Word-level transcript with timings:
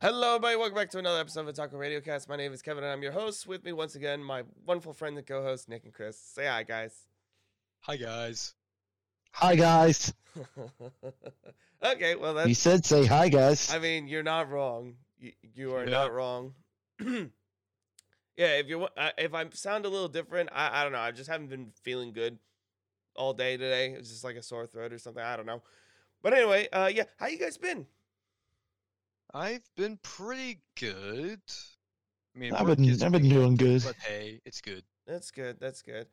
Hello, 0.00 0.36
everybody. 0.36 0.56
Welcome 0.56 0.74
back 0.76 0.90
to 0.90 0.98
another 0.98 1.20
episode 1.20 1.46
of 1.46 1.54
Otaku 1.54 1.78
Radio 1.78 2.00
Cast. 2.00 2.28
My 2.28 2.36
name 2.36 2.52
is 2.52 2.62
Kevin, 2.62 2.84
and 2.84 2.92
I'm 2.92 3.02
your 3.02 3.12
host. 3.12 3.46
With 3.46 3.64
me 3.64 3.72
once 3.72 3.94
again, 3.96 4.22
my 4.24 4.44
wonderful 4.66 4.94
friend 4.94 5.18
and 5.18 5.26
co-host 5.26 5.68
Nick 5.68 5.84
and 5.84 5.92
Chris. 5.92 6.18
Say 6.18 6.46
hi, 6.46 6.62
guys. 6.62 6.94
Hi 7.80 7.96
guys. 7.96 8.54
Hi 9.32 9.54
guys. 9.56 10.12
okay, 11.82 12.14
well 12.14 12.34
that's... 12.34 12.48
You 12.48 12.54
said 12.54 12.84
say 12.84 13.04
hi 13.04 13.28
guys. 13.28 13.72
I 13.72 13.78
mean, 13.78 14.08
you're 14.08 14.22
not 14.22 14.50
wrong. 14.50 14.94
You, 15.18 15.32
you 15.54 15.74
are 15.74 15.84
Yeah. 15.84 15.90
not 15.90 16.12
wrong. 16.14 16.54
yeah, 17.00 17.28
if 18.36 18.68
you 18.68 18.82
are 18.96 19.12
if 19.18 19.34
I 19.34 19.46
sound 19.52 19.84
a 19.84 19.88
little 19.88 20.08
different, 20.08 20.48
I 20.52 20.80
I 20.80 20.82
don't 20.82 20.92
know. 20.92 20.98
I 20.98 21.10
just 21.10 21.28
haven't 21.30 21.48
been 21.48 21.72
feeling 21.82 22.12
good 22.12 22.38
all 23.16 23.32
day 23.34 23.56
today. 23.58 23.90
It's 23.92 24.08
just 24.10 24.24
like 24.24 24.36
a 24.36 24.42
sore 24.42 24.66
throat 24.66 24.92
or 24.92 24.98
something. 24.98 25.22
I 25.22 25.36
don't 25.36 25.46
know. 25.46 25.62
But 26.22 26.34
anyway, 26.34 26.68
uh, 26.72 26.90
yeah. 26.92 27.04
How 27.18 27.26
you 27.28 27.38
guys 27.38 27.56
been? 27.58 27.86
I've 29.34 29.68
been 29.76 29.98
pretty 30.02 30.60
good. 30.78 31.40
I 32.34 32.38
mean, 32.38 32.54
I've 32.54 32.66
been 32.66 33.02
I've 33.02 33.12
been 33.12 33.28
doing 33.28 33.56
good. 33.56 33.82
But 33.84 33.96
hey, 33.96 34.40
it's 34.44 34.60
good. 34.60 34.84
That's 35.06 35.30
good. 35.30 35.58
That's 35.60 35.82
good. 35.82 36.06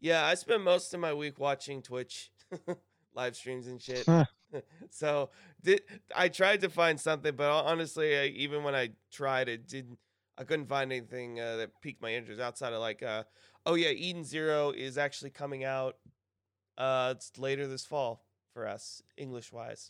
Yeah, 0.00 0.24
I 0.24 0.34
spent 0.34 0.62
most 0.62 0.92
of 0.94 1.00
my 1.00 1.14
week 1.14 1.38
watching 1.38 1.82
Twitch 1.82 2.30
live 3.14 3.36
streams 3.36 3.66
and 3.66 3.80
shit. 3.80 4.04
Huh. 4.06 4.24
so 4.90 5.30
did 5.62 5.82
I 6.14 6.28
tried 6.28 6.60
to 6.62 6.68
find 6.68 7.00
something, 7.00 7.34
but 7.36 7.50
honestly, 7.50 8.18
I, 8.18 8.24
even 8.26 8.62
when 8.62 8.74
I 8.74 8.90
tried, 9.10 9.48
it 9.48 9.68
didn't. 9.68 9.98
I 10.38 10.44
couldn't 10.44 10.66
find 10.66 10.90
anything 10.90 11.38
uh, 11.38 11.56
that 11.56 11.80
piqued 11.82 12.00
my 12.00 12.14
interest 12.14 12.40
outside 12.40 12.72
of 12.72 12.80
like, 12.80 13.02
uh, 13.02 13.24
oh 13.66 13.74
yeah, 13.74 13.90
Eden 13.90 14.24
Zero 14.24 14.70
is 14.70 14.96
actually 14.96 15.30
coming 15.30 15.62
out. 15.62 15.96
Uh, 16.78 17.12
it's 17.14 17.38
later 17.38 17.66
this 17.66 17.84
fall 17.84 18.24
for 18.54 18.66
us, 18.66 19.02
English 19.18 19.52
wise. 19.52 19.88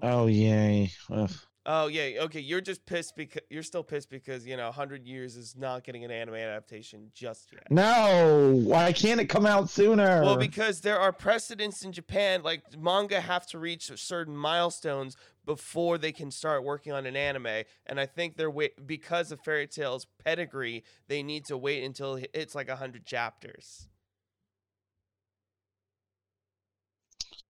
Oh 0.00 0.26
yay. 0.26 0.92
Ugh. 1.10 1.30
Oh 1.64 1.86
yeah, 1.86 2.22
okay. 2.22 2.40
You're 2.40 2.60
just 2.60 2.84
pissed 2.86 3.14
because 3.14 3.42
you're 3.48 3.62
still 3.62 3.84
pissed 3.84 4.10
because 4.10 4.44
you 4.46 4.56
know, 4.56 4.72
Hundred 4.72 5.06
Years 5.06 5.36
is 5.36 5.54
not 5.56 5.84
getting 5.84 6.04
an 6.04 6.10
anime 6.10 6.34
adaptation 6.34 7.10
just 7.14 7.52
yet. 7.52 7.70
No, 7.70 8.60
why 8.64 8.92
can't 8.92 9.20
it 9.20 9.26
come 9.26 9.46
out 9.46 9.70
sooner? 9.70 10.22
Well, 10.22 10.36
because 10.36 10.80
there 10.80 10.98
are 10.98 11.12
precedents 11.12 11.84
in 11.84 11.92
Japan, 11.92 12.42
like 12.42 12.62
manga 12.76 13.20
have 13.20 13.46
to 13.48 13.58
reach 13.60 13.92
certain 13.96 14.36
milestones 14.36 15.16
before 15.44 15.98
they 15.98 16.12
can 16.12 16.32
start 16.32 16.64
working 16.64 16.92
on 16.92 17.06
an 17.06 17.16
anime, 17.16 17.64
and 17.86 18.00
I 18.00 18.06
think 18.06 18.36
they're 18.36 18.50
wait 18.50 18.86
because 18.86 19.30
of 19.30 19.40
Fairy 19.40 19.68
Tail's 19.68 20.06
pedigree, 20.24 20.82
they 21.06 21.22
need 21.22 21.44
to 21.46 21.56
wait 21.56 21.84
until 21.84 22.18
it's 22.34 22.56
like 22.56 22.68
hundred 22.70 23.06
chapters. 23.06 23.88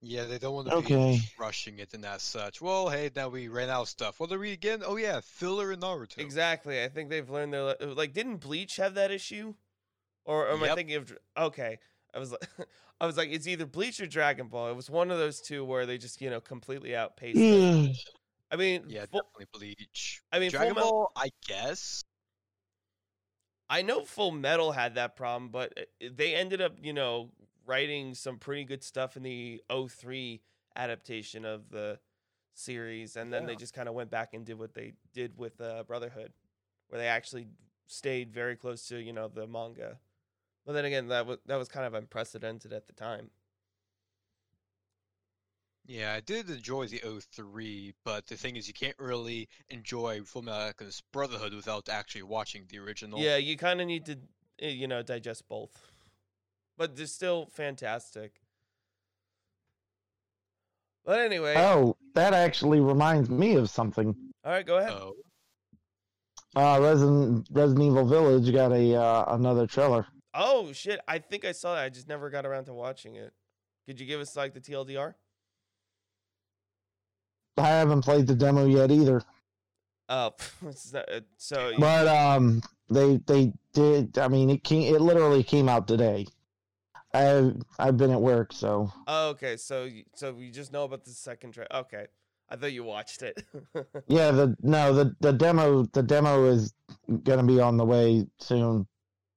Yeah, 0.05 0.25
they 0.25 0.39
don't 0.39 0.55
want 0.55 0.67
to 0.69 0.75
Okay. 0.75 1.19
be 1.19 1.21
rushing 1.39 1.79
it 1.79 1.95
and 1.95 2.05
as 2.05 2.23
such. 2.23 2.61
Well, 2.61 2.89
hey, 2.89 3.09
now 3.15 3.29
we 3.29 3.47
ran 3.47 3.71
out 3.71 3.83
of 3.83 3.89
stuff. 3.89 4.19
What 4.19 4.33
are 4.33 4.39
we 4.39 4.51
again? 4.51 4.83
Oh 4.85 4.97
yeah, 4.97 5.21
filler 5.23 5.71
in 5.73 5.79
Naruto. 5.81 6.19
Exactly. 6.19 6.83
I 6.83 6.89
think 6.89 7.09
they've 7.09 7.31
learned 7.31 7.53
their 7.53 7.63
le- 7.63 7.77
like. 7.95 8.13
Didn't 8.13 8.39
Bleach 8.39 8.77
have 8.77 8.95
that 8.95 9.13
issue, 9.13 9.55
or 10.25 10.49
am 10.51 10.63
I 10.65 10.75
thinking 10.75 10.97
of? 10.97 11.17
Okay, 11.39 11.79
I 12.13 12.19
was 12.19 12.33
like, 12.33 12.41
I 13.01 13.07
was 13.07 13.17
like, 13.17 13.29
it's 13.31 13.47
either 13.47 13.65
Bleach 13.65 14.01
or 14.01 14.07
Dragon 14.09 14.49
Ball. 14.49 14.71
It 14.71 14.77
was 14.77 14.91
one 14.91 15.13
of 15.13 15.19
those 15.19 15.41
two 15.41 15.65
where 15.65 15.87
they 15.87 15.99
just 15.99 16.21
you 16.21 16.31
know 16.31 16.41
completely 16.41 16.97
outpaced. 16.97 17.39
I 18.51 18.57
mean, 18.57 18.83
Yeah, 18.89 19.07
Fu- 19.07 19.21
definitely 19.21 19.47
Bleach. 19.53 20.21
I 20.33 20.41
mean, 20.41 20.51
Full 20.51 20.59
Dragon 20.59 20.75
Metal- 20.75 20.91
Ball, 20.91 21.13
I 21.17 21.31
guess. 21.47 22.03
I 23.71 23.83
know 23.83 24.05
Full 24.05 24.33
Metal 24.33 24.73
had 24.73 24.97
that 24.97 25.17
problem, 25.17 25.51
but 25.51 25.73
uh, 25.79 26.09
they 26.13 26.35
ended 26.35 26.61
up, 26.61 26.73
you 26.83 26.93
know, 26.93 27.31
writing 27.67 28.15
some 28.15 28.39
pretty 28.39 28.65
good 28.65 28.83
stuff 28.83 29.17
in 29.17 29.23
the 29.23 29.63
03 29.71 30.41
adaptation 30.77 31.45
of 31.45 31.71
the 31.71 31.99
series, 32.55 33.17
and 33.17 33.33
then 33.33 33.47
they 33.47 33.57
just 33.57 33.75
kind 33.75 33.89
of 33.89 33.95
went 33.95 34.11
back 34.11 34.35
and 34.35 34.45
did 34.45 34.59
what 34.59 34.75
they 34.75 34.93
did 35.13 35.37
with 35.39 35.61
uh, 35.61 35.85
Brotherhood, 35.85 36.33
where 36.89 37.01
they 37.01 37.09
actually 37.09 37.49
stayed 37.87 38.33
very 38.33 38.57
close 38.57 38.87
to, 38.89 38.99
you 38.99 39.13
know, 39.13 39.29
the 39.29 39.47
manga. 39.47 39.99
But 40.65 40.75
then 40.75 40.85
again, 40.85 41.09
that 41.09 41.27
was 41.27 41.39
that 41.47 41.57
was 41.57 41.69
kind 41.69 41.87
of 41.87 41.95
unprecedented 41.95 42.73
at 42.73 42.87
the 42.87 42.93
time. 42.93 43.31
Yeah, 45.85 46.13
I 46.13 46.21
did 46.21 46.49
enjoy 46.49 46.87
the 46.87 47.03
03, 47.33 47.95
but 48.05 48.29
the 48.29 48.37
thing 48.37 48.55
is, 48.55 48.69
you 48.69 48.75
can't 48.75 48.99
really 48.99 49.49
enjoy 49.69 50.21
Fullmetal 50.21 50.69
Alchemist 50.69 51.03
Brotherhood 51.11 51.53
without 51.53 51.89
actually 51.89 52.23
watching 52.23 52.67
the 52.69 52.79
original. 52.79 53.19
Yeah, 53.19 53.37
you 53.37 53.57
kind 53.57 53.81
of 53.81 53.89
need 53.89 54.07
to, 54.07 54.13
uh, 54.63 54.67
you 54.67 54.87
know, 54.87 55.03
digest 55.03 55.49
both. 55.49 55.92
But 56.83 56.97
they're 56.97 57.07
still 57.07 57.47
fantastic. 57.47 58.41
But 61.05 61.21
anyway, 61.21 61.55
Oh, 61.57 61.97
that 62.15 62.35
actually 62.35 62.81
reminds 62.81 63.31
me 63.31 63.55
of 63.55 63.71
something. 63.71 64.17
all 64.45 64.51
right, 64.51 64.67
go 64.67 64.79
ahead. 64.79 64.91
Oh, 64.91 65.15
Uh, 66.57 66.81
Resident 66.83 67.47
Resident 67.53 67.87
Evil 67.87 68.05
Village 68.05 68.53
got 68.53 68.73
a 68.73 68.97
uh, 68.97 69.33
another 69.37 69.69
trailer. 69.69 70.09
Oh 70.35 70.73
shit! 70.73 70.99
I 71.07 71.21
think 71.21 71.45
I 71.45 71.53
saw 71.53 71.77
that. 71.77 71.85
I 71.85 71.89
just 71.89 72.09
never 72.09 72.31
got 72.31 72.45
around 72.45 72.65
to 72.65 72.75
watching 72.75 73.15
it. 73.15 73.33
Could 73.87 74.01
you 74.01 74.07
give 74.07 74.21
us 74.21 74.35
like 74.35 74.53
the 74.53 74.61
TLDR? 74.61 75.15
I 77.59 77.69
haven't 77.69 78.03
played 78.03 78.27
the 78.27 78.35
demo 78.35 78.67
yet 78.67 78.91
either, 78.91 79.23
Oh, 80.09 80.33
uh, 80.67 81.21
so 81.37 81.75
but 81.79 82.09
um, 82.09 82.61
they 82.91 83.19
they 83.19 83.53
did. 83.73 84.19
I 84.19 84.27
mean, 84.27 84.51
it 84.51 84.65
came. 84.65 84.93
It 84.93 85.01
literally 85.01 85.45
came 85.45 85.69
out 85.69 85.87
today. 85.87 86.27
I 87.15 87.53
I've 87.79 87.97
been 87.97 88.11
at 88.11 88.21
work, 88.21 88.53
so 88.53 88.91
oh, 89.07 89.29
okay. 89.31 89.57
So 89.57 89.85
you- 89.85 90.05
so 90.15 90.35
you 90.39 90.51
just 90.51 90.73
know 90.73 90.85
about 90.85 91.05
the 91.05 91.11
second 91.11 91.53
track. 91.53 91.69
Okay, 91.73 92.07
I 92.49 92.57
thought 92.57 92.73
you 92.73 92.85
watched 92.85 93.23
it. 93.23 93.45
yeah. 94.09 94.31
The 94.31 94.57
no 94.63 94.95
the 94.95 95.15
the 95.21 95.33
demo 95.33 95.85
the 95.93 96.03
demo 96.03 96.47
is 96.47 96.73
gonna 97.25 97.45
be 97.45 97.61
on 97.61 97.77
the 97.77 97.85
way 97.85 98.27
soon. 98.39 98.87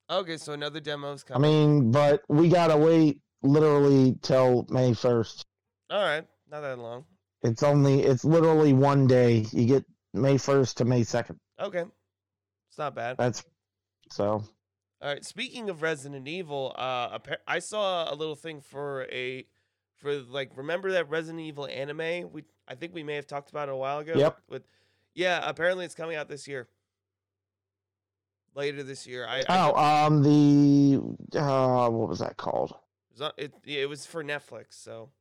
okay, 0.09 0.37
so 0.37 0.53
another 0.53 0.79
demo's 0.79 1.23
coming. 1.23 1.43
I 1.49 1.53
mean, 1.53 1.91
but 1.91 2.21
we 2.29 2.47
gotta 2.49 2.77
wait 2.77 3.19
literally 3.43 4.15
till 4.21 4.65
May 4.69 4.93
first. 4.93 5.45
All 5.89 6.01
right, 6.01 6.25
not 6.49 6.61
that 6.61 6.79
long. 6.79 7.05
It's 7.43 7.61
only 7.61 8.03
it's 8.03 8.23
literally 8.25 8.73
one 8.73 9.05
day. 9.07 9.45
You 9.51 9.65
get 9.65 9.85
May 10.13 10.37
first 10.37 10.77
to 10.77 10.85
May 10.85 11.03
second. 11.03 11.37
Okay, 11.59 11.83
it's 12.69 12.77
not 12.77 12.95
bad. 12.95 13.17
That's 13.17 13.43
so. 14.11 14.43
All 15.05 15.11
right. 15.11 15.23
Speaking 15.23 15.69
of 15.69 15.83
Resident 15.83 16.27
Evil, 16.27 16.73
uh, 16.75 17.19
I 17.47 17.59
saw 17.59 18.11
a 18.11 18.15
little 18.15 18.33
thing 18.33 18.59
for 18.59 19.03
a 19.11 19.45
for 19.97 20.15
like 20.15 20.57
remember 20.57 20.93
that 20.93 21.07
Resident 21.11 21.41
Evil 21.41 21.67
anime? 21.67 22.31
We 22.31 22.43
I 22.67 22.73
think 22.73 22.95
we 22.95 23.03
may 23.03 23.13
have 23.13 23.27
talked 23.27 23.51
about 23.51 23.69
it 23.69 23.73
a 23.73 23.75
while 23.75 23.99
ago. 23.99 24.13
Yep. 24.15 24.39
With 24.49 24.63
yeah, 25.13 25.47
apparently 25.47 25.85
it's 25.85 25.93
coming 25.93 26.15
out 26.15 26.27
this 26.27 26.47
year. 26.47 26.67
Later 28.55 28.81
this 28.81 29.05
year. 29.05 29.27
I, 29.27 29.43
I 29.47 29.69
Oh, 29.69 29.75
um, 29.75 30.23
the 30.23 31.39
uh, 31.39 31.87
what 31.91 32.09
was 32.09 32.17
that 32.17 32.37
called? 32.37 32.71
it, 32.71 33.11
was 33.11 33.21
on- 33.21 33.31
it 33.37 33.53
it 33.63 33.87
was 33.87 34.07
for 34.07 34.23
Netflix. 34.23 34.69
So 34.71 35.11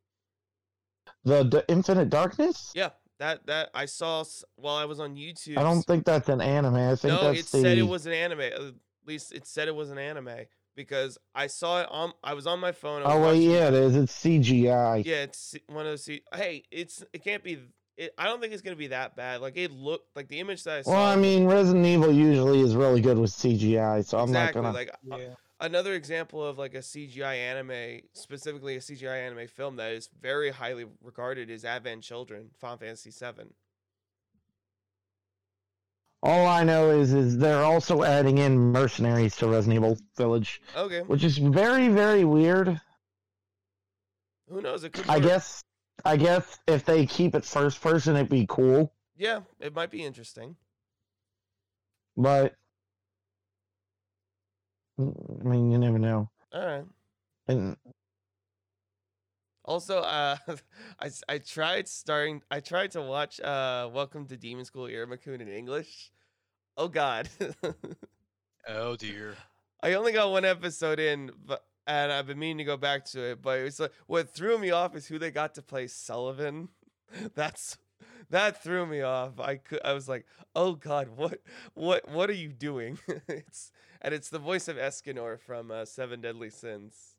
The, 1.24 1.42
the 1.44 1.62
Infinite 1.68 2.08
Darkness. 2.08 2.72
yeah, 2.74 2.88
that 3.18 3.44
that 3.48 3.68
I 3.74 3.84
saw 3.84 4.24
while 4.56 4.76
I 4.76 4.86
was 4.86 4.98
on 4.98 5.14
YouTube. 5.14 5.58
I 5.58 5.62
don't 5.62 5.82
think 5.82 6.06
that's 6.06 6.30
an 6.30 6.40
anime. 6.40 6.76
I 6.76 6.96
think 6.96 7.12
no, 7.12 7.24
that's 7.24 7.40
it 7.40 7.52
the. 7.52 7.60
said 7.60 7.76
it 7.76 7.82
was 7.82 8.06
an 8.06 8.14
anime. 8.14 8.78
At 9.04 9.08
least 9.08 9.32
it 9.32 9.46
said 9.46 9.68
it 9.68 9.74
was 9.74 9.90
an 9.90 9.98
anime 9.98 10.30
because 10.74 11.18
I 11.34 11.46
saw 11.46 11.82
it 11.82 11.88
on. 11.90 12.12
I 12.22 12.32
was 12.34 12.46
on 12.46 12.58
my 12.58 12.72
phone. 12.72 13.02
Oh 13.04 13.20
wait, 13.20 13.42
yeah, 13.42 13.68
it 13.68 13.74
is. 13.74 13.94
It's 13.96 14.12
CGI. 14.24 15.04
Yeah, 15.04 15.22
it's 15.24 15.54
one 15.68 15.80
of 15.84 15.92
those. 15.92 16.04
se- 16.04 16.22
Hey, 16.34 16.64
it's 16.70 17.04
it 17.12 17.22
can't 17.22 17.44
be. 17.44 17.58
It, 17.96 18.12
I 18.18 18.24
don't 18.24 18.40
think 18.40 18.52
it's 18.54 18.62
gonna 18.62 18.74
be 18.76 18.88
that 18.88 19.14
bad. 19.14 19.40
Like 19.42 19.56
it 19.56 19.70
looked 19.70 20.16
like 20.16 20.28
the 20.28 20.40
image 20.40 20.64
that 20.64 20.78
I 20.78 20.82
saw. 20.82 20.92
Well, 20.92 21.04
I 21.04 21.16
mean, 21.16 21.44
Resident 21.44 21.84
Evil 21.84 22.10
usually 22.12 22.60
is 22.60 22.74
really 22.74 23.00
good 23.02 23.18
with 23.18 23.30
CGI, 23.30 24.04
so 24.04 24.18
I'm 24.18 24.28
exactly 24.30 24.62
not 24.62 24.72
gonna. 24.74 25.18
like 25.18 25.30
uh, 25.30 25.34
another 25.60 25.92
example 25.94 26.42
of 26.44 26.56
like 26.58 26.74
a 26.74 26.78
CGI 26.78 27.36
anime, 27.36 28.00
specifically 28.14 28.74
a 28.76 28.80
CGI 28.80 29.26
anime 29.26 29.46
film 29.48 29.76
that 29.76 29.92
is 29.92 30.08
very 30.20 30.50
highly 30.50 30.86
regarded 31.02 31.50
is 31.50 31.64
Advent 31.64 32.02
Children, 32.02 32.50
Final 32.58 32.78
Fantasy 32.78 33.10
VII. 33.10 33.44
All 36.24 36.46
I 36.46 36.64
know 36.64 36.88
is, 36.88 37.12
is 37.12 37.36
they're 37.36 37.62
also 37.62 38.02
adding 38.02 38.38
in 38.38 38.56
mercenaries 38.58 39.36
to 39.36 39.46
Resident 39.46 39.76
Evil 39.84 39.98
Village, 40.16 40.62
Okay, 40.74 41.02
which 41.02 41.22
is 41.22 41.36
very, 41.36 41.88
very 41.88 42.24
weird. 42.24 42.80
who 44.48 44.62
knows? 44.62 44.84
It 44.84 44.94
could. 44.94 45.06
I 45.06 45.16
work. 45.16 45.22
guess, 45.24 45.62
I 46.02 46.16
guess 46.16 46.58
if 46.66 46.86
they 46.86 47.04
keep 47.04 47.34
it 47.34 47.44
first 47.44 47.82
person, 47.82 48.16
it'd 48.16 48.30
be 48.30 48.46
cool. 48.48 48.90
Yeah, 49.18 49.40
it 49.60 49.74
might 49.74 49.90
be 49.90 50.02
interesting. 50.02 50.56
But 52.16 52.54
I 54.98 55.02
mean, 55.44 55.70
you 55.70 55.76
never 55.78 55.98
know. 55.98 56.30
All 56.54 56.64
right. 56.64 56.84
And 57.48 57.76
Also, 59.66 59.98
uh, 59.98 60.36
I, 61.00 61.10
I 61.28 61.36
tried 61.38 61.86
starting. 61.86 62.40
I 62.50 62.60
tried 62.60 62.92
to 62.92 63.02
watch 63.02 63.40
uh, 63.40 63.90
Welcome 63.92 64.26
to 64.28 64.38
Demon 64.38 64.64
School 64.64 64.86
Iruma-kun 64.86 65.42
in 65.42 65.48
English. 65.48 66.12
Oh 66.76 66.88
God, 66.88 67.28
Oh 68.68 68.96
dear. 68.96 69.36
I 69.82 69.94
only 69.94 70.12
got 70.12 70.30
one 70.30 70.44
episode 70.44 70.98
in, 70.98 71.30
but 71.44 71.64
and 71.86 72.10
I've 72.10 72.26
been 72.26 72.38
meaning 72.38 72.58
to 72.58 72.64
go 72.64 72.76
back 72.76 73.04
to 73.06 73.22
it. 73.22 73.42
But 73.42 73.60
it's 73.60 73.78
like 73.78 73.92
what 74.06 74.30
threw 74.30 74.58
me 74.58 74.70
off 74.70 74.96
is 74.96 75.06
who 75.06 75.18
they 75.18 75.30
got 75.30 75.54
to 75.54 75.62
play 75.62 75.86
Sullivan. 75.86 76.70
That's 77.34 77.76
that 78.30 78.62
threw 78.62 78.86
me 78.86 79.02
off. 79.02 79.38
I 79.38 79.56
could, 79.56 79.80
I 79.84 79.92
was 79.92 80.08
like, 80.08 80.26
"Oh 80.56 80.74
God, 80.74 81.08
what, 81.16 81.40
what, 81.74 82.08
what 82.08 82.30
are 82.30 82.34
you 82.34 82.52
doing?" 82.52 82.98
it's 83.28 83.70
and 84.00 84.14
it's 84.14 84.30
the 84.30 84.38
voice 84.38 84.66
of 84.68 84.76
Escanor 84.76 85.38
from 85.38 85.70
uh, 85.70 85.84
Seven 85.84 86.20
Deadly 86.20 86.50
Sins. 86.50 87.16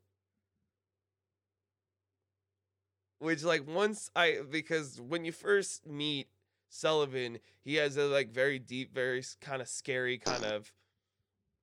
Which, 3.19 3.43
like, 3.43 3.67
once 3.67 4.09
I 4.15 4.39
because 4.49 4.99
when 4.99 5.25
you 5.25 5.31
first 5.31 5.87
meet 5.87 6.27
Sullivan, 6.75 7.39
he 7.63 7.75
has 7.75 7.95
a 7.95 8.03
like 8.03 8.31
very 8.31 8.59
deep, 8.59 8.93
very 8.93 9.23
kind 9.39 9.61
of 9.61 9.67
scary 9.67 10.17
kind 10.17 10.43
of, 10.43 10.73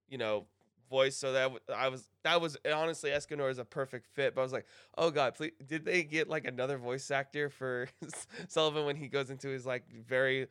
you 0.08 0.16
know, 0.16 0.46
voice. 0.88 1.16
So 1.16 1.32
that 1.32 1.52
I 1.74 1.88
was 1.88 2.08
that 2.24 2.40
was 2.40 2.56
honestly 2.72 3.10
Escanor 3.10 3.50
is 3.50 3.58
a 3.58 3.64
perfect 3.64 4.06
fit. 4.06 4.34
But 4.34 4.40
I 4.40 4.44
was 4.44 4.52
like, 4.52 4.66
oh 4.96 5.10
god, 5.10 5.34
please, 5.34 5.52
did 5.66 5.84
they 5.84 6.02
get 6.02 6.28
like 6.28 6.46
another 6.46 6.78
voice 6.78 7.10
actor 7.10 7.50
for 7.50 7.88
Sullivan 8.48 8.86
when 8.86 8.96
he 8.96 9.08
goes 9.08 9.28
into 9.30 9.48
his 9.48 9.66
like 9.66 9.84
very 9.92 10.48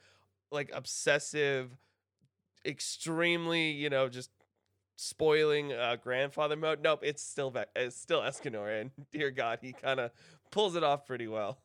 like 0.51 0.69
obsessive, 0.73 1.75
extremely 2.63 3.71
you 3.71 3.89
know 3.89 4.09
just 4.09 4.29
spoiling 4.95 5.73
uh, 5.73 5.95
grandfather 6.01 6.55
mode? 6.55 6.81
Nope, 6.83 6.99
it's 7.01 7.23
still 7.23 7.49
Ve- 7.49 7.63
it's 7.75 7.95
still 7.95 8.21
Escanor, 8.21 8.79
and 8.79 8.91
dear 9.11 9.31
God, 9.31 9.57
he 9.61 9.73
kind 9.73 9.99
of 9.99 10.11
pulls 10.51 10.75
it 10.75 10.83
off 10.83 11.07
pretty 11.07 11.27
well. 11.27 11.57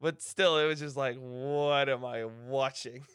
But 0.00 0.20
still, 0.22 0.58
it 0.58 0.66
was 0.66 0.78
just 0.80 0.96
like, 0.96 1.16
what 1.16 1.88
am 1.88 2.04
I 2.04 2.24
watching? 2.24 3.02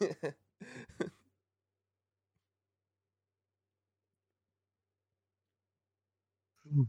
Hmm. 6.72 6.82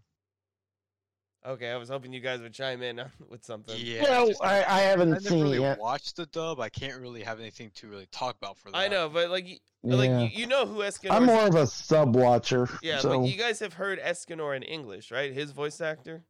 okay, 1.45 1.71
I 1.71 1.77
was 1.77 1.89
hoping 1.89 2.13
you 2.13 2.19
guys 2.19 2.39
would 2.41 2.53
chime 2.53 2.81
in 2.83 3.01
with 3.29 3.43
something. 3.43 3.75
Yeah. 3.77 4.03
well, 4.03 4.27
just- 4.27 4.43
I, 4.43 4.57
I 4.63 4.79
haven't 4.81 5.15
I 5.15 5.17
seen 5.19 5.43
really 5.43 5.57
it 5.57 5.61
yet. 5.61 5.79
watched 5.79 6.15
the 6.15 6.25
dub. 6.27 6.59
I 6.59 6.69
can't 6.69 6.99
really 7.01 7.23
have 7.23 7.39
anything 7.39 7.71
to 7.75 7.87
really 7.87 8.07
talk 8.11 8.35
about 8.37 8.57
for 8.57 8.71
that. 8.71 8.77
I 8.77 8.87
know, 8.87 9.09
but 9.09 9.29
like, 9.29 9.45
y- 9.45 9.59
like 9.83 10.09
you, 10.09 10.41
you 10.41 10.47
know 10.47 10.65
who 10.65 10.79
Escanor 10.79 11.11
I'm 11.11 11.23
is. 11.23 11.27
more 11.27 11.47
of 11.47 11.55
a 11.55 11.67
sub 11.67 12.15
watcher. 12.15 12.69
Yeah, 12.81 12.99
so 12.99 13.19
but 13.21 13.27
you 13.27 13.37
guys 13.37 13.59
have 13.59 13.73
heard 13.73 13.99
Escanor 13.99 14.55
in 14.55 14.63
English, 14.63 15.11
right? 15.11 15.33
His 15.33 15.51
voice 15.51 15.81
actor. 15.81 16.23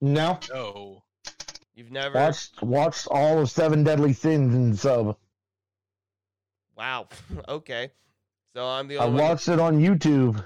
no. 0.00 0.38
No. 0.52 1.02
You've 1.74 1.90
never. 1.90 2.14
Watched 2.18 2.62
watched 2.62 3.08
all 3.10 3.38
of 3.40 3.50
Seven 3.50 3.82
Deadly 3.84 4.12
Sins 4.12 4.54
in 4.54 4.74
sub. 4.76 5.16
Wow. 6.76 7.08
okay. 7.48 7.90
So 8.54 8.66
I'm 8.66 8.88
the 8.88 8.98
I 8.98 9.04
only 9.04 9.20
one. 9.20 9.30
watched 9.30 9.48
it 9.48 9.58
on 9.60 9.80
YouTube. 9.80 10.42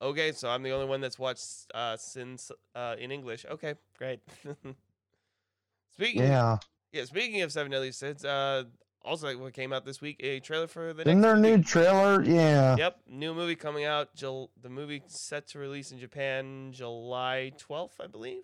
Okay, 0.00 0.32
so 0.32 0.48
I'm 0.48 0.62
the 0.62 0.70
only 0.70 0.86
one 0.86 1.00
that's 1.00 1.18
watched 1.18 1.66
uh 1.74 1.96
Sins 1.96 2.52
uh 2.74 2.96
in 2.98 3.10
English. 3.10 3.46
Okay, 3.50 3.74
great. 3.96 4.20
speaking 5.92 6.22
Yeah. 6.22 6.58
yeah, 6.92 7.04
speaking 7.04 7.42
of 7.42 7.52
Seven 7.52 7.72
Deadly 7.72 7.92
Sins, 7.92 8.24
uh 8.24 8.64
also 9.02 9.34
what 9.38 9.54
came 9.54 9.72
out 9.72 9.84
this 9.86 10.00
week, 10.00 10.16
a 10.20 10.40
trailer 10.40 10.66
for 10.66 10.92
the 10.92 11.04
next 11.04 11.20
there 11.22 11.32
a 11.32 11.36
movie. 11.36 11.56
new 11.56 11.62
trailer? 11.62 12.22
Yeah. 12.22 12.76
Yep, 12.76 12.98
new 13.08 13.32
movie 13.32 13.56
coming 13.56 13.84
out. 13.84 14.14
Jul- 14.14 14.50
the 14.60 14.68
movie 14.68 15.02
set 15.06 15.46
to 15.48 15.58
release 15.58 15.90
in 15.92 15.98
Japan 15.98 16.72
July 16.72 17.52
12th, 17.58 17.92
I 18.00 18.06
believe. 18.08 18.42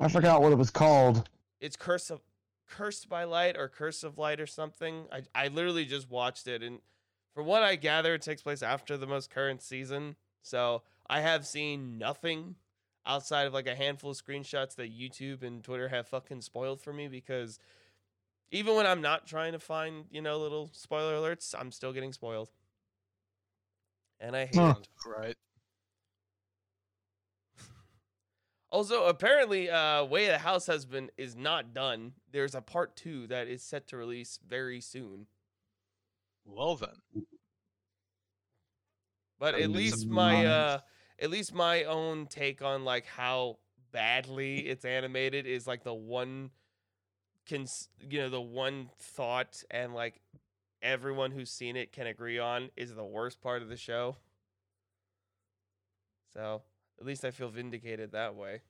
I 0.00 0.08
forgot 0.08 0.42
what 0.42 0.52
it 0.52 0.56
was 0.58 0.70
called. 0.70 1.28
It's 1.60 1.76
Curse 1.76 2.10
of 2.10 2.20
Cursed 2.68 3.08
by 3.08 3.24
Light 3.24 3.56
or 3.56 3.68
Curse 3.68 4.02
of 4.02 4.18
Light 4.18 4.40
or 4.40 4.46
something. 4.46 5.06
I 5.12 5.22
I 5.34 5.48
literally 5.48 5.84
just 5.84 6.10
watched 6.10 6.46
it 6.46 6.62
and 6.62 6.80
from 7.34 7.46
what 7.46 7.62
I 7.62 7.76
gather 7.76 8.14
it 8.14 8.22
takes 8.22 8.42
place 8.42 8.62
after 8.62 8.96
the 8.96 9.06
most 9.06 9.30
current 9.30 9.62
season. 9.62 10.16
So, 10.42 10.82
I 11.08 11.20
have 11.20 11.46
seen 11.46 11.98
nothing 11.98 12.56
outside 13.04 13.46
of 13.46 13.52
like 13.54 13.66
a 13.66 13.74
handful 13.74 14.10
of 14.10 14.16
screenshots 14.16 14.74
that 14.76 14.96
YouTube 14.96 15.42
and 15.42 15.62
Twitter 15.62 15.88
have 15.88 16.08
fucking 16.08 16.40
spoiled 16.40 16.80
for 16.80 16.92
me 16.92 17.08
because 17.08 17.58
even 18.50 18.74
when 18.74 18.86
I'm 18.86 19.02
not 19.02 19.26
trying 19.26 19.52
to 19.52 19.58
find, 19.58 20.06
you 20.10 20.22
know, 20.22 20.38
little 20.38 20.70
spoiler 20.72 21.14
alerts, 21.14 21.54
I'm 21.58 21.72
still 21.72 21.92
getting 21.92 22.12
spoiled. 22.12 22.50
And 24.20 24.34
I 24.36 24.46
hate 24.46 24.56
Huh. 24.56 24.74
it. 24.80 24.88
Right. 25.04 25.36
Also, 28.76 29.06
apparently, 29.06 29.70
uh, 29.70 30.04
Way 30.04 30.26
of 30.26 30.32
the 30.32 30.38
House 30.38 30.66
Husband 30.66 31.10
is 31.16 31.34
not 31.34 31.72
done. 31.72 32.12
There's 32.30 32.54
a 32.54 32.60
part 32.60 32.94
two 32.94 33.26
that 33.28 33.48
is 33.48 33.62
set 33.62 33.86
to 33.88 33.96
release 33.96 34.38
very 34.46 34.82
soon. 34.82 35.28
Well 36.44 36.76
then. 36.76 37.24
But 39.38 39.54
at 39.54 39.70
least 39.70 40.06
my 40.06 40.44
uh, 40.44 40.80
at 41.18 41.30
least 41.30 41.54
my 41.54 41.84
own 41.84 42.26
take 42.26 42.60
on 42.60 42.84
like 42.84 43.06
how 43.06 43.60
badly 43.92 44.58
it's 44.68 44.84
animated 44.84 45.46
is 45.46 45.66
like 45.66 45.82
the 45.82 45.94
one, 45.94 46.50
cons- 47.48 47.88
you 48.10 48.18
know, 48.18 48.28
the 48.28 48.42
one 48.42 48.90
thought 48.98 49.64
and 49.70 49.94
like 49.94 50.20
everyone 50.82 51.30
who's 51.30 51.50
seen 51.50 51.76
it 51.76 51.92
can 51.92 52.06
agree 52.06 52.38
on 52.38 52.68
is 52.76 52.94
the 52.94 53.02
worst 53.02 53.40
part 53.40 53.62
of 53.62 53.70
the 53.70 53.78
show. 53.78 54.16
So 56.34 56.60
at 57.00 57.06
least 57.06 57.24
I 57.24 57.30
feel 57.30 57.48
vindicated 57.48 58.12
that 58.12 58.34
way. 58.34 58.62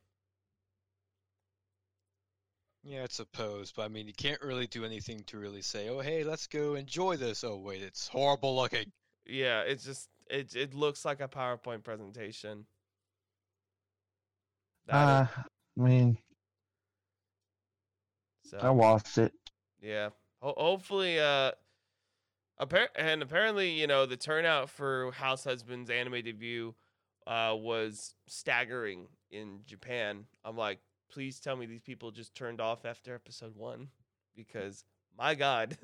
Yeah, 2.82 3.02
I 3.02 3.08
suppose, 3.08 3.70
but 3.70 3.82
I 3.82 3.88
mean, 3.88 4.06
you 4.06 4.14
can't 4.14 4.40
really 4.40 4.66
do 4.66 4.82
anything 4.86 5.22
to 5.24 5.38
really 5.38 5.60
say, 5.60 5.90
"Oh, 5.90 6.00
hey, 6.00 6.24
let's 6.24 6.46
go 6.46 6.74
enjoy 6.74 7.18
this." 7.18 7.44
Oh, 7.44 7.58
wait, 7.58 7.82
it's 7.82 8.08
horrible 8.08 8.56
looking. 8.56 8.92
Yeah, 9.26 9.62
it's 9.62 9.84
just 9.84 10.08
it 10.30 10.54
it 10.54 10.74
looks 10.74 11.04
like 11.04 11.20
a 11.20 11.28
PowerPoint 11.28 11.84
presentation. 11.84 12.66
That 14.86 14.96
Uh, 14.96 15.26
I 15.78 15.80
mean, 15.80 16.18
so 18.42 18.58
I 18.58 18.70
watched 18.70 19.18
it. 19.18 19.32
yeah. 19.80 20.10
Ho- 20.42 20.54
hopefully, 20.56 21.18
uh, 21.18 21.52
appar- 22.60 22.88
and 22.96 23.22
apparently, 23.22 23.70
you 23.70 23.86
know, 23.86 24.06
the 24.06 24.16
turnout 24.16 24.70
for 24.70 25.12
House 25.12 25.44
Husband's 25.44 25.90
animated 25.90 26.36
debut, 26.38 26.74
uh, 27.26 27.54
was 27.56 28.14
staggering 28.26 29.08
in 29.30 29.60
Japan. 29.66 30.24
I'm 30.44 30.56
like, 30.56 30.78
please 31.10 31.40
tell 31.40 31.56
me 31.56 31.66
these 31.66 31.82
people 31.82 32.10
just 32.10 32.34
turned 32.34 32.60
off 32.60 32.84
after 32.84 33.14
episode 33.14 33.56
one, 33.56 33.88
because 34.36 34.84
my 35.18 35.34
God, 35.34 35.76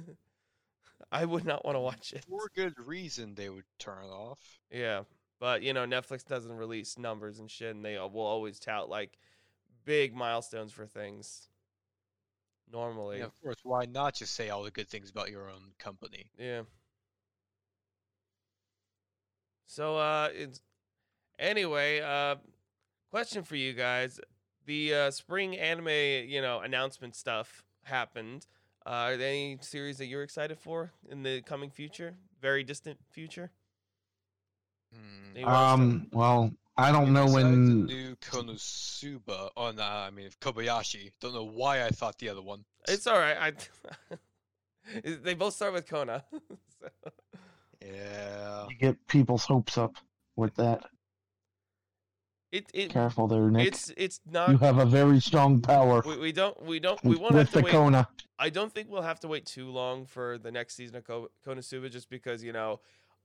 I 1.13 1.25
would 1.25 1.45
not 1.45 1.65
want 1.65 1.77
to 1.77 1.81
watch 1.81 2.13
it. 2.13 2.25
For 2.29 2.51
good 2.55 2.75
reason, 2.79 3.35
they 3.35 3.49
would 3.49 3.65
turn 3.79 4.05
it 4.05 4.09
off. 4.09 4.39
Yeah, 4.71 5.03
but 5.41 5.63
you 5.63 5.73
know, 5.73 5.85
Netflix 5.87 6.25
doesn't 6.27 6.53
release 6.57 6.99
numbers 6.99 7.39
and 7.39 7.51
shit, 7.51 7.75
and 7.75 7.85
they 7.85 7.97
will 7.99 8.21
always 8.21 8.59
tout 8.61 8.89
like 8.89 9.19
big 9.85 10.15
milestones 10.15 10.73
for 10.73 10.87
things. 10.87 11.49
Normally, 12.73 13.19
Yeah, 13.19 13.25
of 13.25 13.43
course. 13.43 13.59
Why 13.65 13.85
not 13.85 14.15
just 14.15 14.35
say 14.35 14.49
all 14.49 14.63
the 14.63 14.71
good 14.71 14.89
things 14.89 15.11
about 15.11 15.31
your 15.31 15.51
own 15.51 15.73
company? 15.79 16.31
yeah. 16.39 16.63
So, 19.67 19.97
uh, 19.97 20.29
it's 20.33 20.61
anyway. 21.43 22.01
Uh, 22.01 22.37
question 23.11 23.43
for 23.43 23.57
you 23.57 23.73
guys: 23.75 24.21
the 24.67 24.95
uh, 24.95 25.11
spring 25.11 25.57
anime, 25.57 25.89
you 26.29 26.41
know, 26.41 26.61
announcement 26.61 27.15
stuff 27.15 27.65
happened. 27.85 28.47
Uh, 28.87 28.91
are 28.91 29.17
there 29.17 29.29
any 29.29 29.59
series 29.61 29.99
that 29.99 30.07
you're 30.07 30.23
excited 30.23 30.59
for 30.59 30.93
in 31.11 31.23
the 31.23 31.43
coming 31.43 31.71
future, 31.71 32.15
very 32.41 32.65
distant 32.65 32.99
future? 33.11 33.51
Hmm. 34.93 35.35
that 35.35 35.41
you? 35.41 35.47
Um, 35.47 36.07
well, 36.13 36.53
I 36.77 36.91
don't 36.91 37.13
know 37.13 37.27
when. 37.27 37.85
new 37.87 38.17
Konosuba. 38.17 39.51
Oh, 39.57 39.71
no, 39.71 39.83
I 39.83 40.11
mean 40.11 40.31
Kobayashi. 40.41 41.13
Don't 41.21 41.35
know 41.35 41.45
why 41.45 41.85
I 41.85 41.91
thought 41.91 42.19
the 42.19 42.29
other 42.29 42.43
one. 42.43 42.65
It's 42.89 43.07
all 43.07 43.19
right. 43.19 43.37
I 43.39 44.17
they 45.05 45.35
both 45.35 45.55
start 45.55 45.75
with 45.75 45.87
Kona. 45.87 46.25
so, 46.81 46.89
Yeah. 47.81 48.67
You 48.69 48.77
get 48.77 49.07
people's 49.07 49.45
hopes 49.45 49.77
up 49.77 49.97
with 50.37 50.55
that. 50.57 50.85
It 52.53 52.71
it 52.75 52.91
Careful 52.91 53.27
there, 53.27 53.51
Nick. 53.51 53.67
it's 53.69 53.91
it's 53.97 54.21
not. 54.31 54.51
you 54.51 54.59
have 54.59 54.79
a 54.79 54.85
very 54.85 55.21
strong 55.21 55.61
power 55.61 56.03
We, 56.07 56.19
we 56.19 56.33
don't 56.33 56.63
we 56.63 56.79
don't 56.79 57.03
we 57.03 57.11
with, 57.11 57.19
won't 57.21 57.35
have 57.35 57.41
with 57.45 57.51
to 57.53 57.59
the 57.59 57.65
wait. 57.65 57.73
Kona. 57.73 58.09
I 58.39 58.51
don't 58.51 58.73
think 58.73 58.89
we'll 58.91 59.03
have 59.03 59.21
to 59.21 59.29
wait 59.29 59.47
too 59.47 59.71
long 59.71 60.05
for 60.07 60.37
the 60.39 60.53
next 60.53 60.75
season 60.75 60.97
of 60.97 61.05
Ko- 61.05 61.31
Konosuba, 61.47 61.91
just 61.91 62.11
because 62.11 62.43
you 62.45 62.53
know, 62.53 62.81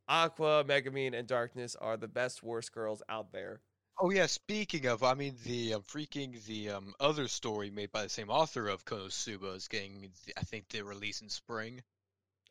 Aqua, 0.08 0.64
Megumin, 0.64 1.14
and 1.18 1.28
Darkness 1.28 1.76
are 1.76 1.98
the 1.98 2.08
best 2.08 2.42
worst 2.42 2.72
girls 2.72 3.04
out 3.10 3.32
there. 3.32 3.62
Oh 4.00 4.12
yeah. 4.12 4.28
Speaking 4.28 4.86
of, 4.86 5.04
I 5.04 5.14
mean 5.16 5.36
the 5.44 5.74
um, 5.74 5.82
freaking 5.82 6.44
the 6.46 6.70
um, 6.70 6.94
other 7.00 7.28
story 7.28 7.70
made 7.72 7.92
by 7.92 8.04
the 8.04 8.10
same 8.10 8.30
author 8.30 8.68
of 8.68 8.86
Konosuba 8.86 9.56
is 9.56 9.68
getting, 9.68 10.10
I 10.38 10.42
think, 10.42 10.70
the 10.70 10.84
release 10.84 11.22
in 11.22 11.30
spring. 11.30 11.82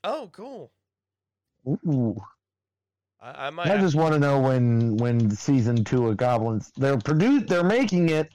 Oh, 0.04 0.28
cool. 0.32 0.72
Ooh. 1.66 2.16
I, 3.20 3.46
I 3.46 3.50
might. 3.50 3.68
I 3.68 3.78
just 3.78 3.94
want 3.94 4.12
to 4.14 4.18
know 4.20 4.40
when 4.40 4.96
when 4.98 5.30
season 5.30 5.84
two 5.84 6.08
of 6.08 6.16
Goblins 6.16 6.72
they're 6.76 6.98
produce 6.98 7.44
they're 7.48 7.64
making 7.64 8.08
it. 8.10 8.30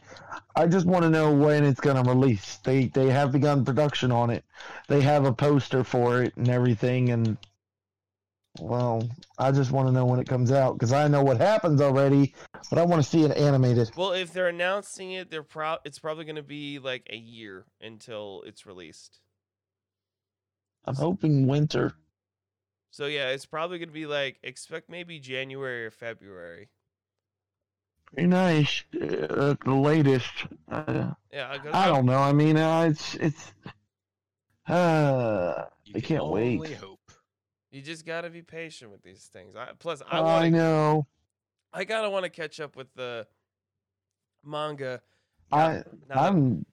I 0.56 0.68
just 0.68 0.86
want 0.86 1.04
to 1.04 1.10
know 1.10 1.34
when 1.34 1.64
it's 1.64 1.80
gonna 1.80 2.04
release. 2.04 2.58
They 2.58 2.88
they 2.88 3.10
have 3.10 3.32
begun 3.32 3.64
production 3.66 4.12
on 4.12 4.30
it. 4.30 4.44
They 4.88 5.02
have 5.02 5.26
a 5.26 5.34
poster 5.34 5.84
for 5.84 6.24
it 6.24 6.36
and 6.38 6.50
everything, 6.50 7.10
and 7.10 7.38
Well, 8.60 9.08
I 9.38 9.52
just 9.52 9.72
want 9.72 9.88
to 9.88 9.94
know 9.94 10.06
when 10.06 10.20
it 10.20 10.28
comes 10.28 10.52
out 10.52 10.74
because 10.74 10.92
I 10.92 11.08
know 11.08 11.24
what 11.24 11.38
happens 11.38 11.80
already, 11.80 12.36
but 12.70 12.80
I 12.80 12.84
want 12.84 13.02
to 13.02 13.10
see 13.10 13.24
it 13.24 13.36
animated. 13.38 13.92
Well, 13.96 14.12
if 14.12 14.34
they're 14.34 14.50
announcing 14.50 15.12
it, 15.14 15.32
they're 15.32 15.44
pro- 15.44 15.78
it's 15.86 16.00
probably 16.00 16.26
going 16.26 16.36
to 16.36 16.44
be 16.44 16.78
like 16.80 17.08
a 17.10 17.16
year 17.16 17.66
until 17.80 18.44
it's 18.46 18.66
released. 18.66 19.20
I'm 20.86 20.96
hoping 20.96 21.48
winter. 21.48 21.94
So 22.92 23.06
yeah, 23.08 23.30
it's 23.30 23.46
probably 23.46 23.80
going 23.80 23.90
to 23.90 23.94
be 23.94 24.06
like 24.06 24.38
expect 24.44 24.90
maybe 24.90 25.18
January 25.20 25.86
or 25.86 25.92
February. 25.92 26.70
Very 28.14 28.28
nice. 28.28 28.84
Uh, 28.94 29.52
at 29.52 29.60
the 29.62 29.74
latest. 29.74 30.32
Uh, 30.70 31.14
Yeah, 31.32 31.58
'cause 31.58 31.72
I 31.74 31.86
I'm- 31.86 31.94
don't 31.96 32.06
know. 32.06 32.20
I 32.20 32.34
mean, 32.34 32.58
uh, 32.58 32.82
it's 32.90 33.16
it's. 33.16 33.54
Uh, 34.68 35.66
You 35.86 35.94
I 35.96 36.00
can 36.02 36.18
can't 36.18 36.28
wait. 36.28 36.74
hope. 36.74 37.00
You 37.72 37.82
just 37.82 38.06
got 38.06 38.22
to 38.22 38.30
be 38.30 38.42
patient 38.42 38.92
with 38.92 39.02
these 39.02 39.24
things. 39.32 39.56
I, 39.56 39.70
plus, 39.80 40.02
I 40.10 40.18
I, 40.18 40.22
want 40.22 40.46
to 40.46 40.52
know. 40.52 41.08
I 41.74 41.86
gotta 41.86 42.10
want 42.10 42.24
to 42.26 42.30
catch 42.30 42.60
up 42.60 42.76
with 42.76 42.94
the 42.96 43.26
manga. 44.44 45.02
I 45.54 45.84
now 46.10 46.32
that- 46.32 46.66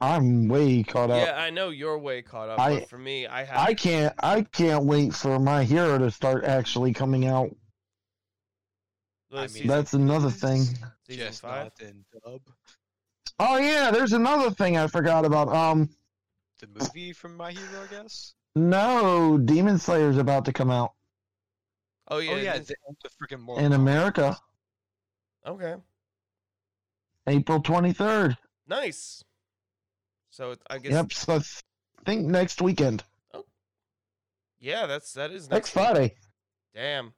I'm 0.00 0.22
I'm 0.22 0.48
way 0.48 0.82
caught 0.82 1.10
up. 1.10 1.26
yeah, 1.26 1.40
I 1.40 1.48
know 1.50 1.70
you're 1.70 1.98
way 1.98 2.20
caught 2.22 2.48
up, 2.50 2.60
I- 2.60 2.80
but 2.80 2.88
for 2.90 2.98
me, 2.98 3.26
I 3.26 3.44
have. 3.44 3.56
I 3.58 3.74
can't 3.74 4.14
I 4.22 4.42
can't 4.42 4.84
wait 4.84 5.14
for 5.14 5.38
my 5.38 5.64
hero 5.64 5.98
to 5.98 6.10
start 6.10 6.44
actually 6.44 6.92
coming 6.92 7.26
out. 7.26 7.48
the 9.30 9.38
I 9.38 9.46
mean, 9.48 9.66
That's 9.66 9.94
another 9.94 10.30
thing. 10.30 10.64
Just 11.08 11.40
five. 11.42 11.64
not 11.80 11.88
in 11.88 12.04
dub. 12.24 12.40
Oh 13.38 13.56
yeah, 13.58 13.90
there's 13.90 14.12
another 14.12 14.50
thing 14.50 14.76
I 14.76 14.86
forgot 14.86 15.24
about. 15.24 15.48
Um, 15.48 15.88
The 16.60 16.66
movie 16.68 17.12
from 17.12 17.36
My 17.36 17.52
Hero, 17.52 17.82
I 17.82 17.86
guess. 18.02 18.34
no, 18.54 19.36
Demon 19.38 19.78
Slayer's 19.78 20.16
about 20.18 20.44
to 20.46 20.52
come 20.52 20.70
out 20.70 20.92
Oh 22.08 22.18
yeah, 22.18 22.32
oh 22.32 22.36
yeah, 22.36 22.58
the, 22.58 22.74
the 23.02 23.08
freaking 23.20 23.40
Mortal 23.40 23.64
in 23.64 23.72
Kombat. 23.72 23.74
America, 23.76 24.38
okay, 25.46 25.74
April 27.26 27.60
23rd. 27.62 28.36
nice. 28.68 29.22
So 30.36 30.50
it- 30.50 30.60
I 30.68 30.76
guess 30.76 30.92
Yep, 30.92 31.12
so 31.14 31.34
I 31.36 31.40
think 32.04 32.26
next 32.26 32.60
weekend, 32.60 33.02
Oh. 33.32 33.46
yeah, 34.58 34.84
that's 34.86 35.14
that 35.14 35.30
is 35.30 35.48
next 35.48 35.74
week. 35.74 35.82
Friday. 35.86 36.16
Damn, 36.74 37.14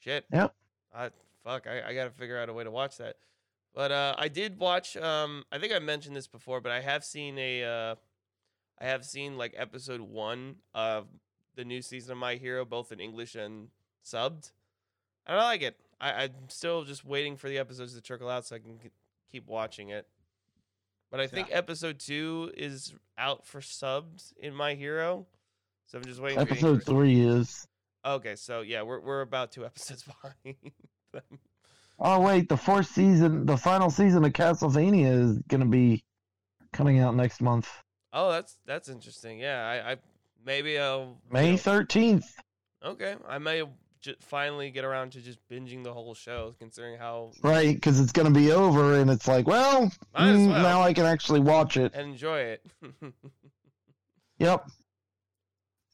shit. 0.00 0.26
Yep. 0.32 0.52
I 0.92 1.10
fuck. 1.44 1.68
I, 1.68 1.82
I 1.90 1.94
gotta 1.94 2.10
figure 2.10 2.36
out 2.36 2.48
a 2.48 2.52
way 2.52 2.64
to 2.64 2.70
watch 2.72 2.96
that. 2.98 3.14
But 3.72 3.92
uh, 3.92 4.16
I 4.18 4.26
did 4.26 4.58
watch. 4.58 4.96
Um, 4.96 5.44
I 5.52 5.58
think 5.60 5.72
I 5.72 5.78
mentioned 5.78 6.16
this 6.16 6.26
before, 6.26 6.60
but 6.60 6.72
I 6.72 6.80
have 6.80 7.04
seen 7.04 7.38
a. 7.38 7.62
Uh, 7.62 7.94
I 8.80 8.86
have 8.86 9.04
seen 9.04 9.38
like 9.38 9.54
episode 9.56 10.00
one 10.00 10.56
of 10.74 11.06
the 11.54 11.64
new 11.64 11.80
season 11.80 12.10
of 12.12 12.18
My 12.18 12.34
Hero, 12.34 12.64
both 12.64 12.90
in 12.90 12.98
English 12.98 13.36
and 13.36 13.68
subbed, 14.04 14.50
and 15.28 15.38
I 15.38 15.44
like 15.44 15.62
it. 15.62 15.78
I, 16.00 16.24
I'm 16.24 16.48
still 16.48 16.82
just 16.82 17.04
waiting 17.04 17.36
for 17.36 17.48
the 17.48 17.58
episodes 17.58 17.94
to 17.94 18.00
trickle 18.00 18.28
out 18.28 18.44
so 18.46 18.56
I 18.56 18.58
can 18.58 18.80
keep 19.30 19.46
watching 19.46 19.90
it. 19.90 20.08
But 21.12 21.20
I 21.20 21.26
think 21.28 21.48
episode 21.52 21.98
two 22.00 22.50
is 22.56 22.92
out 23.18 23.46
for 23.46 23.60
subs 23.60 24.32
in 24.40 24.54
My 24.54 24.72
Hero, 24.74 25.26
so 25.86 25.98
I'm 25.98 26.04
just 26.04 26.20
waiting. 26.20 26.38
Episode 26.40 26.66
English- 26.68 26.84
three 26.86 27.20
is. 27.20 27.66
Okay, 28.04 28.34
so 28.34 28.62
yeah, 28.62 28.82
we're 28.82 28.98
we're 28.98 29.20
about 29.20 29.52
two 29.52 29.64
episodes 29.66 30.02
behind. 30.02 30.56
them. 31.12 31.38
Oh 31.98 32.18
wait, 32.20 32.48
the 32.48 32.56
fourth 32.56 32.86
season, 32.88 33.46
the 33.46 33.56
final 33.58 33.90
season 33.90 34.24
of 34.24 34.32
Castlevania 34.32 35.12
is 35.32 35.38
gonna 35.48 35.66
be 35.66 36.02
coming 36.72 36.98
out 36.98 37.14
next 37.14 37.42
month, 37.42 37.68
oh, 38.14 38.30
that's 38.32 38.56
that's 38.64 38.88
interesting. 38.88 39.38
Yeah, 39.38 39.62
I, 39.64 39.92
I 39.92 39.96
maybe 40.44 40.78
I'll 40.78 41.18
you 41.26 41.30
May 41.30 41.50
know, 41.52 41.56
13th. 41.58 42.24
okay, 42.82 43.16
I 43.28 43.36
may 43.38 43.62
j- 44.02 44.16
finally 44.20 44.70
get 44.70 44.84
around 44.84 45.12
to 45.12 45.20
just 45.20 45.38
binging 45.48 45.82
the 45.84 45.92
whole 45.92 46.12
show, 46.14 46.54
considering 46.58 46.98
how 46.98 47.32
Right, 47.42 47.74
because 47.74 47.98
it's 48.00 48.12
gonna 48.12 48.30
be 48.30 48.52
over, 48.52 48.96
and 49.00 49.08
it's 49.10 49.26
like, 49.26 49.46
well, 49.46 49.84
mm, 49.86 49.92
well. 50.14 50.62
now 50.62 50.82
I 50.82 50.92
can 50.92 51.06
actually 51.06 51.40
watch 51.40 51.76
it. 51.78 51.92
and 51.94 52.10
enjoy 52.10 52.38
it. 52.40 52.66
Yep. 54.38 54.66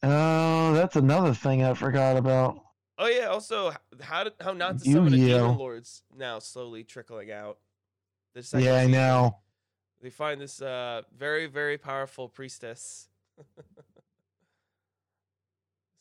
Uh, 0.01 0.71
that's 0.71 0.95
another 0.95 1.33
thing 1.33 1.63
I 1.63 1.73
forgot 1.75 2.17
about. 2.17 2.59
oh 2.97 3.07
yeah, 3.07 3.25
also 3.25 3.71
how 4.01 4.25
how 4.41 4.53
not 4.53 4.79
to 4.79 4.85
summon 4.91 5.13
a 5.13 5.17
Yu-Gi-Oh. 5.17 5.37
demon 5.39 5.57
lords 5.57 6.03
now 6.15 6.39
slowly 6.39 6.83
trickling 6.83 7.31
out. 7.31 7.59
The 8.33 8.41
second 8.43 8.65
Yeah, 8.65 8.75
I 8.77 8.87
know. 8.87 9.37
They 10.01 10.09
find 10.09 10.39
this 10.41 10.61
uh 10.61 11.01
very 11.15 11.45
very 11.47 11.77
powerful 11.77 12.27
priestess. 12.29 13.07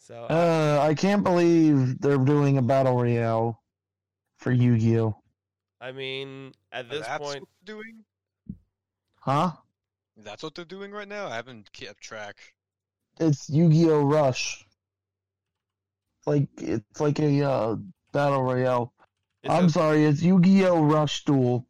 so 0.08 0.24
uh, 0.30 0.32
Uh, 0.32 0.78
I 0.82 0.94
can't 0.94 1.22
believe 1.22 2.00
they're 2.00 2.16
doing 2.18 2.56
a 2.58 2.62
battle 2.62 2.96
royale 2.96 3.62
for 4.38 4.50
Yu-Gi-Oh. 4.50 5.14
I 5.80 5.92
mean, 5.92 6.52
at 6.72 6.88
this 6.90 7.06
That's 7.06 7.22
point, 7.22 7.40
what 7.40 7.48
they're 7.64 7.74
doing. 7.76 8.04
Huh? 9.20 9.52
That's 10.16 10.42
what 10.42 10.54
they're 10.54 10.64
doing 10.64 10.90
right 10.92 11.06
now. 11.06 11.26
I 11.28 11.36
haven't 11.36 11.70
kept 11.72 12.00
track. 12.00 12.36
It's 13.20 13.50
Yu-Gi-Oh 13.50 14.04
Rush. 14.04 14.64
Like 16.26 16.48
it's 16.58 17.00
like 17.00 17.18
a 17.20 17.42
uh, 17.42 17.76
battle 18.12 18.42
royale. 18.42 18.92
is 19.44 19.50
I'm 19.50 19.66
it- 19.66 19.70
sorry, 19.72 20.04
it's 20.04 20.22
Yu-Gi-Oh 20.22 20.82
Rush 20.84 21.24
Duel. 21.24 21.66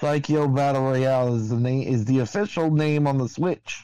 Saikyo 0.00 0.54
Battle 0.54 0.82
Royale 0.82 1.34
is 1.36 1.48
the 1.48 1.56
name 1.56 1.88
is 1.88 2.04
the 2.04 2.18
official 2.18 2.70
name 2.70 3.06
on 3.06 3.16
the 3.16 3.28
Switch. 3.28 3.82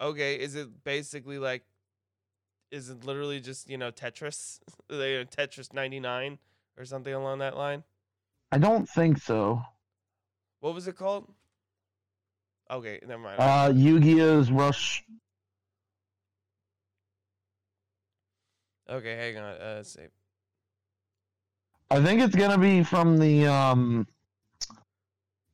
Okay, 0.00 0.36
is 0.38 0.54
it 0.54 0.68
basically 0.84 1.38
like 1.38 1.64
is 2.76 2.90
it 2.90 3.04
literally 3.04 3.40
just, 3.40 3.68
you 3.68 3.78
know, 3.78 3.90
Tetris? 3.90 4.60
They 4.88 5.24
Tetris 5.24 5.72
99 5.72 6.38
or 6.78 6.84
something 6.84 7.12
along 7.12 7.40
that 7.40 7.56
line? 7.56 7.82
I 8.52 8.58
don't 8.58 8.88
think 8.88 9.18
so. 9.18 9.62
What 10.60 10.74
was 10.74 10.86
it 10.86 10.96
called? 10.96 11.32
Okay, 12.70 13.00
never 13.06 13.22
mind. 13.22 13.36
Uh, 13.40 13.72
Yu-Gi-Oh's 13.74 14.50
Rush. 14.52 15.04
okay, 18.88 19.16
hang 19.16 19.38
on. 19.38 19.54
Uh, 19.54 19.74
let's 19.76 19.92
see. 19.94 20.06
I 21.90 22.02
think 22.02 22.20
it's 22.20 22.34
gonna 22.34 22.58
be 22.58 22.82
from 22.82 23.16
the 23.18 23.46
um. 23.46 24.06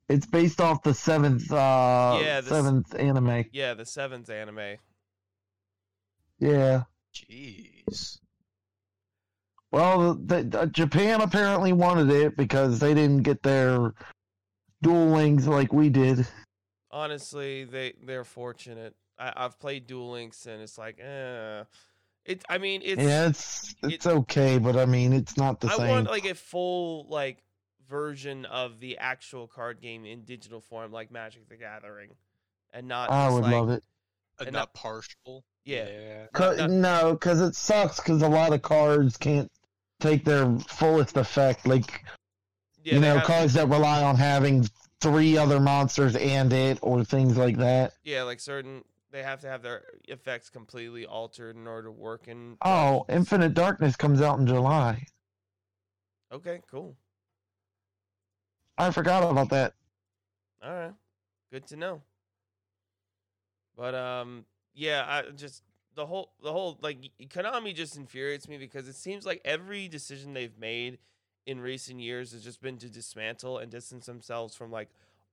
It's 0.09 0.25
based 0.25 0.59
off 0.59 0.83
the 0.83 0.93
seventh 0.93 1.51
uh 1.51 2.19
Yeah, 2.21 2.41
this- 2.41 2.49
seventh 2.49 2.93
anime. 2.95 3.45
Yeah, 3.51 3.73
the 3.73 3.83
7th 3.83 4.29
anime. 4.29 4.77
Yeah. 6.39 6.83
Jeez. 7.13 8.19
Well, 9.71 10.13
the, 10.13 10.43
the, 10.43 10.65
Japan 10.67 11.21
apparently 11.21 11.73
wanted 11.73 12.09
it 12.11 12.37
because 12.37 12.79
they 12.79 12.93
didn't 12.93 13.23
get 13.23 13.41
their 13.41 13.93
Duel 14.81 15.07
Links 15.07 15.47
like 15.47 15.73
we 15.73 15.89
did. 15.89 16.27
Honestly, 16.91 17.63
they 17.63 17.93
they're 18.03 18.23
fortunate. 18.23 18.95
I, 19.17 19.33
I've 19.35 19.59
played 19.59 19.87
Duel 19.87 20.11
Links 20.11 20.45
and 20.45 20.61
it's 20.61 20.77
like, 20.77 20.99
eh. 20.99 21.63
It. 22.25 22.43
I 22.47 22.57
mean, 22.57 22.81
it's. 22.83 23.01
yeah, 23.01 23.27
it's 23.27 23.75
it's 23.83 24.07
okay, 24.07 24.57
but 24.57 24.77
I 24.77 24.85
mean, 24.85 25.11
it's 25.11 25.35
not 25.35 25.59
the 25.59 25.67
I 25.67 25.77
same. 25.77 25.85
I 25.87 25.89
want 25.89 26.07
like 26.07 26.25
a 26.25 26.35
full 26.35 27.07
like 27.09 27.43
version 27.89 28.45
of 28.45 28.79
the 28.79 28.97
actual 28.97 29.47
card 29.47 29.81
game 29.81 30.05
in 30.05 30.21
digital 30.21 30.61
form, 30.61 30.91
like 30.91 31.11
Magic 31.11 31.49
the 31.49 31.57
Gathering, 31.57 32.11
and 32.71 32.87
not. 32.87 33.09
I 33.09 33.25
just, 33.25 33.33
would 33.33 33.43
like, 33.43 33.53
love 33.53 33.69
it. 33.71 33.83
Uh, 34.39 34.43
And 34.45 34.53
not 34.53 34.59
not- 34.59 34.73
partial. 34.73 35.43
Yeah. 35.65 35.87
Yeah. 35.89 36.25
Cause, 36.33 36.57
not- 36.57 36.69
no, 36.69 37.13
because 37.13 37.41
it 37.41 37.55
sucks 37.55 37.97
because 37.97 38.21
a 38.21 38.27
lot 38.27 38.53
of 38.53 38.61
cards 38.61 39.17
can't 39.17 39.49
take 39.99 40.25
their 40.25 40.57
fullest 40.67 41.15
effect. 41.17 41.65
Like 41.67 42.03
Yeah, 42.83 42.95
you 42.95 42.99
know, 42.99 43.15
have- 43.17 43.27
cards 43.27 43.53
that 43.53 43.67
rely 43.69 44.03
on 44.03 44.15
having 44.15 44.67
three 44.99 45.37
other 45.37 45.59
monsters 45.59 46.15
and 46.15 46.51
it, 46.53 46.79
or 46.81 47.03
things 47.03 47.37
like 47.37 47.57
that. 47.57 47.93
yeah, 48.03 48.23
like 48.23 48.39
certain 48.39 48.83
they 49.11 49.21
have 49.21 49.41
to 49.41 49.47
have 49.47 49.61
their 49.61 49.83
effects 50.07 50.49
completely 50.49 51.05
altered 51.05 51.55
in 51.55 51.67
order 51.67 51.89
to 51.89 51.91
work 51.91 52.27
in. 52.27 52.57
Oh, 52.63 53.05
Infinite 53.09 53.53
Darkness 53.53 53.95
comes 53.95 54.21
out 54.21 54.39
in 54.39 54.47
July. 54.47 55.05
Okay, 56.31 56.61
cool. 56.71 56.95
I 58.77 58.89
forgot 58.89 59.29
about 59.29 59.49
that. 59.49 59.73
All 60.63 60.73
right, 60.73 60.93
good 61.51 61.67
to 61.67 61.75
know. 61.75 62.01
But 63.77 63.93
um, 63.93 64.45
yeah, 64.73 65.05
I 65.07 65.31
just 65.31 65.63
the 65.95 66.05
whole 66.05 66.31
the 66.41 66.51
whole 66.51 66.77
like 66.81 67.11
Konami 67.27 67.75
just 67.75 67.97
infuriates 67.97 68.47
me 68.47 68.57
because 68.57 68.87
it 68.87 68.95
seems 68.95 69.25
like 69.25 69.41
every 69.45 69.87
decision 69.87 70.33
they've 70.33 70.57
made 70.57 70.97
in 71.45 71.59
recent 71.59 71.99
years 71.99 72.31
has 72.31 72.43
just 72.43 72.61
been 72.61 72.77
to 72.77 72.89
dismantle 72.89 73.57
and 73.57 73.71
distance 73.71 74.05
themselves 74.05 74.55
from 74.55 74.71
like 74.71 74.89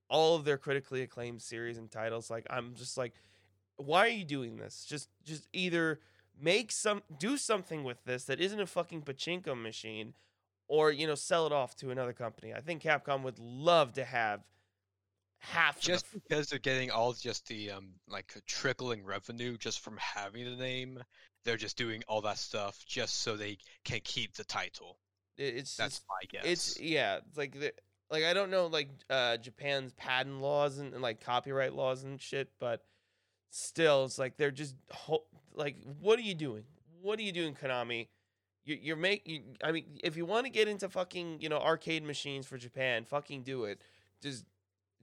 all 0.09 0.35
of 0.35 0.43
their 0.43 0.57
critically 0.57 1.01
acclaimed 1.01 1.41
series 1.41 1.77
and 1.77 1.89
titles. 1.89 2.29
Like 2.29 2.45
I'm 2.49 2.75
just 2.75 2.97
like, 2.97 3.13
why 3.77 4.05
are 4.05 4.09
you 4.09 4.25
doing 4.25 4.57
this? 4.57 4.85
Just 4.87 5.09
just 5.23 5.47
either 5.53 5.99
make 6.39 6.71
some 6.71 7.01
do 7.19 7.37
something 7.37 7.83
with 7.83 8.03
this 8.05 8.25
that 8.25 8.39
isn't 8.39 8.59
a 8.59 8.67
fucking 8.67 9.03
pachinko 9.03 9.59
machine 9.59 10.13
or 10.67 10.91
you 10.91 11.07
know 11.07 11.15
sell 11.15 11.45
it 11.45 11.51
off 11.51 11.75
to 11.77 11.91
another 11.91 12.13
company. 12.13 12.53
I 12.53 12.61
think 12.61 12.81
Capcom 12.83 13.23
would 13.23 13.39
love 13.39 13.93
to 13.93 14.03
have 14.03 14.41
half 15.41 15.77
of 15.77 15.81
the 15.83 15.87
Just 15.87 16.05
because 16.13 16.47
they're 16.49 16.59
getting 16.59 16.91
all 16.91 17.13
just 17.13 17.47
the 17.47 17.71
um 17.71 17.89
like 18.07 18.33
trickling 18.47 19.03
revenue 19.03 19.57
just 19.57 19.79
from 19.81 19.97
having 19.97 20.45
the 20.45 20.55
name, 20.55 20.99
they're 21.43 21.57
just 21.57 21.77
doing 21.77 22.03
all 22.07 22.21
that 22.21 22.37
stuff 22.37 22.83
just 22.87 23.21
so 23.21 23.35
they 23.35 23.57
can 23.83 23.99
keep 24.03 24.33
the 24.35 24.43
title. 24.43 24.97
it's 25.37 25.75
That's 25.75 25.95
just, 25.95 26.05
my 26.07 26.27
guess. 26.29 26.45
it's 26.45 26.79
yeah 26.79 27.17
it's 27.27 27.37
like 27.37 27.59
the, 27.59 27.73
like 28.11 28.23
i 28.25 28.33
don't 28.33 28.51
know 28.51 28.67
like 28.67 28.89
uh 29.09 29.37
japan's 29.37 29.91
patent 29.93 30.41
laws 30.41 30.77
and, 30.77 30.93
and 30.93 31.01
like 31.01 31.21
copyright 31.23 31.73
laws 31.73 32.03
and 32.03 32.21
shit 32.21 32.49
but 32.59 32.83
still 33.49 34.05
it's 34.05 34.19
like 34.19 34.37
they're 34.37 34.51
just 34.51 34.75
ho- 34.91 35.25
like 35.53 35.77
what 35.99 36.19
are 36.19 36.23
you 36.23 36.35
doing 36.35 36.63
what 37.01 37.17
are 37.19 37.23
you 37.23 37.31
doing 37.31 37.55
konami 37.55 38.07
you, 38.65 38.77
you're 38.81 38.95
making 38.95 39.57
i 39.63 39.71
mean 39.71 39.85
if 40.03 40.15
you 40.15 40.25
want 40.25 40.45
to 40.45 40.51
get 40.51 40.67
into 40.67 40.87
fucking 40.89 41.39
you 41.41 41.49
know 41.49 41.57
arcade 41.59 42.03
machines 42.03 42.45
for 42.45 42.57
japan 42.57 43.03
fucking 43.05 43.41
do 43.43 43.63
it 43.65 43.81
just 44.21 44.45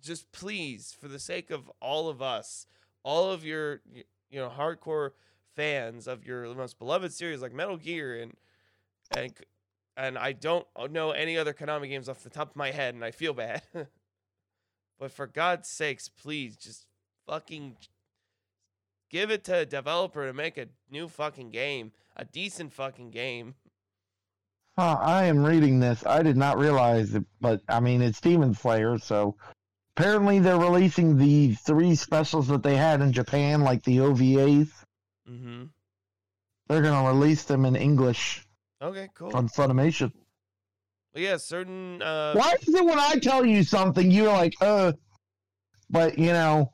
just 0.02 0.30
please 0.32 0.96
for 0.98 1.08
the 1.08 1.18
sake 1.18 1.50
of 1.50 1.70
all 1.80 2.08
of 2.08 2.22
us 2.22 2.66
all 3.02 3.30
of 3.30 3.44
your 3.44 3.80
you 4.30 4.38
know 4.38 4.48
hardcore 4.48 5.10
fans 5.54 6.06
of 6.06 6.24
your 6.24 6.54
most 6.54 6.78
beloved 6.78 7.12
series 7.12 7.42
like 7.42 7.52
metal 7.52 7.76
gear 7.76 8.20
and 8.20 8.34
and 9.16 9.32
and 9.98 10.16
I 10.16 10.32
don't 10.32 10.66
know 10.90 11.10
any 11.10 11.36
other 11.36 11.52
Konami 11.52 11.88
games 11.88 12.08
off 12.08 12.22
the 12.22 12.30
top 12.30 12.50
of 12.50 12.56
my 12.56 12.70
head, 12.70 12.94
and 12.94 13.04
I 13.04 13.10
feel 13.10 13.34
bad. 13.34 13.62
but 14.98 15.10
for 15.10 15.26
God's 15.26 15.68
sakes, 15.68 16.08
please 16.08 16.56
just 16.56 16.86
fucking 17.26 17.76
give 19.10 19.30
it 19.30 19.42
to 19.44 19.58
a 19.58 19.66
developer 19.66 20.24
to 20.24 20.32
make 20.32 20.56
a 20.56 20.68
new 20.88 21.08
fucking 21.08 21.50
game, 21.50 21.90
a 22.16 22.24
decent 22.24 22.72
fucking 22.72 23.10
game. 23.10 23.56
Huh, 24.78 24.98
I 25.00 25.24
am 25.24 25.44
reading 25.44 25.80
this. 25.80 26.06
I 26.06 26.22
did 26.22 26.36
not 26.36 26.58
realize 26.58 27.16
it, 27.16 27.24
but 27.40 27.60
I 27.68 27.80
mean, 27.80 28.00
it's 28.00 28.20
Demon 28.20 28.54
Slayer, 28.54 28.98
so 28.98 29.34
apparently 29.98 30.38
they're 30.38 30.58
releasing 30.58 31.16
the 31.16 31.54
three 31.54 31.94
specials 31.96 32.46
that 32.48 32.62
they 32.62 32.76
had 32.76 33.00
in 33.00 33.12
Japan, 33.12 33.62
like 33.62 33.82
the 33.82 33.96
OVAs. 33.98 34.70
Mm-hmm. 35.28 35.64
They're 36.68 36.82
going 36.82 37.02
to 37.04 37.08
release 37.10 37.42
them 37.44 37.64
in 37.64 37.74
English 37.74 38.46
Okay, 38.80 39.08
cool. 39.14 39.34
on 39.34 39.48
Funimation. 39.48 40.12
Well, 41.14 41.24
yeah, 41.24 41.36
certain. 41.36 42.00
Uh, 42.00 42.34
Why 42.34 42.54
is 42.60 42.72
it 42.72 42.84
when 42.84 42.98
I 42.98 43.14
tell 43.16 43.44
you 43.44 43.64
something, 43.64 44.10
you're 44.10 44.28
like, 44.32 44.54
uh, 44.60 44.92
but 45.90 46.16
you 46.18 46.32
know, 46.32 46.70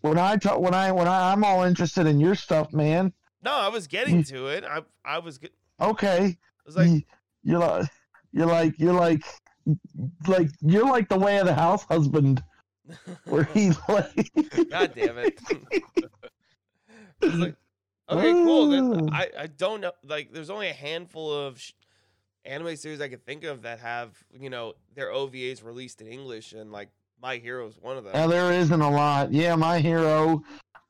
when 0.00 0.18
I 0.18 0.36
talk, 0.36 0.58
when 0.58 0.74
I, 0.74 0.90
when 0.90 1.06
I, 1.06 1.30
I'm 1.32 1.44
all 1.44 1.62
interested 1.62 2.06
in 2.06 2.18
your 2.18 2.34
stuff, 2.34 2.72
man. 2.72 3.12
No, 3.44 3.52
I 3.52 3.68
was 3.68 3.86
getting 3.86 4.24
to 4.24 4.46
it. 4.48 4.64
I 4.64 4.80
I 5.04 5.18
was. 5.20 5.38
Get, 5.38 5.52
Okay. 5.80 6.24
I 6.24 6.36
was 6.66 6.76
like, 6.76 6.88
You- 6.88 7.02
you're 7.44 7.58
like, 7.60 7.88
you're 8.32 8.46
like, 8.46 8.78
you're 8.80 8.92
like, 8.94 9.22
like, 10.26 10.50
you're 10.60 10.86
like 10.86 11.08
the 11.08 11.18
way 11.18 11.38
of 11.38 11.46
the 11.46 11.54
house 11.54 11.84
husband. 11.84 12.42
where 13.24 13.44
he 13.44 13.70
like 13.88 14.30
God 14.70 14.92
damn 14.94 15.18
it. 15.18 15.38
Like, 17.20 17.56
okay, 18.08 18.32
cool. 18.32 18.68
Then 18.68 19.08
Ah. 19.12 19.16
I, 19.16 19.42
I 19.42 19.46
don't 19.48 19.80
know. 19.80 19.92
Like, 20.04 20.32
there's 20.32 20.50
only 20.50 20.68
a 20.68 20.72
handful 20.72 21.32
of 21.32 21.60
sh- 21.60 21.72
anime 22.44 22.76
series 22.76 23.00
I 23.00 23.08
can 23.08 23.18
think 23.18 23.42
of 23.44 23.62
that 23.62 23.80
have, 23.80 24.16
you 24.32 24.48
know, 24.50 24.74
their 24.94 25.08
OVAs 25.08 25.64
released 25.64 26.00
in 26.00 26.06
English, 26.06 26.52
and 26.52 26.70
like 26.70 26.90
My 27.20 27.36
Hero 27.38 27.66
is 27.66 27.74
one 27.80 27.96
of 27.96 28.04
them. 28.04 28.12
Uh, 28.14 28.28
there 28.28 28.52
isn't 28.52 28.80
a 28.80 28.90
lot. 28.90 29.32
Yeah, 29.32 29.56
my 29.56 29.80
hero. 29.80 30.42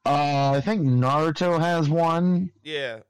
Uh, 0.05 0.53
I 0.57 0.61
think 0.61 0.83
Naruto 0.83 1.59
has 1.59 1.89
one. 1.89 2.51
yeah. 2.63 3.01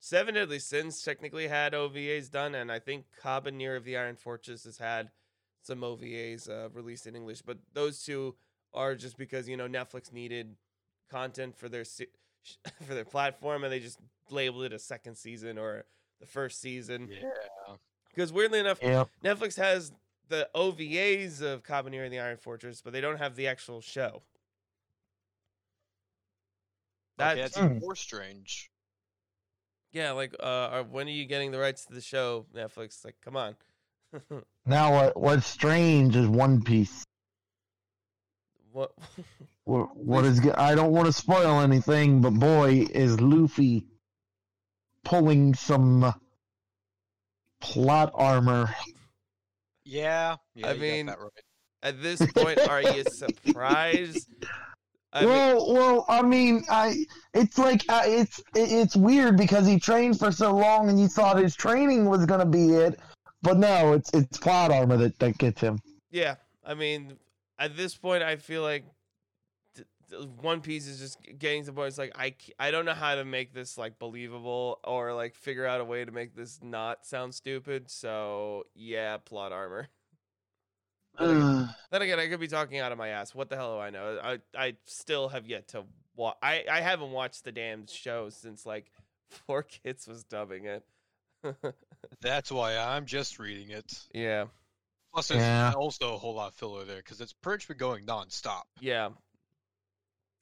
Seven 0.00 0.34
Deadly 0.34 0.58
Sins 0.60 1.02
technically 1.02 1.48
had 1.48 1.72
OVAs 1.72 2.30
done, 2.30 2.54
and 2.54 2.70
I 2.70 2.78
think 2.78 3.06
Kabaneri 3.22 3.76
of 3.76 3.84
the 3.84 3.96
Iron 3.96 4.16
Fortress 4.16 4.64
has 4.64 4.78
had 4.78 5.10
some 5.62 5.80
OVAs 5.80 6.48
uh, 6.48 6.68
released 6.70 7.06
in 7.06 7.16
English. 7.16 7.42
But 7.42 7.58
those 7.74 8.02
two 8.04 8.36
are 8.72 8.94
just 8.94 9.16
because 9.18 9.48
you 9.48 9.56
know 9.56 9.66
Netflix 9.68 10.12
needed 10.12 10.54
content 11.10 11.56
for 11.56 11.68
their 11.68 11.84
se- 11.84 12.06
for 12.86 12.94
their 12.94 13.04
platform, 13.04 13.64
and 13.64 13.72
they 13.72 13.80
just 13.80 13.98
labeled 14.30 14.64
it 14.64 14.72
a 14.72 14.78
second 14.78 15.16
season 15.16 15.58
or 15.58 15.84
the 16.20 16.26
first 16.26 16.60
season. 16.60 17.08
yeah. 17.10 17.74
Because 18.10 18.32
weirdly 18.32 18.58
enough, 18.60 18.78
Yep. 18.82 19.08
Netflix 19.24 19.56
has 19.56 19.92
the 20.28 20.48
OVAs 20.54 21.40
of 21.42 21.62
Kabaneri 21.62 22.04
and 22.04 22.12
the 22.12 22.18
Iron 22.20 22.36
Fortress, 22.36 22.82
but 22.82 22.92
they 22.92 23.00
don't 23.00 23.18
have 23.18 23.36
the 23.36 23.46
actual 23.48 23.80
show. 23.80 24.22
Okay, 27.20 27.40
That's 27.40 27.54
that's 27.54 27.80
more 27.82 27.96
strange. 27.96 28.70
Yeah, 29.92 30.12
like 30.12 30.34
uh, 30.40 30.68
are, 30.72 30.82
when 30.82 31.06
are 31.06 31.10
you 31.10 31.24
getting 31.24 31.50
the 31.50 31.58
rights 31.58 31.84
to 31.86 31.94
the 31.94 32.00
show? 32.00 32.46
Netflix, 32.54 33.04
like, 33.04 33.16
come 33.24 33.36
on. 33.36 33.56
Now, 34.66 34.92
what 34.92 35.18
what's 35.18 35.46
strange 35.46 36.14
is 36.14 36.26
One 36.26 36.62
Piece. 36.62 37.04
what? 38.72 38.92
What, 39.64 39.94
what 39.98 40.24
is? 40.24 40.40
I 40.56 40.74
don't 40.74 40.92
want 40.92 41.08
to 41.08 41.12
spoil 41.12 41.60
anything, 41.60 42.22
but 42.22 42.30
boy, 42.30 42.86
is 42.90 43.20
Luffy 43.20 43.84
pulling 45.04 45.54
some 45.54 46.14
plot 47.60 48.10
armor. 48.14 48.74
Yeah. 49.84 50.36
yeah 50.54 50.68
I 50.68 50.74
mean, 50.74 51.08
right. 51.08 51.18
At 51.82 52.02
this 52.02 52.20
point, 52.32 52.58
are 52.66 52.82
you 52.82 53.04
surprised? 53.04 54.28
I 55.12 55.20
mean, 55.20 55.28
well, 55.30 55.72
well, 55.72 56.04
I 56.08 56.22
mean, 56.22 56.62
I 56.68 57.04
it's 57.32 57.58
like 57.58 57.82
uh, 57.88 58.02
it's 58.04 58.38
it, 58.54 58.70
it's 58.70 58.94
weird 58.96 59.36
because 59.36 59.66
he 59.66 59.78
trained 59.78 60.18
for 60.18 60.30
so 60.30 60.54
long, 60.54 60.90
and 60.90 61.00
you 61.00 61.08
thought 61.08 61.38
his 61.38 61.56
training 61.56 62.04
was 62.06 62.26
gonna 62.26 62.46
be 62.46 62.70
it, 62.74 63.00
but 63.42 63.56
no, 63.56 63.94
it's 63.94 64.10
it's 64.12 64.38
plot 64.38 64.70
armor 64.70 64.96
that 64.98 65.18
that 65.18 65.38
gets 65.38 65.60
him. 65.60 65.80
yeah. 66.10 66.36
I 66.64 66.74
mean, 66.74 67.14
at 67.58 67.78
this 67.78 67.94
point, 67.94 68.22
I 68.22 68.36
feel 68.36 68.60
like 68.60 68.84
One 70.42 70.60
Piece 70.60 70.86
is 70.86 70.98
just 70.98 71.18
getting 71.38 71.62
to 71.62 71.66
the 71.66 71.72
point. 71.72 71.88
It's 71.88 71.98
like 71.98 72.12
I 72.14 72.34
I 72.58 72.70
don't 72.70 72.84
know 72.84 72.92
how 72.92 73.14
to 73.14 73.24
make 73.24 73.54
this 73.54 73.78
like 73.78 73.98
believable 73.98 74.78
or 74.84 75.14
like 75.14 75.34
figure 75.34 75.64
out 75.64 75.80
a 75.80 75.84
way 75.84 76.04
to 76.04 76.12
make 76.12 76.36
this 76.36 76.60
not 76.62 77.06
sound 77.06 77.34
stupid. 77.34 77.90
So 77.90 78.64
yeah, 78.74 79.16
plot 79.16 79.52
armor. 79.52 79.88
Ugh. 81.18 81.68
Then 81.90 82.02
again, 82.02 82.18
I 82.20 82.28
could 82.28 82.40
be 82.40 82.48
talking 82.48 82.78
out 82.78 82.92
of 82.92 82.98
my 82.98 83.08
ass. 83.08 83.34
What 83.34 83.48
the 83.50 83.56
hell 83.56 83.74
do 83.76 83.80
I 83.80 83.90
know? 83.90 84.18
I 84.22 84.38
I 84.56 84.74
still 84.84 85.28
have 85.28 85.46
yet 85.46 85.68
to 85.68 85.84
watch. 86.16 86.36
I 86.42 86.64
I 86.70 86.80
haven't 86.80 87.10
watched 87.12 87.44
the 87.44 87.52
damn 87.52 87.86
show 87.86 88.28
since 88.30 88.64
like 88.66 88.90
Four 89.46 89.62
Kids 89.64 90.06
was 90.06 90.24
dubbing 90.24 90.64
it. 90.66 90.84
That's 92.20 92.50
why 92.50 92.76
I'm 92.76 93.06
just 93.06 93.38
reading 93.38 93.70
it. 93.70 94.00
yeah, 94.12 94.46
Plus, 95.12 95.28
there's 95.28 95.40
Yeah. 95.40 95.72
also 95.76 96.14
a 96.14 96.18
whole 96.18 96.34
lot 96.34 96.48
of 96.48 96.54
filler 96.54 96.84
there 96.84 96.96
because 96.96 97.20
it's 97.20 97.32
pretty 97.32 97.56
much 97.62 97.68
been 97.68 97.76
going 97.76 98.04
nonstop. 98.06 98.62
yeah. 98.80 99.10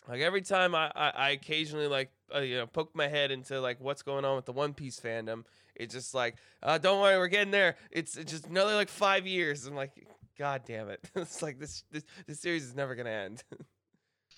Like 0.09 0.21
every 0.21 0.43
time 0.43 0.75
I 0.75 0.91
I, 0.95 1.09
I 1.11 1.31
occasionally 1.31 1.89
like 1.89 2.13
uh, 2.35 2.39
you 2.39 2.59
know 2.59 2.67
poke 2.67 2.95
my 2.95 3.09
head 3.09 3.31
into 3.33 3.61
like 3.61 3.81
what's 3.81 4.03
going 4.03 4.25
on 4.25 4.37
with 4.37 4.45
the 4.45 4.53
One 4.53 4.73
Piece 4.73 5.01
fandom. 5.01 5.45
It's 5.75 5.93
just 5.93 6.15
like, 6.15 6.37
uh, 6.63 6.79
don't 6.79 7.01
worry, 7.03 7.19
we're 7.19 7.27
getting 7.29 7.51
there. 7.51 7.77
It's, 7.91 8.17
it's 8.17 8.33
just 8.33 8.47
another 8.47 8.75
like 8.75 8.89
five 8.89 9.27
years. 9.27 9.67
I'm 9.67 9.75
like, 9.75 9.91
God 10.39 10.63
damn 10.67 10.89
it! 10.89 11.01
it's 11.17 11.43
like 11.43 11.59
this 11.59 11.85
this 11.91 12.05
this 12.27 12.41
series 12.41 12.65
is 12.65 12.75
never 12.75 12.95
gonna 12.95 13.11
end. 13.11 13.45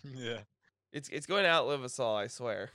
yeah. 0.04 0.40
it's 0.92 1.08
it's 1.08 1.26
going 1.26 1.44
to 1.44 1.50
outlive 1.50 1.84
us 1.84 1.98
all. 1.98 2.16
I 2.16 2.26
swear. 2.28 2.70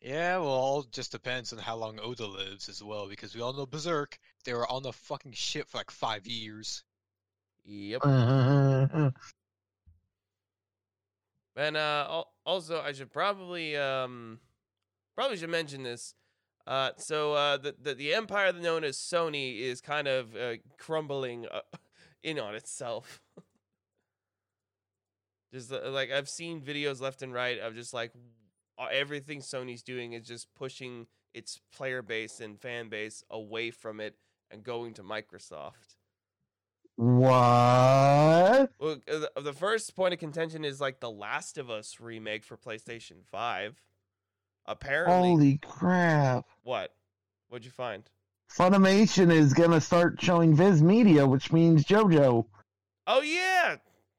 Yeah, 0.00 0.36
well, 0.36 0.48
all 0.48 0.82
just 0.82 1.12
depends 1.12 1.52
on 1.54 1.58
how 1.58 1.76
long 1.76 1.98
Oda 1.98 2.26
lives 2.26 2.68
as 2.68 2.82
well, 2.84 3.08
because 3.08 3.34
we 3.34 3.40
all 3.40 3.54
know 3.54 3.64
Berserk, 3.64 4.18
they 4.44 4.52
were 4.52 4.70
on 4.70 4.82
the 4.82 4.92
fucking 4.92 5.32
ship 5.32 5.66
for 5.70 5.78
like 5.78 5.90
five 5.90 6.26
years. 6.26 6.84
Yep. 7.64 8.02
Uh, 8.04 9.10
And 11.56 11.76
uh, 11.76 12.24
also, 12.44 12.80
I 12.80 12.92
should 12.92 13.12
probably 13.12 13.76
um, 13.76 14.40
probably 15.14 15.36
should 15.36 15.50
mention 15.50 15.82
this. 15.82 16.14
Uh, 16.66 16.90
so 16.96 17.34
uh, 17.34 17.56
the, 17.58 17.74
the 17.80 17.94
the 17.94 18.14
empire 18.14 18.52
known 18.52 18.84
as 18.84 18.96
Sony 18.96 19.60
is 19.60 19.80
kind 19.80 20.08
of 20.08 20.34
uh, 20.34 20.54
crumbling 20.78 21.46
uh, 21.52 21.60
in 22.22 22.38
on 22.38 22.54
itself. 22.54 23.20
just 25.52 25.70
uh, 25.72 25.90
like 25.90 26.10
I've 26.10 26.28
seen 26.28 26.62
videos 26.62 27.00
left 27.00 27.22
and 27.22 27.34
right 27.34 27.58
of 27.58 27.74
just 27.74 27.92
like 27.92 28.12
everything 28.90 29.40
Sony's 29.40 29.82
doing 29.82 30.14
is 30.14 30.26
just 30.26 30.48
pushing 30.54 31.06
its 31.34 31.60
player 31.74 32.00
base 32.00 32.40
and 32.40 32.58
fan 32.58 32.88
base 32.88 33.22
away 33.30 33.70
from 33.70 34.00
it 34.00 34.16
and 34.50 34.64
going 34.64 34.94
to 34.94 35.02
Microsoft. 35.02 35.96
what? 36.96 38.70
Well, 38.78 38.96
uh, 39.12 39.18
the, 39.18 39.30
the 39.42 39.52
first 39.52 39.94
point 39.94 40.14
of 40.14 40.20
contention 40.20 40.64
is 40.64 40.80
like 40.80 41.00
the 41.00 41.10
Last 41.10 41.58
of 41.58 41.68
Us 41.68 42.00
remake 42.00 42.44
for 42.44 42.56
PlayStation 42.56 43.24
Five. 43.30 43.82
Apparently, 44.66 45.14
Holy 45.14 45.58
crap! 45.58 46.46
what? 46.62 46.92
What'd 47.48 47.64
you 47.64 47.70
find? 47.70 48.02
Funimation 48.50 49.30
is 49.32 49.52
gonna 49.52 49.80
start 49.80 50.20
showing 50.20 50.54
Viz 50.54 50.82
Media, 50.82 51.26
which 51.26 51.52
means 51.52 51.84
JoJo. 51.84 52.46
Oh 53.06 53.20
yeah, 53.22 53.76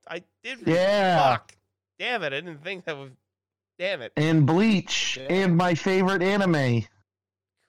I 0.08 0.24
did. 0.44 0.60
Yeah. 0.68 1.32
Fuck. 1.38 1.56
Damn 1.98 2.24
it! 2.24 2.28
I 2.34 2.42
didn't 2.42 2.64
think 2.64 2.86
that 2.86 2.98
was. 2.98 3.12
Damn 3.80 4.02
it. 4.02 4.14
and 4.16 4.46
Bleach, 4.46 5.18
Yeah. 5.18 5.28
and 5.30 5.58
my 5.58 5.76
favorite 5.76 6.22
anime, 6.22 6.84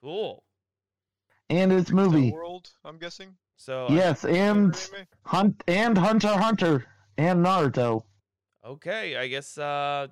Cool. 0.01 0.41
and 1.49 1.71
its 1.73 1.91
movie. 1.91 2.31
World, 2.31 2.69
I'm 2.85 2.97
guessing. 2.97 3.35
So 3.57 3.87
I- 3.87 3.93
Yes, 3.93 4.23
and 4.23 4.89
Hunt 5.25 5.63
and 5.67 5.97
Hunter 5.97 6.29
Hunter 6.37 6.85
and 7.17 7.45
Naruto. 7.45 8.03
okay, 8.63 9.17
I 9.17 9.27
guess. 9.27 9.57
uh 9.57 10.07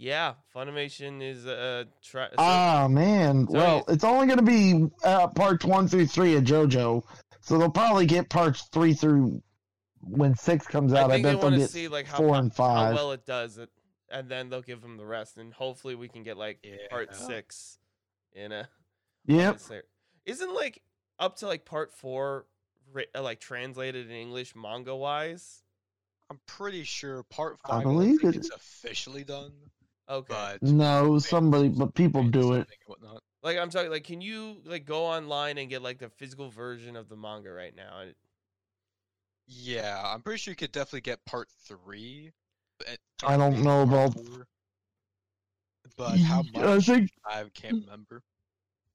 Yeah, 0.00 0.34
Funimation 0.54 1.20
is 1.20 1.44
uh 1.44 1.84
try. 2.02 2.28
so- 2.28 2.34
Ah 2.38 2.86
man, 2.88 3.48
so 3.48 3.52
well, 3.58 3.84
it's 3.88 4.04
only 4.04 4.26
going 4.28 4.38
to 4.38 4.44
be 4.44 4.86
uh, 5.04 5.26
parts 5.26 5.64
one 5.64 5.88
through 5.88 6.06
three 6.06 6.36
of 6.36 6.44
JoJo, 6.44 7.02
so 7.40 7.58
they'll 7.58 7.68
probably 7.70 8.06
get 8.06 8.28
parts 8.30 8.68
three 8.72 8.94
through 8.94 9.42
when 10.00 10.36
six 10.36 10.66
comes 10.68 10.92
out. 10.92 11.10
I, 11.10 11.14
think 11.14 11.24
they 11.24 11.32
bet 11.32 11.40
they'll 11.40 11.50
want 11.50 11.54
to 11.56 11.60
get 11.62 11.70
see 11.70 11.88
like 11.88 12.06
how, 12.06 12.16
four 12.18 12.34
how- 12.34 12.40
and 12.40 12.52
how 12.52 12.56
five. 12.56 12.94
well 12.94 13.10
it 13.10 13.26
does, 13.26 13.58
it, 13.58 13.70
and 14.08 14.28
then 14.28 14.50
they'll 14.50 14.62
give 14.62 14.82
them 14.82 14.96
the 14.98 15.04
rest, 15.04 15.36
and 15.36 15.52
hopefully 15.52 15.96
we 15.96 16.06
can 16.08 16.22
get 16.22 16.36
like 16.36 16.64
part 16.90 17.12
six 17.16 17.78
in 18.32 18.52
a. 18.52 18.68
yep. 19.26 19.58
Isn't 20.26 20.54
like 20.54 20.80
up 21.18 21.36
to 21.38 21.48
like 21.48 21.64
part 21.64 21.92
four, 21.92 22.46
uh, 23.16 23.20
like 23.22 23.40
translated 23.40 24.06
in 24.08 24.12
English 24.16 24.54
manga 24.54 24.94
wise? 24.94 25.64
I'm 26.30 26.38
pretty 26.46 26.84
sure 26.84 27.24
part 27.24 27.58
five. 27.58 27.80
I, 27.80 27.82
don't 27.82 27.94
believe 27.94 28.20
think 28.20 28.36
it's 28.36 28.50
officially 28.50 29.24
done, 29.24 29.50
Okay. 30.10 30.26
but 30.60 30.62
No, 30.62 31.18
somebody, 31.18 31.68
but 31.68 31.94
people 31.94 32.22
do 32.24 32.54
it. 32.54 32.66
whatnot. 32.86 33.22
Like 33.42 33.58
I'm 33.58 33.70
talking, 33.70 33.90
like 33.90 34.04
can 34.04 34.20
you 34.20 34.56
like 34.64 34.84
go 34.84 35.04
online 35.04 35.58
and 35.58 35.68
get 35.68 35.82
like 35.82 35.98
the 35.98 36.08
physical 36.08 36.48
version 36.50 36.96
of 36.96 37.08
the 37.08 37.16
manga 37.16 37.50
right 37.52 37.74
now? 37.76 38.02
Yeah, 39.46 40.02
I'm 40.04 40.20
pretty 40.22 40.38
sure 40.38 40.52
you 40.52 40.56
could 40.56 40.72
definitely 40.72 41.02
get 41.02 41.24
part 41.24 41.48
three. 41.66 42.32
I 43.24 43.36
don't 43.36 43.62
know 43.62 43.82
about- 43.82 44.14
four. 44.14 44.46
But 45.96 46.18
how 46.18 46.42
I 46.54 46.60
much? 46.76 46.86
think. 46.86 47.10
I 47.24 47.44
can't 47.54 47.82
remember. 47.84 48.22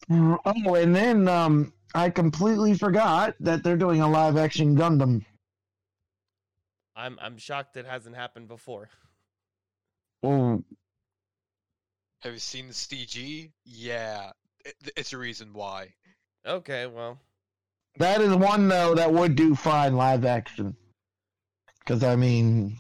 Oh, 0.10 0.76
and 0.76 0.96
then 0.96 1.28
um, 1.28 1.74
I 1.96 2.10
completely 2.10 2.76
forgot 2.78 3.36
that 3.40 3.64
they're 3.64 3.78
doing 3.78 4.00
a 4.02 4.08
live 4.10 4.38
action 4.38 4.76
Gundam. 4.78 5.26
I'm 6.96 7.18
I'm 7.22 7.38
shocked 7.38 7.76
it 7.78 7.86
hasn't 7.86 8.16
happened 8.16 8.48
before. 8.48 8.90
Oh, 10.22 10.64
Have 12.24 12.34
you 12.34 12.40
seen 12.40 12.68
the 12.68 12.74
CG? 12.74 13.52
Yeah, 13.66 14.32
it, 14.64 14.76
it's 14.96 15.12
a 15.14 15.18
reason 15.18 15.50
why. 15.52 15.90
Okay, 16.46 16.88
well, 16.88 17.20
that 17.98 18.22
is 18.22 18.34
one 18.34 18.68
though 18.70 18.96
that 18.96 19.12
would 19.12 19.36
do 19.36 19.56
fine 19.56 19.96
live 19.98 20.24
action. 20.26 20.76
Because 21.80 22.02
I 22.02 22.16
mean, 22.16 22.80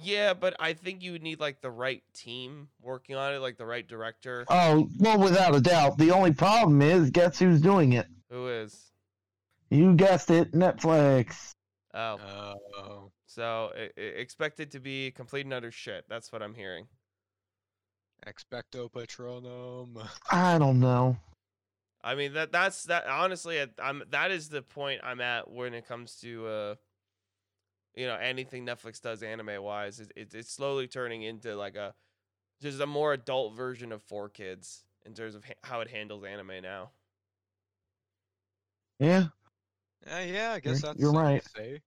yeah, 0.00 0.32
but 0.34 0.54
I 0.60 0.74
think 0.74 1.02
you 1.02 1.12
would 1.12 1.22
need 1.24 1.40
like 1.40 1.60
the 1.60 1.70
right 1.70 2.02
team 2.14 2.68
working 2.80 3.16
on 3.16 3.34
it, 3.34 3.38
like 3.38 3.56
the 3.58 3.66
right 3.66 3.86
director. 3.86 4.44
oh 4.48 4.88
well, 4.98 5.18
without 5.18 5.54
a 5.56 5.60
doubt. 5.60 5.98
The 5.98 6.12
only 6.12 6.32
problem 6.32 6.82
is, 6.82 7.10
guess 7.10 7.38
who's 7.38 7.60
doing 7.60 7.94
it? 7.94 8.06
Who 8.30 8.48
is? 8.48 8.92
You 9.70 9.94
guessed 9.94 10.30
it, 10.30 10.52
Netflix. 10.52 11.50
Oh, 11.94 12.54
Oh, 12.78 13.10
so 13.26 13.72
i 13.76 13.88
i- 13.96 14.00
expect 14.00 14.60
it 14.60 14.70
to 14.72 14.80
be 14.80 15.10
complete 15.10 15.46
and 15.46 15.52
utter 15.54 15.72
shit. 15.72 16.04
That's 16.08 16.30
what 16.30 16.42
I'm 16.42 16.54
hearing. 16.54 16.86
Expecto 18.26 18.90
patronum. 18.90 20.06
I 20.30 20.58
don't 20.58 20.80
know. 20.80 21.16
I 22.02 22.14
mean 22.14 22.34
that 22.34 22.52
that's 22.52 22.84
that 22.84 23.06
honestly 23.08 23.60
I- 23.60 23.66
I'm 23.82 24.02
that 24.10 24.30
is 24.30 24.48
the 24.48 24.62
point 24.62 25.00
I'm 25.02 25.20
at 25.20 25.50
when 25.50 25.74
it 25.74 25.88
comes 25.88 26.16
to 26.20 26.46
uh 26.46 26.74
you 27.94 28.06
know 28.06 28.14
anything 28.16 28.64
Netflix 28.64 29.00
does 29.00 29.22
anime 29.24 29.60
wise 29.62 29.98
it, 29.98 30.12
it, 30.14 30.34
it's 30.34 30.52
slowly 30.52 30.86
turning 30.86 31.22
into 31.22 31.56
like 31.56 31.74
a 31.74 31.94
just 32.62 32.80
a 32.80 32.86
more 32.86 33.12
adult 33.12 33.54
version 33.56 33.90
of 33.92 34.06
4Kids 34.06 34.82
in 35.04 35.14
terms 35.14 35.34
of 35.34 35.44
ha- 35.44 35.54
how 35.64 35.80
it 35.80 35.88
handles 35.90 36.24
anime 36.24 36.62
now. 36.62 36.90
Yeah, 38.98 39.26
Yeah, 40.06 40.20
yeah, 40.24 40.52
I 40.52 40.60
guess 40.60 40.80
You're- 40.80 40.92
that's 40.92 40.98
you're 41.00 41.12
right. 41.12 41.42
Say. 41.56 41.80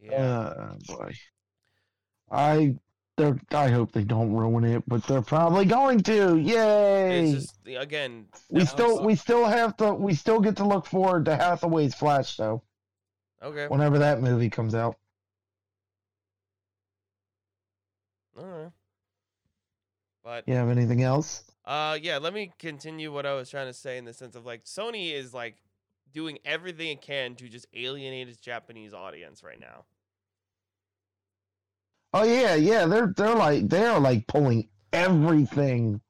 Yeah. 0.00 0.10
Uh, 0.16 0.74
boy. 0.86 1.12
I 2.30 2.74
they're 3.18 3.38
I 3.50 3.68
hope 3.68 3.92
they 3.92 4.04
don't 4.04 4.32
ruin 4.32 4.64
it, 4.64 4.82
but 4.86 5.04
they're 5.04 5.20
probably 5.20 5.66
going 5.66 6.02
to. 6.04 6.38
Yay! 6.38 7.30
it's 7.32 7.32
just 7.32 7.56
again 7.66 8.26
we 8.48 8.64
still 8.64 9.04
we 9.04 9.14
still 9.14 9.44
have 9.44 9.76
to 9.78 9.92
we 9.92 10.14
still 10.14 10.40
get 10.40 10.56
to 10.56 10.66
look 10.66 10.86
forward 10.86 11.26
to 11.26 11.36
Hathaway's 11.36 11.94
Flash 11.94 12.36
though, 12.36 12.62
okay. 13.42 13.66
whenever 13.66 13.98
that 13.98 14.22
movie 14.22 14.48
comes 14.48 14.74
out. 14.74 14.96
All 18.38 18.46
right. 18.46 18.70
But 20.24 20.46
You 20.46 20.54
have 20.54 20.68
anything 20.68 21.02
else? 21.02 21.44
Uh, 21.64 21.98
yeah. 22.00 22.18
Let 22.18 22.32
me 22.32 22.52
continue 22.58 23.12
what 23.12 23.26
I 23.26 23.34
was 23.34 23.50
trying 23.50 23.66
to 23.66 23.74
say 23.74 23.98
in 23.98 24.04
the 24.04 24.12
sense 24.12 24.36
of 24.36 24.46
like 24.46 24.64
Sony 24.64 25.12
is 25.12 25.34
like 25.34 25.56
doing 26.12 26.38
everything 26.44 26.88
it 26.88 27.02
can 27.02 27.34
to 27.36 27.48
just 27.48 27.66
alienate 27.74 28.28
its 28.28 28.38
Japanese 28.38 28.94
audience 28.94 29.42
right 29.42 29.60
now. 29.60 29.84
Oh 32.12 32.24
yeah, 32.24 32.54
yeah, 32.54 32.86
they're 32.86 33.12
they're 33.16 33.34
like 33.34 33.68
they're 33.68 33.98
like 33.98 34.26
pulling 34.26 34.68
everything 34.92 36.00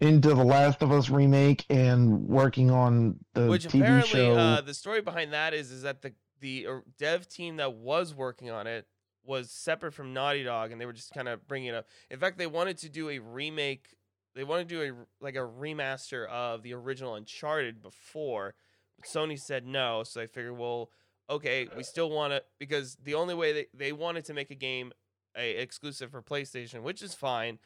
into 0.00 0.30
the 0.30 0.44
Last 0.44 0.82
of 0.82 0.90
Us 0.92 1.10
remake 1.10 1.66
and 1.68 2.26
working 2.26 2.70
on 2.70 3.18
the 3.34 3.46
Which 3.48 3.66
TV 3.66 3.80
apparently, 3.82 4.10
show. 4.10 4.34
uh, 4.34 4.60
the 4.62 4.72
story 4.72 5.02
behind 5.02 5.32
that 5.32 5.52
is 5.52 5.70
is 5.70 5.82
that 5.82 6.02
the 6.02 6.14
the 6.40 6.66
uh, 6.66 6.78
dev 6.98 7.28
team 7.28 7.56
that 7.56 7.74
was 7.74 8.14
working 8.14 8.50
on 8.50 8.66
it 8.66 8.86
was 9.24 9.50
separate 9.50 9.92
from 9.92 10.14
Naughty 10.14 10.42
Dog, 10.42 10.72
and 10.72 10.80
they 10.80 10.86
were 10.86 10.94
just 10.94 11.12
kind 11.12 11.28
of 11.28 11.46
bringing 11.46 11.68
it 11.68 11.74
up. 11.74 11.86
In 12.10 12.18
fact, 12.18 12.38
they 12.38 12.46
wanted 12.46 12.78
to 12.78 12.88
do 12.88 13.10
a 13.10 13.18
remake. 13.18 13.94
They 14.34 14.44
wanted 14.44 14.68
to 14.70 14.74
do 14.74 14.82
a 14.82 15.22
like 15.22 15.34
a 15.34 15.46
remaster 15.46 16.26
of 16.28 16.62
the 16.62 16.72
original 16.72 17.14
Uncharted 17.14 17.82
before, 17.82 18.54
but 18.96 19.06
Sony 19.06 19.38
said 19.38 19.66
no. 19.66 20.02
So 20.04 20.20
they 20.20 20.26
figured, 20.26 20.56
well, 20.56 20.90
okay, 21.30 21.68
we 21.74 21.84
still 21.84 22.10
want 22.10 22.32
to 22.34 22.42
because 22.58 22.96
the 23.04 23.14
only 23.14 23.34
way 23.34 23.52
they 23.52 23.66
they 23.74 23.92
wanted 23.92 24.24
to 24.26 24.34
make 24.34 24.50
a 24.50 24.56
game 24.56 24.92
a 25.36 25.52
exclusive 25.62 26.10
for 26.12 26.22
PlayStation, 26.22 26.82
which 26.82 27.02
is 27.02 27.14
fine. 27.14 27.58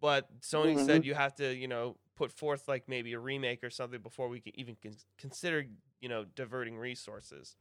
But 0.00 0.40
Sony 0.40 0.78
Mm-hmm. 0.78 0.78
said 0.78 1.04
you 1.04 1.14
have 1.14 1.34
to, 1.36 1.54
you 1.54 1.68
know, 1.68 1.96
put 2.16 2.32
forth 2.32 2.68
like 2.68 2.84
maybe 2.88 3.12
a 3.14 3.18
remake 3.20 3.64
or 3.64 3.70
something 3.70 4.00
before 4.00 4.28
we 4.28 4.40
can 4.40 4.58
even 4.58 4.76
con- 4.82 4.96
consider, 5.18 5.66
you 6.00 6.08
know, 6.08 6.24
diverting 6.36 6.76
resources. 6.78 7.56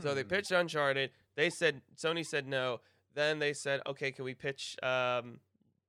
So 0.00 0.14
they 0.14 0.22
Hmm. 0.22 0.28
pitched 0.28 0.50
Uncharted. 0.52 1.10
They 1.36 1.50
said 1.50 1.82
Sony 1.96 2.24
said 2.24 2.46
no. 2.46 2.80
Then 3.14 3.38
they 3.38 3.52
said, 3.52 3.80
okay, 3.86 4.10
can 4.12 4.24
we 4.24 4.34
pitch 4.34 4.76
um, 4.82 5.40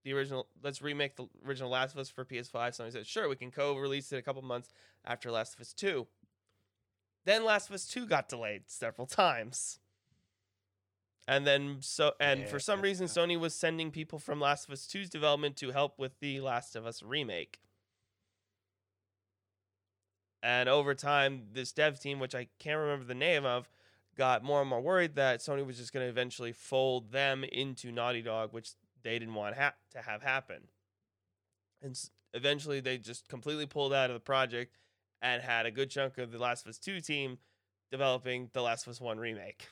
the 0.03 0.13
original? 0.13 0.47
Let's 0.63 0.81
remake 0.81 1.15
the 1.15 1.27
original 1.45 1.69
Last 1.71 1.93
of 1.93 1.99
Us 1.99 2.09
for 2.09 2.23
PS5. 2.23 2.73
Sony 2.73 2.91
said, 2.91 3.07
sure, 3.07 3.27
we 3.27 3.35
can 3.35 3.51
co-release 3.51 4.11
it 4.11 4.17
a 4.17 4.21
couple 4.21 4.41
months 4.41 4.73
after 5.05 5.31
Last 5.31 5.55
of 5.55 5.61
Us 5.61 5.73
Two. 5.73 6.07
Then 7.25 7.43
Last 7.43 7.69
of 7.69 7.75
Us 7.75 7.85
Two 7.87 8.05
got 8.07 8.29
delayed 8.29 8.63
several 8.67 9.07
times. 9.07 9.79
And 11.27 11.45
then 11.47 11.77
so 11.81 12.13
and 12.19 12.47
for 12.47 12.59
some 12.59 12.81
reason 12.81 13.07
Yeah. 13.07 13.13
Sony 13.13 13.39
was 13.39 13.55
sending 13.55 13.89
people 13.91 14.19
from 14.19 14.39
Last 14.39 14.67
of 14.67 14.73
Us 14.73 14.85
2's 14.85 15.09
development 15.09 15.57
to 15.57 15.71
help 15.71 15.97
with 15.97 16.19
the 16.19 16.39
Last 16.39 16.75
of 16.75 16.85
Us 16.85 17.01
remake. 17.01 17.59
And 20.43 20.69
over 20.69 20.93
time, 20.93 21.47
this 21.53 21.71
dev 21.71 21.99
team, 21.99 22.19
which 22.19 22.35
I 22.35 22.47
can't 22.59 22.79
remember 22.79 23.05
the 23.05 23.15
name 23.15 23.45
of, 23.45 23.67
got 24.15 24.43
more 24.43 24.61
and 24.61 24.69
more 24.69 24.81
worried 24.81 25.15
that 25.15 25.39
Sony 25.39 25.65
was 25.65 25.77
just 25.77 25.91
going 25.91 26.05
to 26.05 26.09
eventually 26.09 26.51
fold 26.51 27.11
them 27.11 27.43
into 27.43 27.91
Naughty 27.91 28.21
Dog, 28.21 28.53
which 28.53 28.71
they 29.01 29.17
didn't 29.17 29.33
want 29.33 29.55
ha- 29.55 29.73
to 29.91 30.01
have 30.03 30.21
happen. 30.21 30.67
And 31.81 31.91
s- 31.91 32.11
eventually, 32.35 32.79
they 32.79 32.99
just 32.99 33.27
completely 33.27 33.65
pulled 33.65 33.91
out 33.93 34.11
of 34.11 34.13
the 34.13 34.19
project 34.19 34.75
and 35.25 35.41
had 35.41 35.65
a 35.65 35.71
good 35.71 35.89
chunk 35.89 36.19
of 36.19 36.31
the 36.31 36.37
Last 36.37 36.65
of 36.65 36.69
Us 36.69 36.77
2 36.77 37.01
team 37.01 37.39
developing 37.89 38.51
the 38.53 38.61
Last 38.61 38.85
of 38.85 38.91
Us 38.91 39.01
1 39.01 39.17
remake. 39.17 39.67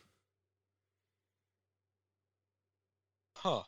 Huh. 3.37 3.61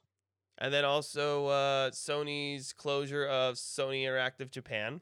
And 0.57 0.73
then 0.73 0.83
also 0.83 1.45
uh, 1.45 1.91
Sony's 1.91 2.73
closure 2.73 3.25
of 3.27 3.55
Sony 3.55 4.03
Interactive 4.03 4.49
Japan. 4.49 4.99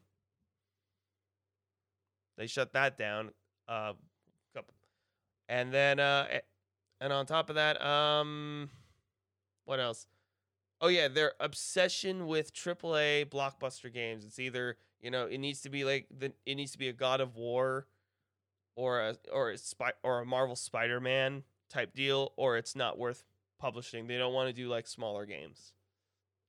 They 2.37 2.47
shut 2.47 2.73
that 2.73 2.97
down. 2.97 3.31
Uh, 3.67 3.93
and 5.47 5.71
then 5.71 5.99
uh, 5.99 6.25
and 6.99 7.13
on 7.13 7.25
top 7.25 7.49
of 7.49 7.55
that, 7.55 7.81
um, 7.81 8.69
what 9.65 9.79
else? 9.79 10.07
Oh 10.81 10.87
yeah, 10.87 11.07
their 11.07 11.33
obsession 11.39 12.27
with 12.27 12.53
AAA 12.53 13.29
blockbuster 13.29 13.93
games. 13.93 14.25
It's 14.25 14.39
either 14.39 14.77
you 15.03 15.11
know 15.11 15.27
it 15.27 15.37
needs 15.37 15.61
to 15.61 15.69
be 15.69 15.83
like 15.83 16.07
the 16.09 16.31
it 16.45 16.55
needs 16.55 16.71
to 16.71 16.79
be 16.79 16.87
a 16.87 16.93
God 16.93 17.21
of 17.21 17.35
War, 17.35 17.85
or 18.75 19.01
a 19.01 19.15
or 19.31 19.51
a 19.51 19.57
spy 19.57 19.91
or 20.01 20.21
a 20.21 20.25
Marvel 20.25 20.55
Spider 20.55 20.99
Man 20.99 21.43
type 21.69 21.93
deal, 21.93 22.31
or 22.37 22.57
it's 22.57 22.75
not 22.75 22.97
worth 22.97 23.23
publishing. 23.59 24.07
They 24.07 24.17
don't 24.17 24.33
want 24.33 24.47
to 24.47 24.53
do 24.53 24.69
like 24.69 24.87
smaller 24.87 25.25
games. 25.25 25.73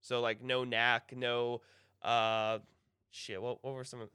So 0.01 0.21
like 0.21 0.43
no 0.43 0.65
knack, 0.65 1.13
no 1.15 1.61
uh 2.01 2.61
shit, 3.11 3.43
what 3.43 3.63
what 3.63 3.75
were 3.75 3.85
some 3.85 4.01
of 4.01 4.09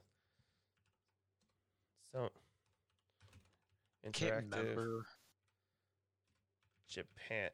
so 2.12 2.30
interactive. 4.06 5.02
Japan. 6.88 7.50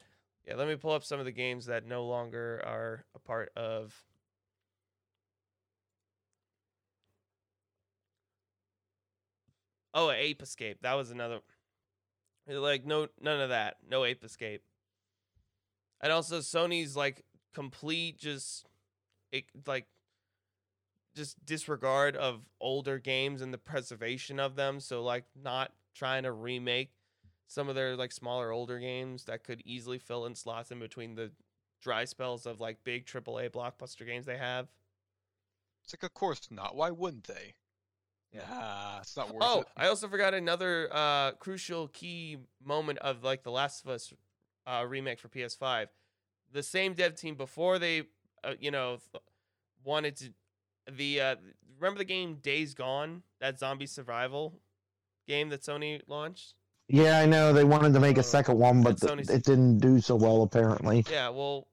Yeah, 0.46 0.55
let 0.55 0.68
me 0.68 0.77
pull 0.77 0.92
up 0.92 1.03
some 1.03 1.18
of 1.18 1.25
the 1.25 1.33
games 1.33 1.66
that 1.66 1.85
no 1.85 2.07
longer 2.07 2.62
are 2.64 3.05
a 3.14 3.18
part 3.18 3.51
of 3.57 3.92
Oh, 9.96 10.11
Ape 10.11 10.42
Escape. 10.42 10.82
That 10.82 10.94
was 10.94 11.11
another. 11.11 11.40
Like 12.46 12.85
no, 12.85 13.09
none 13.20 13.40
of 13.40 13.48
that. 13.48 13.78
No 13.90 14.04
Ape 14.04 14.22
Escape. 14.22 14.62
And 16.02 16.12
also 16.12 16.40
Sony's 16.40 16.94
like 16.94 17.24
complete 17.54 18.18
just, 18.18 18.66
it 19.32 19.44
like, 19.66 19.87
just 21.16 21.44
disregard 21.46 22.14
of 22.14 22.42
older 22.61 22.98
games 22.98 23.40
and 23.40 23.54
the 23.54 23.59
preservation 23.59 24.38
of 24.38 24.54
them. 24.54 24.80
So 24.80 25.02
like 25.02 25.24
not 25.42 25.72
trying 25.94 26.24
to 26.24 26.32
remake 26.32 26.90
some 27.46 27.70
of 27.70 27.74
their 27.74 27.96
like 27.96 28.12
smaller 28.12 28.52
older 28.52 28.78
games 28.78 29.24
that 29.24 29.44
could 29.44 29.62
easily 29.64 29.98
fill 29.98 30.26
in 30.26 30.35
slots 30.35 30.70
in 30.70 30.78
between 30.78 31.14
the 31.14 31.32
dry 31.80 32.04
spells 32.04 32.44
of 32.44 32.61
like 32.61 32.85
big 32.85 33.06
AAA 33.06 33.50
blockbuster 33.50 34.04
games 34.06 34.26
they 34.26 34.37
have. 34.37 34.68
It's 35.82 35.94
like, 35.94 36.02
of 36.02 36.12
course 36.12 36.48
not. 36.50 36.76
Why 36.76 36.90
wouldn't 36.90 37.24
they? 37.24 37.54
Yeah, 38.37 38.99
it's 39.01 39.16
not 39.16 39.29
worth 39.33 39.42
Oh, 39.44 39.61
it. 39.61 39.66
I 39.77 39.88
also 39.88 40.09
forgot 40.09 40.35
another 40.35 40.88
uh, 40.92 41.33
crucial 41.33 41.88
key 41.88 42.38
moment 42.64 42.99
of 43.01 43.22
like 43.25 43.42
the 43.42 43.51
Last 43.51 43.85
of 43.85 43.90
Us 43.90 44.12
uh, 44.66 44.85
remake 44.87 45.18
for 45.18 45.29
PS5. 45.29 45.87
The 46.53 46.62
same 46.62 46.94
dev 46.94 47.14
team 47.14 47.35
before 47.35 47.79
they, 47.79 48.03
uh, 48.44 48.55
you 48.61 48.70
know, 48.70 48.99
th- 49.12 49.22
wanted 49.85 50.16
to 50.16 50.33
the 50.90 51.20
uh, 51.20 51.37
remember 51.79 51.99
the 51.99 52.05
game 52.05 52.37
Days 52.37 52.75
Gone, 52.75 53.22
that 53.40 53.59
zombie 53.59 53.87
survival 53.87 54.61
game 55.27 55.49
that 55.49 55.62
Sony 55.62 56.01
launched. 56.07 56.55
Yeah, 56.88 57.18
I 57.18 57.27
know 57.27 57.53
they 57.53 57.64
wanted 57.64 57.92
to 57.94 58.01
make 58.01 58.16
Uh, 58.16 58.20
a 58.20 58.25
second 58.25 58.59
one, 58.59 58.83
but 58.83 59.03
and 59.03 59.20
Sony's- 59.20 59.31
it 59.31 59.42
didn't 59.44 59.79
do 59.79 60.01
so 60.01 60.14
well 60.14 60.42
apparently. 60.42 61.05
Yeah, 61.11 61.31
well, 61.31 61.66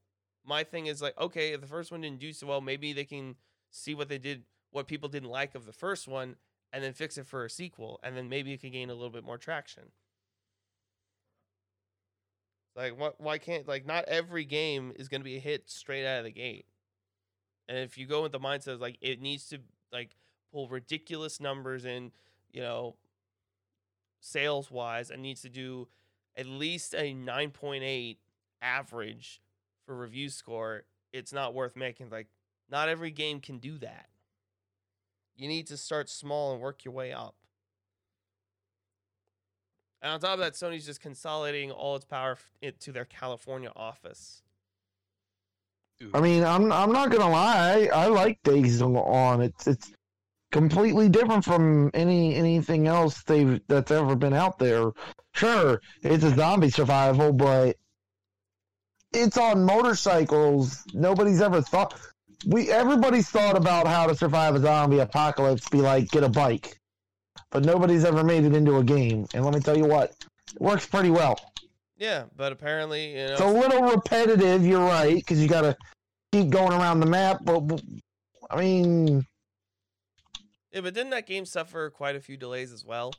my 0.43 0.63
thing 0.63 0.88
is 0.88 1.02
like, 1.02 1.15
okay, 1.19 1.54
if 1.54 1.62
the 1.62 1.67
first 1.67 1.91
one 1.91 2.02
didn't 2.02 2.19
do 2.19 2.34
so 2.34 2.47
well, 2.47 2.62
maybe 2.62 2.93
they 2.93 3.06
can 3.06 3.36
see 3.69 3.93
what 3.93 4.10
they 4.10 4.17
did, 4.17 4.43
what 4.71 4.88
people 4.88 5.08
didn't 5.10 5.30
like 5.30 5.54
of 5.54 5.65
the 5.67 5.71
first 5.73 6.08
one, 6.08 6.36
and 6.73 6.83
then 6.83 6.93
fix 6.93 7.17
it 7.19 7.27
for 7.27 7.45
a 7.45 7.49
sequel, 7.49 7.99
and 8.03 8.17
then 8.17 8.27
maybe 8.27 8.51
it 8.51 8.62
could 8.62 8.71
gain 8.71 8.89
a 8.89 8.95
little 8.95 9.12
bit 9.12 9.23
more 9.23 9.38
traction. 9.38 9.83
Like, 12.75 12.99
what? 12.99 13.21
Why 13.21 13.38
can't 13.38 13.67
like 13.67 13.86
not 13.86 14.05
every 14.05 14.43
game 14.43 14.91
is 14.95 15.07
going 15.07 15.21
to 15.21 15.25
be 15.25 15.38
a 15.38 15.39
hit 15.39 15.69
straight 15.69 16.05
out 16.05 16.17
of 16.17 16.23
the 16.25 16.31
gate? 16.31 16.65
And 17.69 17.77
if 17.77 17.97
you 17.97 18.07
go 18.07 18.23
with 18.23 18.31
the 18.31 18.39
mindset 18.39 18.79
like 18.79 18.97
it 18.99 19.21
needs 19.21 19.47
to 19.49 19.59
like 19.91 20.15
pull 20.51 20.67
ridiculous 20.67 21.39
numbers 21.39 21.86
in, 21.86 22.12
you 22.51 22.62
know, 22.62 22.95
sales 24.19 24.71
wise, 24.71 25.12
and 25.12 25.21
needs 25.21 25.43
to 25.43 25.49
do 25.49 25.88
at 26.36 26.47
least 26.47 26.95
a 26.95 27.13
nine 27.13 27.51
point 27.51 27.83
eight 27.83 28.17
average 28.63 29.39
for 29.86 29.95
review 29.95 30.29
score, 30.29 30.83
it's 31.12 31.31
not 31.31 31.53
worth 31.53 31.75
making. 31.75 32.09
Like, 32.09 32.27
not 32.71 32.89
every 32.89 33.12
game 33.12 33.39
can 33.39 33.59
do 33.59 33.77
that. 33.77 34.07
You 35.35 35.47
need 35.47 35.67
to 35.67 35.77
start 35.77 36.09
small 36.09 36.53
and 36.53 36.61
work 36.61 36.85
your 36.85 36.93
way 36.93 37.11
up. 37.11 37.35
And 40.01 40.11
on 40.11 40.19
top 40.19 40.33
of 40.33 40.39
that, 40.39 40.53
Sony's 40.53 40.85
just 40.85 41.01
consolidating 41.01 41.71
all 41.71 41.95
its 41.95 42.05
power 42.05 42.33
f- 42.33 42.51
into 42.61 42.91
their 42.91 43.05
California 43.05 43.71
office. 43.75 44.43
Ooh. 46.01 46.11
I 46.13 46.19
mean, 46.19 46.43
I'm 46.43 46.71
I'm 46.71 46.91
not 46.91 47.09
gonna 47.09 47.29
lie, 47.29 47.89
I, 47.93 48.03
I 48.03 48.07
like 48.07 48.41
Days 48.43 48.81
Gone. 48.81 49.41
It's 49.41 49.65
it's 49.67 49.91
completely 50.51 51.07
different 51.07 51.45
from 51.45 51.89
any 51.93 52.35
anything 52.35 52.87
else 52.87 53.23
they've 53.23 53.61
that's 53.67 53.91
ever 53.91 54.15
been 54.15 54.33
out 54.33 54.59
there. 54.59 54.91
Sure, 55.33 55.81
it's 56.01 56.23
a 56.23 56.35
zombie 56.35 56.69
survival, 56.69 57.31
but 57.31 57.77
it's 59.13 59.37
on 59.37 59.63
motorcycles. 59.63 60.83
Nobody's 60.93 61.41
ever 61.41 61.61
thought 61.61 61.97
we 62.45 62.71
everybody's 62.71 63.29
thought 63.29 63.58
about 63.58 63.88
how 63.88 64.08
to 64.08 64.15
survive 64.15 64.56
a 64.56 64.60
zombie 64.60 64.99
apocalypse. 64.99 65.67
Be 65.69 65.79
like, 65.82 66.10
get 66.10 66.23
a 66.23 66.29
bike, 66.29 66.77
but 67.51 67.63
nobody's 67.65 68.06
ever 68.06 68.23
made 68.23 68.43
it 68.45 68.53
into 68.53 68.77
a 68.77 68.84
game. 68.84 69.27
And 69.34 69.43
let 69.45 69.53
me 69.53 69.60
tell 69.60 69.77
you 69.77 69.86
what, 69.86 70.12
it 70.56 70.62
works 70.62 70.86
pretty 70.86 71.10
well. 71.10 71.39
Yeah, 71.97 72.25
but 72.36 72.51
apparently, 72.51 73.12
you 73.12 73.27
know, 73.27 73.32
It's 73.34 73.41
a 73.41 73.47
little 73.47 73.82
repetitive. 73.84 74.65
You're 74.65 74.86
right 74.86 75.15
because 75.15 75.41
you 75.41 75.47
got 75.47 75.62
to 75.62 75.77
keep 76.32 76.49
going 76.49 76.73
around 76.73 76.99
the 76.99 77.06
map. 77.06 77.39
But 77.43 77.82
I 78.49 78.60
mean, 78.60 79.25
yeah, 80.71 80.82
but 80.82 80.93
didn't 80.93 81.12
that 81.12 81.27
game 81.27 81.45
suffer 81.45 81.89
quite 81.89 82.15
a 82.15 82.19
few 82.19 82.36
delays 82.38 82.71
as 82.71 82.84
well? 82.84 83.13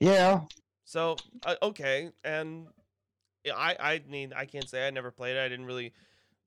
yeah, 0.00 0.40
So 0.84 1.16
uh, 1.44 1.54
okay, 1.62 2.10
and 2.24 2.66
I 3.46 3.76
I 3.78 4.02
mean 4.08 4.32
I 4.34 4.44
can't 4.44 4.68
say 4.68 4.86
I 4.86 4.90
never 4.90 5.10
played 5.10 5.36
it. 5.36 5.44
I 5.44 5.48
didn't 5.48 5.66
really, 5.66 5.92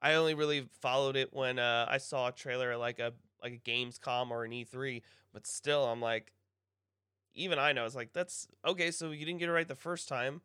I 0.02 0.14
only 0.16 0.34
really 0.36 0.68
followed 0.82 1.16
it 1.16 1.34
when 1.34 1.60
uh, 1.60 1.88
I 1.90 1.98
saw 1.98 2.28
a 2.28 2.32
trailer 2.32 2.72
at 2.72 2.80
like 2.80 3.00
a 3.00 3.14
like 3.42 3.54
a 3.54 3.70
Gamescom 3.70 4.32
or 4.32 4.44
an 4.44 4.52
E3. 4.52 5.02
But 5.34 5.48
still, 5.48 5.86
I'm 5.86 6.02
like, 6.02 6.34
even 7.34 7.60
I 7.60 7.74
know 7.74 7.86
it's 7.86 7.96
like 7.96 8.14
that's 8.14 8.48
okay. 8.66 8.92
So 8.92 9.12
you 9.12 9.26
didn't 9.26 9.40
get 9.40 9.50
it 9.50 9.54
right 9.54 9.68
the 9.68 9.76
first 9.76 10.08
time. 10.08 10.42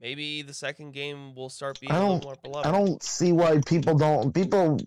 Maybe 0.00 0.42
the 0.42 0.54
second 0.54 0.92
game 0.92 1.34
will 1.34 1.48
start 1.48 1.80
being 1.80 1.90
I 1.90 1.98
don't- 1.98 2.22
more 2.22 2.36
beloved. 2.42 2.66
I 2.66 2.70
don't 2.72 3.02
see 3.02 3.32
why 3.32 3.60
people 3.66 3.96
don't. 3.98 4.32
People, 4.32 4.78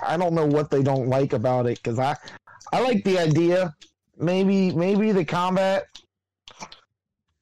I 0.00 0.16
don't 0.16 0.34
know 0.34 0.46
what 0.46 0.70
they 0.70 0.84
don't 0.84 1.08
like 1.08 1.32
about 1.32 1.66
it 1.66 1.82
because 1.82 1.98
I, 1.98 2.16
I 2.72 2.80
like 2.80 3.02
the 3.02 3.18
idea. 3.18 3.74
Maybe, 4.16 4.70
maybe 4.70 5.10
the 5.10 5.24
combat. 5.24 5.86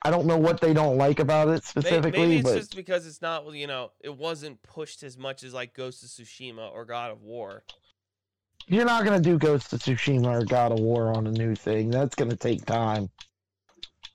I 0.02 0.10
don't 0.10 0.26
know 0.26 0.38
what 0.38 0.60
they 0.60 0.72
don't 0.72 0.96
like 0.96 1.20
about 1.20 1.48
it 1.48 1.52
May- 1.52 1.60
specifically, 1.60 2.20
Maybe 2.20 2.36
it's 2.36 2.48
but 2.48 2.56
just 2.56 2.76
because 2.76 3.06
it's 3.06 3.20
not 3.20 3.52
you 3.54 3.66
know 3.66 3.92
it 4.00 4.16
wasn't 4.16 4.62
pushed 4.62 5.02
as 5.02 5.18
much 5.18 5.42
as 5.42 5.52
like 5.52 5.74
Ghost 5.74 6.02
of 6.02 6.08
Tsushima 6.08 6.72
or 6.72 6.84
God 6.84 7.10
of 7.10 7.22
War. 7.22 7.64
you're 8.66 8.86
not 8.86 9.04
gonna 9.04 9.20
do 9.20 9.38
Ghost 9.38 9.72
of 9.72 9.80
Tsushima 9.80 10.26
or 10.26 10.44
God 10.44 10.72
of 10.72 10.80
War 10.80 11.14
on 11.14 11.26
a 11.26 11.32
new 11.32 11.54
thing. 11.54 11.90
That's 11.90 12.14
gonna 12.14 12.36
take 12.36 12.64
time. 12.64 13.10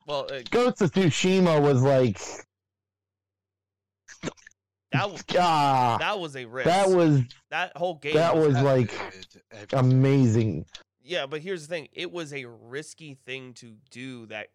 Well, 0.08 0.28
uh, 0.32 0.41
Ghost 0.50 0.82
of 0.82 0.91
Tsushima 0.91 1.62
was 1.62 1.82
like, 1.82 2.19
that 4.91 5.12
was 5.12 5.24
ah, 5.38 5.98
that 6.00 6.19
was 6.19 6.36
a 6.36 6.45
risk. 6.45 6.65
that 6.65 6.89
was 6.89 7.21
that 7.52 7.76
whole 7.78 7.95
game. 7.95 8.15
that 8.15 8.36
was 8.36 8.56
like 8.56 8.91
amazing. 9.74 10.65
Yeah, 11.04 11.28
but 11.28 11.41
here's 11.41 11.67
the 11.67 11.67
thing: 11.67 11.89
it 11.93 12.12
was 12.12 12.34
a 12.34 12.45
risky 12.45 13.17
thing 13.26 13.54
to 13.56 13.76
do 13.91 14.26
that 14.28 14.48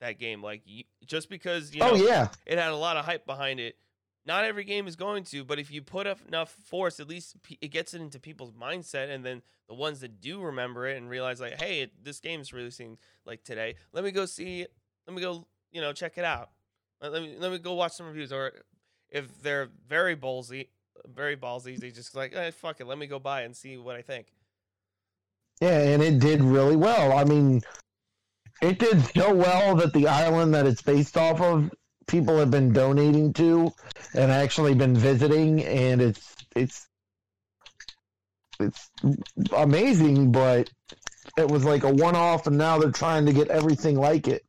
that 0.00 0.18
game. 0.18 0.42
Like 0.42 0.62
just 1.06 1.28
because 1.28 1.74
you 1.74 1.80
know 1.80 1.92
oh 1.92 1.94
yeah, 1.94 2.28
it 2.46 2.58
had 2.58 2.70
a 2.70 2.76
lot 2.76 2.96
of 2.96 3.04
hype 3.04 3.26
behind 3.26 3.60
it. 3.60 3.76
Not 4.26 4.44
every 4.44 4.64
game 4.64 4.86
is 4.86 4.96
going 4.96 5.24
to, 5.24 5.44
but 5.44 5.58
if 5.58 5.70
you 5.70 5.80
put 5.80 6.06
up 6.06 6.18
enough 6.28 6.54
force, 6.64 7.00
at 7.00 7.08
least 7.08 7.36
it 7.60 7.68
gets 7.68 7.94
it 7.94 8.02
into 8.02 8.20
people's 8.20 8.52
mindset, 8.52 9.10
and 9.10 9.24
then 9.24 9.40
the 9.66 9.74
ones 9.74 10.00
that 10.00 10.20
do 10.20 10.40
remember 10.42 10.86
it 10.86 10.98
and 10.98 11.08
realize 11.08 11.40
like, 11.40 11.60
hey, 11.60 11.80
it, 11.80 12.04
this 12.04 12.20
game 12.20 12.40
is 12.40 12.52
releasing 12.52 12.98
like 13.24 13.42
today. 13.44 13.76
Let 13.92 14.04
me 14.04 14.10
go 14.10 14.26
see. 14.26 14.66
Let 15.06 15.16
me 15.16 15.22
go, 15.22 15.46
you 15.72 15.80
know, 15.80 15.92
check 15.92 16.18
it 16.18 16.24
out. 16.24 16.50
Let 17.00 17.12
let 17.12 17.22
me 17.22 17.36
let 17.38 17.50
me 17.50 17.58
go 17.58 17.74
watch 17.74 17.92
some 17.92 18.06
reviews. 18.06 18.32
Or 18.32 18.52
if 19.08 19.42
they're 19.42 19.70
very 19.88 20.16
ballsy, 20.16 20.68
very 21.06 21.36
ballsy, 21.36 21.78
they 21.78 21.90
just 21.90 22.14
like, 22.14 22.34
eh, 22.34 22.50
fuck 22.50 22.80
it. 22.80 22.86
Let 22.86 22.98
me 22.98 23.06
go 23.06 23.18
buy 23.18 23.42
and 23.42 23.56
see 23.56 23.78
what 23.78 23.96
I 23.96 24.02
think. 24.02 24.26
Yeah, 25.60 25.78
and 25.78 26.02
it 26.02 26.18
did 26.20 26.42
really 26.42 26.76
well. 26.76 27.16
I 27.16 27.24
mean, 27.24 27.62
it 28.62 28.78
did 28.78 29.04
so 29.14 29.34
well 29.34 29.74
that 29.76 29.92
the 29.92 30.06
island 30.08 30.54
that 30.54 30.66
it's 30.66 30.82
based 30.82 31.16
off 31.16 31.40
of, 31.40 31.70
people 32.06 32.38
have 32.38 32.50
been 32.50 32.72
donating 32.72 33.32
to 33.34 33.72
and 34.14 34.30
actually 34.30 34.74
been 34.74 34.96
visiting, 34.96 35.64
and 35.64 36.00
it's 36.02 36.34
it's 36.56 36.86
it's 38.58 38.90
amazing. 39.56 40.32
But 40.32 40.70
it 41.38 41.48
was 41.48 41.64
like 41.64 41.84
a 41.84 41.92
one-off, 41.92 42.46
and 42.46 42.58
now 42.58 42.78
they're 42.78 42.90
trying 42.90 43.26
to 43.26 43.32
get 43.32 43.48
everything 43.48 43.96
like 43.96 44.28
it. 44.28 44.44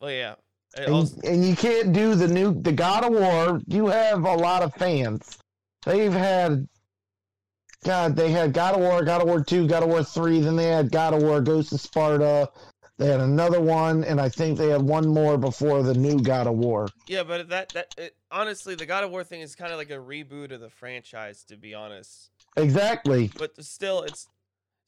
Well, 0.00 0.10
yeah. 0.10 0.34
And, 0.76 0.92
also- 0.92 1.20
and 1.24 1.44
you 1.44 1.56
can't 1.56 1.92
do 1.92 2.14
the 2.14 2.28
new 2.28 2.60
the 2.60 2.72
God 2.72 3.04
of 3.04 3.12
War. 3.12 3.60
You 3.66 3.86
have 3.86 4.24
a 4.24 4.34
lot 4.34 4.62
of 4.62 4.74
fans. 4.74 5.38
They've 5.86 6.12
had 6.12 6.68
God, 7.84 8.16
they 8.16 8.30
had 8.30 8.52
God 8.52 8.74
of 8.74 8.80
War, 8.80 9.04
God 9.04 9.22
of 9.22 9.28
War 9.28 9.42
two, 9.42 9.66
God 9.68 9.82
of 9.84 9.88
War 9.88 10.02
three. 10.02 10.40
Then 10.40 10.56
they 10.56 10.66
had 10.66 10.90
God 10.90 11.14
of 11.14 11.22
War 11.22 11.40
Ghost 11.40 11.72
of 11.72 11.80
Sparta. 11.80 12.50
They 12.98 13.06
had 13.06 13.20
another 13.20 13.60
one, 13.60 14.02
and 14.02 14.20
I 14.20 14.28
think 14.28 14.58
they 14.58 14.70
had 14.70 14.82
one 14.82 15.06
more 15.06 15.38
before 15.38 15.84
the 15.84 15.94
new 15.94 16.20
God 16.20 16.48
of 16.48 16.54
War. 16.54 16.88
Yeah, 17.06 17.22
but 17.22 17.48
that 17.48 17.68
that 17.70 17.94
it, 17.96 18.16
honestly, 18.30 18.74
the 18.74 18.86
God 18.86 19.04
of 19.04 19.10
War 19.10 19.22
thing 19.22 19.40
is 19.40 19.54
kind 19.54 19.70
of 19.70 19.78
like 19.78 19.90
a 19.90 19.94
reboot 19.94 20.50
of 20.50 20.60
the 20.60 20.68
franchise, 20.68 21.44
to 21.44 21.56
be 21.56 21.74
honest. 21.74 22.30
Exactly. 22.56 23.30
But 23.38 23.62
still, 23.64 24.02
it's 24.02 24.26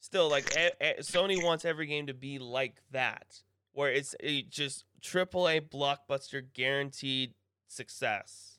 still 0.01 0.29
like 0.29 0.53
a, 0.57 0.71
a- 0.81 1.01
Sony 1.01 1.41
wants 1.41 1.63
every 1.63 1.85
game 1.85 2.07
to 2.07 2.13
be 2.13 2.37
like 2.37 2.81
that, 2.91 3.41
where 3.71 3.89
it's 3.91 4.13
a 4.19 4.41
just 4.41 4.83
triple 5.01 5.47
A 5.47 5.61
blockbuster 5.61 6.43
guaranteed 6.53 7.33
success. 7.69 8.57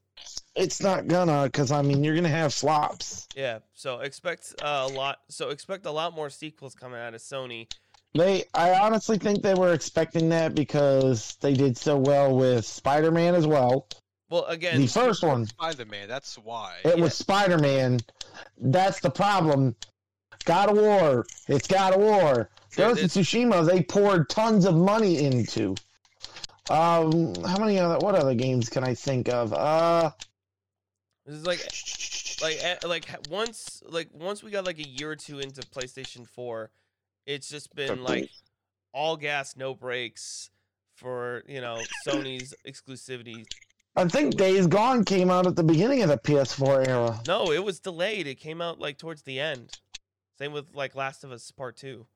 It's 0.55 0.81
not 0.81 1.09
gonna, 1.09 1.45
because 1.45 1.73
I 1.73 1.83
mean, 1.83 2.03
you're 2.03 2.15
gonna 2.15 2.29
have 2.29 2.55
flops. 2.55 3.29
Yeah, 3.37 3.59
so 3.75 4.01
expect 4.01 4.55
uh, 4.63 4.89
a 4.91 4.93
lot. 4.93 5.21
So 5.29 5.51
expect 5.51 5.85
a 5.85 5.91
lot 5.91 6.15
more 6.15 6.31
sequels 6.31 6.75
coming 6.75 6.99
out 6.99 7.13
of 7.13 7.21
Sony. 7.21 7.71
They, 8.15 8.45
I 8.53 8.75
honestly 8.75 9.17
think 9.17 9.43
they 9.43 9.55
were 9.55 9.73
expecting 9.73 10.29
that 10.31 10.55
because 10.55 11.37
they 11.41 11.55
did 11.55 11.77
so 11.79 11.97
well 11.97 12.37
with 12.37 12.67
Spider-Man 12.67 13.35
as 13.35 13.47
well. 13.47 13.89
Well, 14.29 14.45
again, 14.47 14.81
the 14.81 14.87
first 14.87 15.23
one, 15.23 15.47
Spider-Man. 15.47 16.09
That's 16.09 16.37
why. 16.39 16.77
It 16.85 16.99
was 16.99 17.15
Spider 17.15 17.59
Man. 17.59 18.01
That's 18.59 19.01
the 19.01 19.11
problem. 19.11 19.77
God 20.45 20.71
of 20.71 20.77
War. 20.77 21.27
It's 21.49 21.67
God 21.69 21.95
of 21.95 22.01
War. 22.01 22.51
Yeah, 22.77 22.89
Ghost 22.89 23.03
of 23.03 23.11
Tsushima, 23.11 23.67
they 23.67 23.83
poured 23.83 24.31
tons 24.31 24.65
of 24.65 24.75
money 24.75 25.25
into. 25.25 25.75
Um, 26.71 27.35
how 27.45 27.59
many 27.59 27.79
other? 27.79 27.99
What 27.99 28.15
other 28.15 28.35
games 28.35 28.69
can 28.69 28.85
I 28.85 28.95
think 28.95 29.29
of? 29.29 29.53
Uh, 29.53 30.11
This 31.27 31.37
is 31.37 31.47
like 31.47 31.61
like 32.41 32.59
eh, 32.65 32.77
like 32.87 33.07
once 33.29 33.83
like 33.87 34.09
once 34.13 34.43
we 34.43 34.51
got 34.51 34.65
like 34.65 34.79
a 34.79 34.89
year 34.89 35.11
or 35.11 35.17
two 35.17 35.41
into 35.41 35.61
PlayStation 35.63 36.27
4, 36.27 36.71
it's 37.27 37.49
just 37.49 37.75
been 37.75 38.03
like 38.03 38.29
all 38.93 39.17
gas, 39.17 39.57
no 39.57 39.75
brakes 39.75 40.51
for, 40.95 41.43
you 41.47 41.61
know, 41.61 41.79
Sony's 42.07 42.55
exclusivity. 42.67 43.45
I 43.95 44.09
think 44.09 44.37
Days 44.37 44.67
Gone 44.67 45.05
came 45.05 45.31
out 45.31 45.47
at 45.47 45.57
the 45.57 45.63
beginning 45.63 46.03
of 46.03 46.09
the 46.09 46.19
PS4 46.19 46.89
era. 46.89 47.21
No, 47.27 47.53
it 47.53 47.63
was 47.63 47.79
delayed. 47.81 48.27
It 48.27 48.37
came 48.37 48.63
out 48.63 48.79
like 48.79 48.99
towards 48.99 49.23
the 49.23 49.39
end. 49.39 49.79
Same 50.39 50.53
with 50.53 50.75
like 50.75 50.95
Last 50.95 51.25
of 51.25 51.33
Us 51.33 51.51
Part 51.51 51.77
2. 51.77 52.07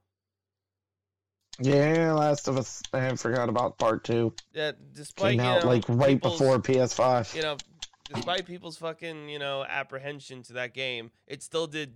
Yeah, 1.58 2.12
Last 2.12 2.48
of 2.48 2.58
Us. 2.58 2.82
I 2.92 3.14
forgot 3.16 3.48
about 3.48 3.78
Part 3.78 4.04
Two. 4.04 4.34
Yeah, 4.52 4.72
despite 4.92 5.32
Came 5.32 5.40
you 5.40 5.46
out 5.46 5.62
know, 5.62 5.68
like 5.68 5.84
right 5.88 6.20
before 6.20 6.58
PS5. 6.58 7.34
you 7.34 7.42
know, 7.42 7.56
despite 8.12 8.44
people's 8.46 8.76
fucking, 8.76 9.28
you 9.28 9.38
know, 9.38 9.64
apprehension 9.66 10.42
to 10.44 10.54
that 10.54 10.74
game, 10.74 11.10
it 11.26 11.42
still 11.42 11.66
did 11.66 11.94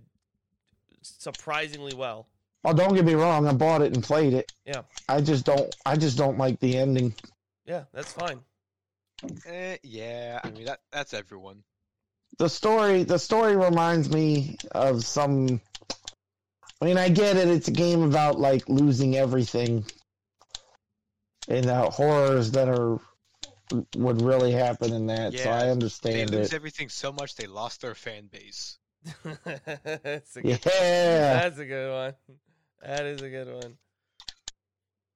surprisingly 1.01 1.93
well. 1.93 2.27
Oh, 2.63 2.73
don't 2.73 2.93
get 2.93 3.05
me 3.05 3.15
wrong. 3.15 3.47
I 3.47 3.53
bought 3.53 3.81
it 3.81 3.93
and 3.95 4.03
played 4.03 4.33
it. 4.33 4.51
Yeah. 4.65 4.83
I 5.09 5.21
just 5.21 5.45
don't. 5.45 5.73
I 5.85 5.95
just 5.97 6.17
don't 6.17 6.37
like 6.37 6.59
the 6.59 6.77
ending. 6.77 7.13
Yeah, 7.65 7.85
that's 7.93 8.13
fine. 8.13 8.41
Eh, 9.45 9.77
yeah, 9.83 10.39
I 10.43 10.49
mean 10.51 10.65
that 10.65 10.79
that's 10.91 11.13
everyone. 11.13 11.63
the 12.39 12.49
story 12.49 13.03
the 13.03 13.19
story 13.19 13.55
reminds 13.55 14.09
me 14.09 14.57
of 14.71 15.03
some 15.05 15.61
I 16.81 16.85
mean 16.85 16.97
I 16.97 17.09
get 17.09 17.37
it 17.37 17.47
it's 17.47 17.67
a 17.67 17.71
game 17.71 18.01
about 18.01 18.39
like 18.39 18.67
losing 18.67 19.15
everything 19.15 19.85
and 21.47 21.65
the 21.65 21.89
horrors 21.89 22.51
that 22.51 22.67
are 22.67 22.99
would 23.95 24.21
really 24.21 24.51
happen 24.51 24.91
in 24.93 25.05
that 25.07 25.37
so 25.37 25.49
Yeah, 25.49 25.55
I 25.55 25.65
They 25.65 25.71
understand 25.71 26.31
lose 26.31 26.51
it 26.51 26.55
everything 26.55 26.89
so 26.89 27.11
much 27.11 27.35
they 27.35 27.47
lost 27.47 27.81
their 27.81 27.95
fan 27.95 28.27
base. 28.31 28.79
that's, 29.23 30.35
a 30.37 30.41
yeah 30.43 30.57
good, 30.57 30.61
that's 30.63 31.57
a 31.59 31.65
good 31.65 31.91
one. 31.91 32.13
That 32.83 33.05
is 33.05 33.21
a 33.21 33.29
good 33.29 33.53
one. 33.53 33.77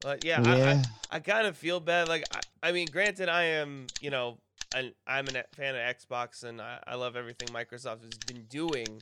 But 0.01 0.23
yeah, 0.23 0.41
I, 0.45 0.71
I, 0.71 0.83
I 1.11 1.19
kind 1.19 1.47
of 1.47 1.57
feel 1.57 1.79
bad. 1.79 2.07
Like, 2.07 2.25
I, 2.33 2.69
I 2.69 2.71
mean, 2.71 2.87
granted, 2.91 3.27
I 3.27 3.43
am, 3.43 3.87
you 4.01 4.11
know, 4.11 4.37
an, 4.75 4.93
I'm 5.07 5.27
a 5.27 5.43
fan 5.55 5.75
of 5.75 5.81
Xbox 5.81 6.43
and 6.43 6.61
I, 6.61 6.79
I 6.85 6.95
love 6.95 7.15
everything 7.15 7.47
Microsoft 7.47 8.03
has 8.03 8.17
been 8.27 8.43
doing. 8.43 9.01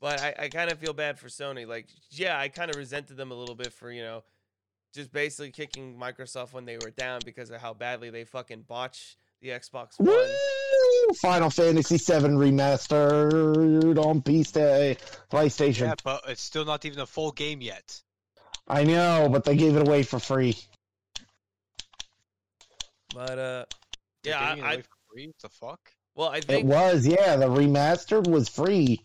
But 0.00 0.20
I, 0.20 0.34
I 0.44 0.48
kind 0.50 0.70
of 0.70 0.78
feel 0.78 0.92
bad 0.92 1.18
for 1.18 1.28
Sony. 1.28 1.66
Like, 1.66 1.88
yeah, 2.10 2.38
I 2.38 2.48
kind 2.48 2.70
of 2.70 2.76
resented 2.76 3.16
them 3.16 3.32
a 3.32 3.34
little 3.34 3.54
bit 3.56 3.72
for, 3.72 3.90
you 3.90 4.02
know, 4.02 4.22
just 4.92 5.12
basically 5.12 5.50
kicking 5.50 5.98
Microsoft 5.98 6.52
when 6.52 6.64
they 6.64 6.76
were 6.76 6.90
down 6.90 7.20
because 7.24 7.50
of 7.50 7.60
how 7.60 7.74
badly 7.74 8.10
they 8.10 8.24
fucking 8.24 8.62
botched 8.68 9.16
the 9.44 9.50
Xbox 9.50 9.98
One. 9.98 10.08
Woo! 10.08 11.14
Final 11.16 11.50
Fantasy 11.50 11.98
VII 11.98 12.28
remastered 12.28 13.98
on 14.02 14.22
PC 14.22 14.98
PlayStation 15.30 15.88
Yeah, 15.88 15.94
but 16.02 16.22
it's 16.26 16.42
still 16.42 16.64
not 16.64 16.84
even 16.86 16.98
a 17.00 17.06
full 17.06 17.30
game 17.30 17.60
yet. 17.60 18.00
I 18.66 18.84
know 18.84 19.28
but 19.30 19.44
they 19.44 19.54
gave 19.54 19.76
it 19.76 19.86
away 19.86 20.02
for 20.02 20.18
free 20.18 20.56
But, 23.14 23.38
uh, 23.38 23.64
yeah, 24.24 24.40
I, 24.40 24.44
I, 24.44 24.72
away 24.74 24.84
free? 25.12 25.26
What 25.26 25.38
the 25.42 25.48
fuck? 25.50 25.80
well, 26.14 26.28
I 26.30 26.40
think 26.40 26.64
it 26.64 26.66
was 26.66 27.06
yeah 27.06 27.36
the 27.36 27.46
remastered 27.46 28.26
was 28.26 28.48
free 28.48 29.04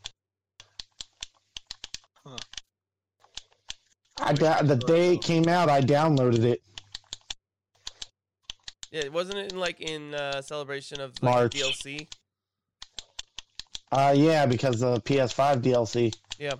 Huh. 2.25 2.37
I 4.21 4.33
da- 4.33 4.61
the 4.61 4.77
day 4.77 5.15
it 5.15 5.21
came 5.21 5.49
out 5.49 5.69
I 5.69 5.81
downloaded 5.81 6.45
it 6.45 6.61
yeah, 8.91 9.07
wasn't 9.09 9.37
it 9.37 9.51
in, 9.51 9.59
like, 9.59 9.79
in 9.79 10.13
uh, 10.13 10.41
celebration 10.41 11.01
of 11.01 11.11
like, 11.21 11.33
March. 11.33 11.53
DLC? 11.53 12.07
Uh, 13.91 14.13
yeah, 14.15 14.45
because 14.45 14.81
of 14.83 15.03
PS5 15.03 15.61
DLC. 15.61 16.13
Yeah. 16.37 16.53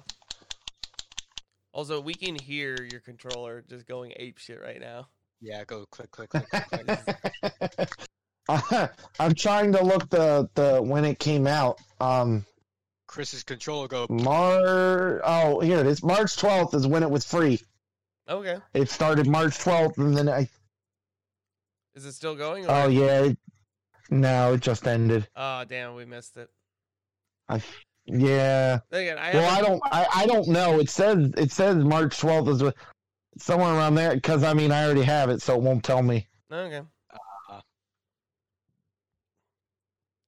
Also, 1.74 2.02
we 2.02 2.13
can 2.13 2.36
hear 2.36 2.76
your 2.92 3.00
controller 3.00 3.63
just 3.68 3.86
going 3.88 4.13
ape 4.15 4.38
shit 4.38 4.62
right 4.62 4.80
now. 4.80 5.08
Yeah, 5.42 5.63
go 5.63 5.86
click, 5.92 6.12
click, 6.12 6.30
click, 6.30 6.50
click, 6.50 6.65
click. 6.68 7.89
I'm 9.20 9.36
trying 9.36 9.72
to 9.74 9.84
look 9.84 10.10
the 10.10 10.50
the 10.56 10.82
when 10.82 11.06
it 11.06 11.20
came 11.20 11.48
out. 11.48 11.80
Um, 12.02 12.46
Chris's 13.08 13.44
controller 13.44 13.88
go. 13.88 14.08
Mar. 14.10 15.22
Oh, 15.24 15.60
here 15.60 15.80
it 15.80 15.88
is. 15.88 16.04
March 16.04 16.36
12th 16.36 16.74
is 16.74 16.88
when 16.88 17.04
it 17.04 17.10
was 17.10 17.26
free. 17.26 17.62
Okay. 18.28 18.58
It 18.74 18.89
started 18.89 19.28
March 19.28 19.58
12th, 19.60 19.98
and 19.98 20.18
then 20.18 20.30
I. 20.30 20.50
Is 21.95 22.06
it 22.06 22.13
still 22.13 22.36
going? 22.36 22.65
Or... 22.65 22.71
Oh 22.71 22.88
yeah. 22.88 23.23
It, 23.23 23.38
no, 24.10 24.54
it 24.54 24.62
just 24.62 24.88
ended. 24.88 25.28
Oh, 25.36 25.63
damn, 25.65 25.95
we 25.95 26.06
missed 26.06 26.38
it. 26.38 26.49
I. 27.47 27.62
Yeah. 28.06 28.80
Again, 28.91 29.19
I 29.19 29.34
Well, 29.34 29.58
I 29.58 29.62
don't. 29.62 29.82
I, 29.86 30.08
I 30.15 30.25
don't 30.25 30.47
know. 30.47 30.80
It 30.80 30.89
says 30.89 31.32
it 31.38 31.52
says 31.52 31.84
March 31.84 32.19
12th 32.19 32.49
is 32.49 32.62
wh- 32.62 33.39
somewhere 33.41 33.73
around 33.73 33.95
there. 33.95 34.15
Because 34.15 34.43
I 34.43 34.54
mean, 34.54 34.71
I 34.71 34.86
already 34.86 35.04
have 35.04 35.30
it, 35.30 35.41
so 35.41 35.56
it 35.56 35.62
won't 35.62 35.84
tell 35.84 36.02
me. 36.02 36.28
Okay. 36.52 36.82
Uh, 37.49 37.62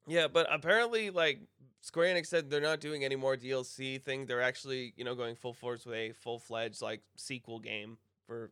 Yeah, 0.07 0.27
but 0.27 0.47
apparently, 0.51 1.09
like 1.09 1.39
Square 1.81 2.15
Enix 2.15 2.27
said, 2.27 2.49
they're 2.49 2.61
not 2.61 2.79
doing 2.79 3.03
any 3.03 3.15
more 3.15 3.35
DLC 3.35 3.99
thing. 3.99 4.27
They're 4.27 4.41
actually, 4.41 4.93
you 4.95 5.03
know, 5.03 5.15
going 5.15 5.35
full 5.35 5.53
force 5.53 5.85
with 5.85 5.95
a 5.95 6.11
full 6.11 6.37
fledged 6.37 6.81
like 6.81 7.01
sequel 7.15 7.59
game 7.59 7.97
for 8.27 8.51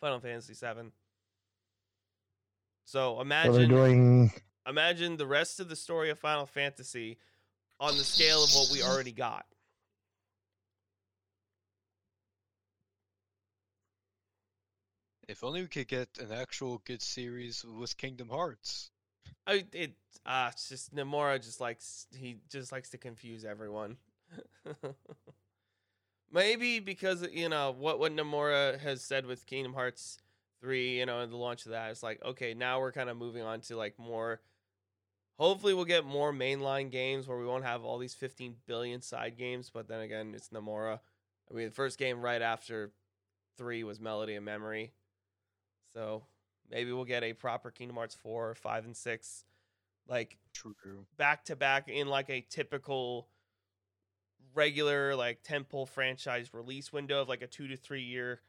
Final 0.00 0.20
Fantasy 0.20 0.54
VII. 0.54 0.92
So 2.90 3.20
So 3.42 3.52
they're 3.52 3.66
imagine, 3.66 3.68
doing. 3.68 4.32
imagine 4.66 5.16
the 5.16 5.26
rest 5.26 5.60
of 5.60 5.68
the 5.68 5.76
story 5.76 6.10
of 6.10 6.18
Final 6.18 6.44
Fantasy 6.44 7.18
on 7.78 7.96
the 7.96 8.02
scale 8.02 8.42
of 8.42 8.50
what 8.52 8.68
we 8.72 8.82
already 8.82 9.12
got. 9.12 9.46
if 15.28 15.44
only 15.44 15.62
we 15.62 15.68
could 15.68 15.86
get 15.86 16.08
an 16.18 16.32
actual 16.32 16.82
good 16.84 17.00
series 17.00 17.64
with 17.64 17.96
Kingdom 17.96 18.28
Hearts. 18.28 18.90
I 19.46 19.64
it 19.72 19.92
uh 20.26 20.50
it's 20.52 20.68
just 20.68 20.94
Nomura 20.94 21.42
just 21.42 21.60
likes 21.60 22.06
he 22.12 22.38
just 22.50 22.72
likes 22.72 22.90
to 22.90 22.98
confuse 22.98 23.44
everyone. 23.44 23.96
Maybe 26.32 26.80
because 26.80 27.26
you 27.32 27.48
know 27.48 27.70
what 27.76 27.98
what 28.00 28.12
Nomura 28.12 28.78
has 28.80 29.02
said 29.02 29.26
with 29.26 29.46
Kingdom 29.46 29.74
Hearts 29.74 30.18
3, 30.60 30.98
you 30.98 31.06
know, 31.06 31.20
and 31.20 31.32
the 31.32 31.36
launch 31.36 31.66
of 31.66 31.72
that, 31.72 31.90
it's 31.90 32.02
like 32.02 32.22
okay, 32.24 32.54
now 32.54 32.80
we're 32.80 32.92
kind 32.92 33.10
of 33.10 33.16
moving 33.16 33.42
on 33.42 33.60
to 33.62 33.76
like 33.76 33.98
more 33.98 34.40
hopefully 35.40 35.72
we'll 35.72 35.86
get 35.86 36.04
more 36.04 36.34
mainline 36.34 36.90
games 36.90 37.26
where 37.26 37.38
we 37.38 37.46
won't 37.46 37.64
have 37.64 37.82
all 37.82 37.96
these 37.96 38.12
15 38.12 38.56
billion 38.66 39.00
side 39.00 39.38
games, 39.38 39.70
but 39.72 39.88
then 39.88 40.00
again, 40.00 40.34
it's 40.34 40.50
Nomura. 40.50 41.00
I 41.50 41.54
mean, 41.54 41.68
the 41.70 41.74
first 41.74 41.98
game 41.98 42.20
right 42.20 42.42
after 42.42 42.92
3 43.56 43.82
was 43.84 43.98
Melody 43.98 44.34
and 44.34 44.44
Memory. 44.44 44.92
So, 45.94 46.24
maybe 46.70 46.92
we'll 46.92 47.06
get 47.06 47.24
a 47.24 47.32
proper 47.32 47.70
Kingdom 47.70 47.96
Hearts 47.96 48.14
4, 48.14 48.54
5 48.54 48.84
and 48.84 48.96
6 48.96 49.44
like 50.08 50.36
True, 50.52 50.74
true. 50.82 51.06
back 51.16 51.44
to 51.46 51.56
back 51.56 51.88
in 51.88 52.06
like 52.08 52.28
a 52.28 52.44
typical 52.50 53.28
regular 54.54 55.14
like 55.14 55.42
temple 55.42 55.86
franchise 55.86 56.52
release 56.52 56.92
window 56.92 57.22
of 57.22 57.28
like 57.28 57.42
a 57.42 57.46
2 57.46 57.68
to 57.68 57.76
3 57.76 58.02
year 58.02 58.40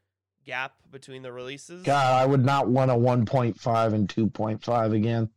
gap 0.45 0.75
between 0.91 1.21
the 1.21 1.31
releases. 1.31 1.83
God, 1.83 2.13
I 2.13 2.25
would 2.25 2.45
not 2.45 2.67
want 2.67 2.91
a 2.91 2.95
1.5 2.95 3.93
and 3.93 4.07
2.5 4.07 4.93
again, 4.93 5.29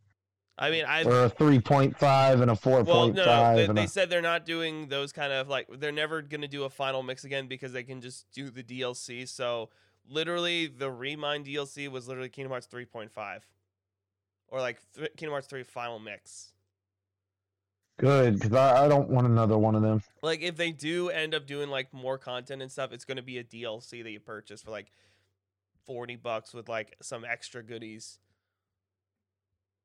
I 0.57 0.71
mean, 0.71 0.85
I 0.85 1.03
or 1.03 1.25
a 1.25 1.29
3.5 1.29 2.41
and 2.41 2.51
a 2.51 2.53
4.5. 2.53 2.85
well, 2.85 3.07
no, 3.09 3.25
no 3.25 3.55
they, 3.55 3.73
they 3.73 3.83
a, 3.83 3.87
said 3.87 4.09
they're 4.09 4.21
not 4.21 4.45
doing 4.45 4.87
those 4.87 5.11
kind 5.11 5.33
of 5.33 5.49
like 5.49 5.67
they're 5.79 5.91
never 5.91 6.21
going 6.21 6.41
to 6.41 6.47
do 6.47 6.63
a 6.63 6.69
final 6.69 7.03
mix 7.03 7.25
again 7.25 7.47
because 7.47 7.73
they 7.73 7.83
can 7.83 7.99
just 7.99 8.31
do 8.31 8.49
the 8.49 8.63
DLC. 8.63 9.27
So, 9.27 9.69
literally 10.09 10.67
the 10.67 10.89
Re 10.89 11.17
Mind 11.17 11.45
DLC 11.45 11.89
was 11.89 12.07
literally 12.07 12.29
Kingdom 12.29 12.51
Hearts 12.51 12.67
3.5 12.71 13.41
or 14.47 14.61
like 14.61 14.79
th- 14.95 15.11
Kingdom 15.17 15.31
Hearts 15.33 15.47
3 15.47 15.63
final 15.63 15.99
mix. 15.99 16.53
Good 17.97 18.35
because 18.35 18.53
I, 18.53 18.85
I 18.85 18.87
don't 18.89 19.09
want 19.09 19.25
another 19.25 19.57
one 19.57 19.73
of 19.75 19.81
them. 19.81 20.03
like 20.21 20.41
if 20.41 20.57
they 20.57 20.71
do 20.71 21.09
end 21.09 21.33
up 21.33 21.47
doing 21.47 21.69
like 21.69 21.93
more 21.93 22.17
content 22.17 22.61
and 22.61 22.71
stuff, 22.71 22.91
it's 22.91 23.05
going 23.05 23.17
to 23.17 23.23
be 23.23 23.37
a 23.37 23.43
DLC 23.43 24.03
that 24.03 24.11
you 24.11 24.19
purchase 24.19 24.61
for 24.61 24.71
like 24.71 24.91
40 25.85 26.17
bucks 26.17 26.53
with 26.53 26.67
like 26.67 26.97
some 27.01 27.23
extra 27.23 27.63
goodies. 27.63 28.19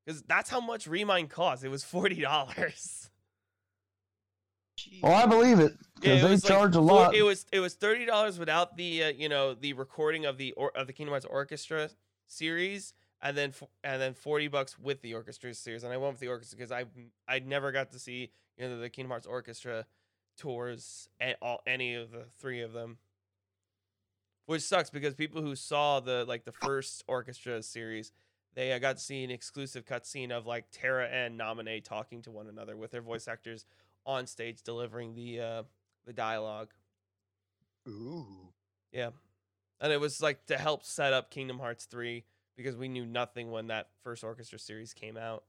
Cuz 0.08 0.22
that's 0.22 0.50
how 0.50 0.61
much 0.61 0.88
Re 0.88 1.04
Mind 1.04 1.30
cost. 1.30 1.62
It 1.62 1.68
was 1.68 1.84
$40. 1.84 3.08
Well, 5.02 5.12
I 5.12 5.26
believe 5.26 5.61
it 5.61 5.72
because 5.94 6.20
it 6.20 6.24
they 6.24 6.30
was 6.30 6.44
like 6.44 6.52
charge 6.52 6.74
a 6.74 6.80
lot. 6.80 7.14
It 7.14 7.22
was 7.22 7.46
it 7.52 7.61
was 7.61 7.76
$30 7.76 8.38
without 8.38 8.76
the 8.76 9.04
uh, 9.04 9.08
you 9.08 9.28
know, 9.28 9.54
the 9.54 9.74
recording 9.74 10.24
of 10.24 10.36
the 10.36 10.52
or, 10.52 10.76
of 10.76 10.86
the 10.86 10.92
Kingdom 10.92 11.12
Hearts 11.12 11.26
Orchestra 11.26 11.90
series 12.26 12.94
and 13.22 13.36
then 13.36 13.52
and 13.84 14.00
then 14.00 14.14
40 14.14 14.48
bucks 14.48 14.78
with 14.78 15.02
the 15.02 15.14
orchestra 15.14 15.52
series 15.54 15.84
and 15.84 15.92
I 15.92 15.96
went 15.96 16.14
with 16.14 16.20
the 16.20 16.28
orchestra 16.28 16.56
because 16.56 16.72
I 16.72 16.84
I 17.28 17.40
never 17.40 17.72
got 17.72 17.90
to 17.92 17.98
see 17.98 18.30
you 18.56 18.68
know 18.68 18.78
the 18.78 18.90
Kingdom 18.90 19.10
Hearts 19.10 19.26
Orchestra 19.26 19.86
tours 20.36 21.08
at 21.20 21.36
all 21.42 21.60
any 21.66 21.94
of 21.94 22.10
the 22.10 22.24
three 22.38 22.60
of 22.62 22.72
them. 22.72 22.98
Which 24.46 24.62
sucks 24.62 24.90
because 24.90 25.14
people 25.14 25.42
who 25.42 25.54
saw 25.54 26.00
the 26.00 26.24
like 26.26 26.44
the 26.44 26.52
first 26.52 27.04
orchestra 27.06 27.62
series, 27.62 28.12
they 28.54 28.72
uh, 28.72 28.78
got 28.78 28.96
to 28.96 29.02
see 29.02 29.22
an 29.22 29.30
exclusive 29.30 29.84
cutscene 29.84 30.32
of 30.32 30.46
like 30.46 30.66
Terra 30.72 31.06
and 31.06 31.38
Naminé 31.38 31.84
talking 31.84 32.20
to 32.22 32.30
one 32.30 32.48
another 32.48 32.76
with 32.76 32.90
their 32.90 33.02
voice 33.02 33.28
actors 33.28 33.64
on 34.04 34.26
stage 34.26 34.62
delivering 34.62 35.14
the 35.14 35.40
uh 35.40 35.62
the 36.04 36.12
dialogue. 36.12 36.70
Ooh. 37.88 38.26
Yeah. 38.92 39.10
And 39.80 39.92
it 39.92 40.00
was 40.00 40.20
like 40.20 40.46
to 40.46 40.58
help 40.58 40.84
set 40.84 41.12
up 41.12 41.30
Kingdom 41.30 41.58
Hearts 41.58 41.84
3 41.84 42.24
because 42.57 42.76
we 42.76 42.88
knew 42.88 43.07
nothing 43.07 43.51
when 43.51 43.68
that 43.68 43.88
first 44.03 44.24
orchestra 44.24 44.59
series 44.59 44.92
came 44.92 45.16
out. 45.16 45.44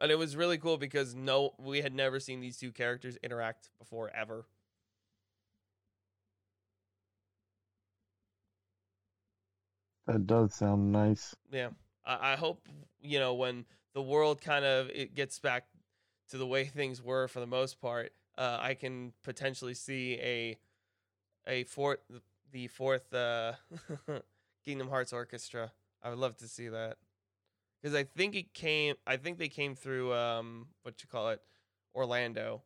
And 0.00 0.10
it 0.10 0.16
was 0.16 0.36
really 0.36 0.58
cool 0.58 0.76
because 0.78 1.14
no 1.14 1.54
we 1.58 1.80
had 1.82 1.94
never 1.94 2.18
seen 2.20 2.40
these 2.40 2.56
two 2.58 2.72
characters 2.72 3.16
interact 3.22 3.70
before 3.78 4.10
ever. 4.14 4.46
That 10.06 10.26
does 10.26 10.54
sound 10.54 10.92
nice. 10.92 11.34
Yeah. 11.50 11.70
I, 12.04 12.32
I 12.32 12.36
hope 12.36 12.66
you 13.00 13.18
know 13.18 13.34
when 13.34 13.64
the 13.94 14.02
world 14.02 14.40
kind 14.40 14.64
of 14.64 14.90
it 14.90 15.14
gets 15.14 15.38
back 15.38 15.66
to 16.30 16.38
the 16.38 16.46
way 16.46 16.64
things 16.66 17.02
were 17.02 17.28
for 17.28 17.40
the 17.40 17.46
most 17.46 17.80
part, 17.80 18.12
uh, 18.38 18.58
I 18.60 18.74
can 18.74 19.12
potentially 19.22 19.74
see 19.74 20.18
a 20.20 20.58
a 21.46 21.64
fourth 21.64 22.00
the 22.52 22.68
fourth 22.68 23.12
uh, 23.14 23.52
Kingdom 24.64 24.88
Hearts 24.88 25.12
orchestra. 25.12 25.72
I 26.02 26.10
would 26.10 26.18
love 26.18 26.36
to 26.38 26.48
see 26.48 26.68
that 26.68 26.96
because 27.80 27.94
I 27.94 28.04
think 28.04 28.34
it 28.34 28.52
came. 28.52 28.94
I 29.06 29.16
think 29.16 29.38
they 29.38 29.48
came 29.48 29.74
through 29.74 30.12
um 30.14 30.68
what 30.82 31.02
you 31.02 31.08
call 31.08 31.30
it, 31.30 31.40
Orlando. 31.94 32.62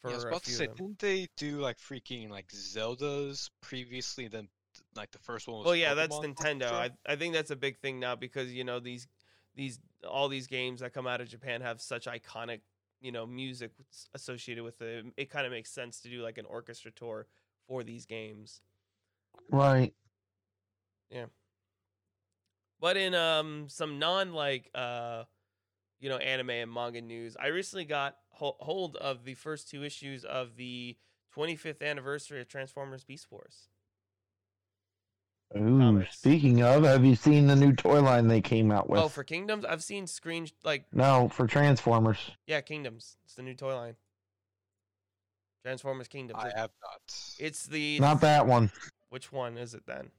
For 0.00 0.08
Yeah, 0.08 0.14
I 0.14 0.16
was 0.16 0.24
about 0.24 0.42
to 0.44 0.50
say, 0.50 0.66
them. 0.66 0.76
didn't 0.76 0.98
they 0.98 1.28
do 1.36 1.58
like 1.58 1.78
freaking 1.78 2.30
like 2.30 2.48
Zeldas 2.48 3.50
previously? 3.60 4.28
Then 4.28 4.48
like 4.96 5.10
the 5.10 5.18
first 5.18 5.48
one 5.48 5.58
was. 5.58 5.66
Well, 5.66 5.76
yeah, 5.76 5.94
that's 5.94 6.16
Nintendo. 6.16 6.72
I 6.72 6.90
I 7.06 7.16
think 7.16 7.34
that's 7.34 7.50
a 7.50 7.56
big 7.56 7.78
thing 7.78 8.00
now 8.00 8.16
because 8.16 8.52
you 8.52 8.64
know 8.64 8.80
these 8.80 9.06
these 9.54 9.80
all 10.08 10.28
these 10.28 10.46
games 10.46 10.80
that 10.80 10.92
come 10.92 11.06
out 11.06 11.20
of 11.20 11.28
Japan 11.28 11.60
have 11.60 11.80
such 11.80 12.06
iconic 12.06 12.60
you 13.00 13.12
know 13.12 13.26
music 13.26 13.72
associated 14.14 14.64
with 14.64 14.80
it. 14.82 15.06
It 15.16 15.30
kind 15.30 15.46
of 15.46 15.52
makes 15.52 15.70
sense 15.70 16.00
to 16.00 16.08
do 16.08 16.22
like 16.22 16.38
an 16.38 16.46
orchestra 16.46 16.90
tour 16.90 17.26
for 17.66 17.82
these 17.82 18.06
games. 18.06 18.60
Right. 19.50 19.92
But 22.80 22.96
in 22.96 23.14
um 23.14 23.68
some 23.68 23.98
non 23.98 24.32
like 24.32 24.70
uh 24.74 25.24
you 26.00 26.08
know 26.08 26.16
anime 26.18 26.50
and 26.50 26.72
manga 26.72 27.00
news, 27.00 27.36
I 27.40 27.46
recently 27.48 27.84
got 27.84 28.16
ho- 28.30 28.56
hold 28.60 28.96
of 28.96 29.24
the 29.24 29.34
first 29.34 29.70
two 29.70 29.82
issues 29.84 30.24
of 30.24 30.56
the 30.56 30.96
25th 31.36 31.82
anniversary 31.82 32.40
of 32.40 32.48
Transformers 32.48 33.04
Beast 33.04 33.28
Wars. 33.30 33.68
Ooh, 35.56 35.78
Comics. 35.78 36.16
speaking 36.18 36.62
of, 36.62 36.82
have 36.84 37.04
you 37.04 37.14
seen 37.14 37.46
the 37.46 37.54
new 37.56 37.72
toy 37.72 38.00
line 38.02 38.26
they 38.28 38.40
came 38.40 38.70
out 38.72 38.90
with? 38.90 39.00
Oh, 39.00 39.08
for 39.08 39.22
Kingdoms, 39.24 39.64
I've 39.64 39.82
seen 39.82 40.06
screen 40.06 40.48
like 40.64 40.84
no, 40.92 41.28
for 41.32 41.46
Transformers. 41.46 42.18
yeah, 42.46 42.60
Kingdoms. 42.60 43.16
It's 43.24 43.34
the 43.34 43.42
new 43.42 43.54
toy 43.54 43.74
line. 43.74 43.94
Transformers 45.64 46.08
Kingdoms. 46.08 46.40
I 46.42 46.50
have 46.58 46.70
not. 46.82 47.00
It's 47.38 47.66
the 47.66 47.98
Not 48.00 48.20
that 48.22 48.46
one. 48.46 48.70
which 49.10 49.32
one 49.32 49.56
is 49.56 49.74
it 49.74 49.86
then? 49.86 50.10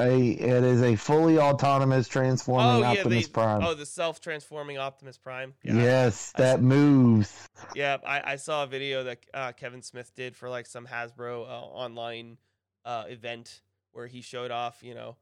A 0.00 0.30
it 0.30 0.64
is 0.64 0.82
a 0.82 0.96
fully 0.96 1.38
autonomous 1.38 2.08
transforming 2.08 2.84
oh 2.84 2.92
yeah, 2.92 3.00
Optimus 3.00 3.26
the 3.26 3.32
Prime. 3.32 3.62
oh 3.62 3.74
the 3.74 3.86
self-transforming 3.86 4.78
Optimus 4.78 5.18
Prime. 5.18 5.54
Yeah, 5.62 5.74
yes, 5.74 6.32
I- 6.34 6.42
that 6.42 6.62
moves. 6.62 7.48
yeah. 7.74 7.98
I, 8.06 8.32
I 8.32 8.36
saw 8.36 8.64
a 8.64 8.66
video 8.66 9.04
that 9.04 9.18
uh, 9.34 9.52
Kevin 9.52 9.82
Smith 9.82 10.12
did 10.14 10.34
for 10.36 10.48
like 10.48 10.66
some 10.66 10.86
Hasbro 10.86 11.46
uh, 11.46 11.50
online 11.50 12.38
uh, 12.84 13.04
event 13.08 13.60
where 13.92 14.06
he 14.06 14.22
showed 14.22 14.50
off, 14.50 14.82
you 14.82 14.94
know, 14.94 15.16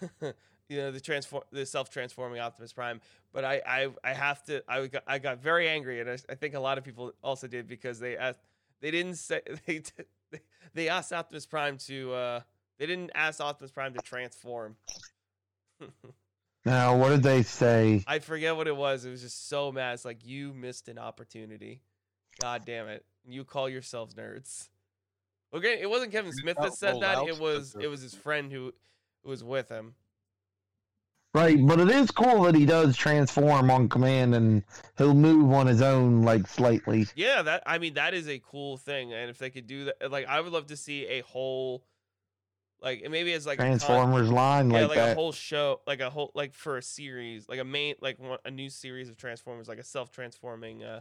you 0.68 0.76
know 0.76 0.90
the 0.90 1.00
transform 1.00 1.44
the 1.52 1.64
self-transforming 1.66 2.40
Optimus 2.40 2.72
Prime. 2.72 3.00
But 3.32 3.44
I 3.44 3.62
I, 3.66 3.88
I 4.02 4.12
have 4.12 4.42
to 4.44 4.62
I 4.68 4.86
got, 4.88 5.02
I 5.06 5.18
got 5.18 5.38
very 5.38 5.68
angry, 5.68 6.00
and 6.00 6.10
I, 6.10 6.18
I 6.28 6.34
think 6.34 6.54
a 6.54 6.60
lot 6.60 6.78
of 6.78 6.84
people 6.84 7.12
also 7.22 7.46
did 7.46 7.68
because 7.68 8.00
they 8.00 8.16
asked 8.16 8.40
they 8.80 8.90
didn't 8.90 9.16
say 9.16 9.40
they 9.66 9.82
they, 10.30 10.40
they 10.74 10.88
asked 10.88 11.12
Optimus 11.12 11.46
Prime 11.46 11.76
to 11.78 12.12
uh 12.12 12.40
they 12.80 12.86
didn't 12.86 13.12
ask 13.14 13.40
Optimus 13.40 13.70
Prime 13.70 13.94
to 13.94 14.00
transform. 14.00 14.76
Now, 16.66 16.94
what 16.94 17.08
did 17.08 17.22
they 17.22 17.42
say? 17.42 18.04
I 18.06 18.18
forget 18.18 18.54
what 18.54 18.68
it 18.68 18.76
was. 18.76 19.06
It 19.06 19.10
was 19.10 19.22
just 19.22 19.48
so 19.48 19.72
mad. 19.72 19.94
It's 19.94 20.04
like 20.04 20.26
you 20.26 20.52
missed 20.52 20.88
an 20.88 20.98
opportunity. 20.98 21.80
God 22.38 22.64
damn 22.66 22.86
it! 22.86 23.06
You 23.26 23.44
call 23.44 23.66
yourselves 23.66 24.14
nerds. 24.14 24.68
Okay, 25.54 25.80
it 25.80 25.88
wasn't 25.88 26.12
Kevin 26.12 26.32
Smith 26.32 26.58
that 26.60 26.74
said 26.74 27.00
that. 27.00 27.26
It 27.26 27.38
was 27.38 27.74
it 27.80 27.86
was 27.86 28.02
his 28.02 28.14
friend 28.14 28.52
who, 28.52 28.74
who 29.22 29.30
was 29.30 29.42
with 29.42 29.70
him. 29.70 29.94
Right, 31.32 31.64
but 31.64 31.78
it 31.78 31.88
is 31.88 32.10
cool 32.10 32.42
that 32.42 32.56
he 32.56 32.66
does 32.66 32.96
transform 32.96 33.70
on 33.70 33.88
command 33.88 34.34
and 34.34 34.64
he'll 34.98 35.14
move 35.14 35.52
on 35.52 35.66
his 35.66 35.80
own 35.80 36.22
like 36.22 36.46
slightly. 36.48 37.06
Yeah, 37.14 37.42
that 37.42 37.62
I 37.66 37.78
mean 37.78 37.94
that 37.94 38.14
is 38.14 38.28
a 38.28 38.40
cool 38.40 38.76
thing, 38.76 39.12
and 39.12 39.30
if 39.30 39.38
they 39.38 39.48
could 39.48 39.66
do 39.66 39.84
that, 39.86 40.10
like 40.10 40.26
I 40.26 40.40
would 40.40 40.52
love 40.52 40.66
to 40.66 40.76
see 40.76 41.06
a 41.06 41.20
whole, 41.20 41.84
like 42.82 43.08
maybe 43.10 43.32
it's 43.32 43.46
like 43.46 43.58
a 43.58 43.62
con- 43.62 43.78
Transformers 43.78 44.30
line 44.30 44.70
yeah, 44.70 44.82
like, 44.82 44.96
like 44.96 44.98
a 44.98 45.14
whole 45.14 45.32
show, 45.32 45.80
like 45.86 46.00
a 46.00 46.10
whole 46.10 46.30
like 46.34 46.54
for 46.54 46.78
a 46.78 46.82
series, 46.82 47.48
like 47.48 47.60
a 47.60 47.64
main 47.64 47.94
like 48.00 48.18
one, 48.18 48.38
a 48.44 48.50
new 48.50 48.70
series 48.70 49.08
of 49.08 49.16
Transformers, 49.16 49.68
like 49.68 49.78
a 49.78 49.84
self 49.84 50.10
transforming, 50.10 50.82
uh, 50.82 51.00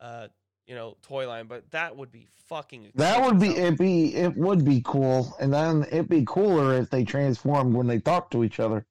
uh, 0.00 0.28
you 0.66 0.74
know, 0.74 0.96
toy 1.02 1.28
line. 1.28 1.46
But 1.46 1.70
that 1.70 1.96
would 1.96 2.10
be 2.10 2.26
fucking. 2.46 2.90
that 2.94 3.24
would 3.24 3.38
be 3.38 3.50
it. 3.50 3.78
Be 3.78 4.14
it 4.14 4.36
would 4.36 4.64
be 4.64 4.82
cool, 4.84 5.36
and 5.40 5.52
then 5.52 5.84
it'd 5.90 6.08
be 6.08 6.24
cooler 6.26 6.76
if 6.76 6.90
they 6.90 7.04
transformed 7.04 7.74
when 7.74 7.86
they 7.86 8.00
talk 8.00 8.30
to 8.32 8.42
each 8.42 8.58
other. 8.58 8.84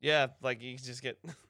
Yeah, 0.00 0.28
like 0.42 0.62
you 0.62 0.76
just 0.76 1.02
get 1.02 1.18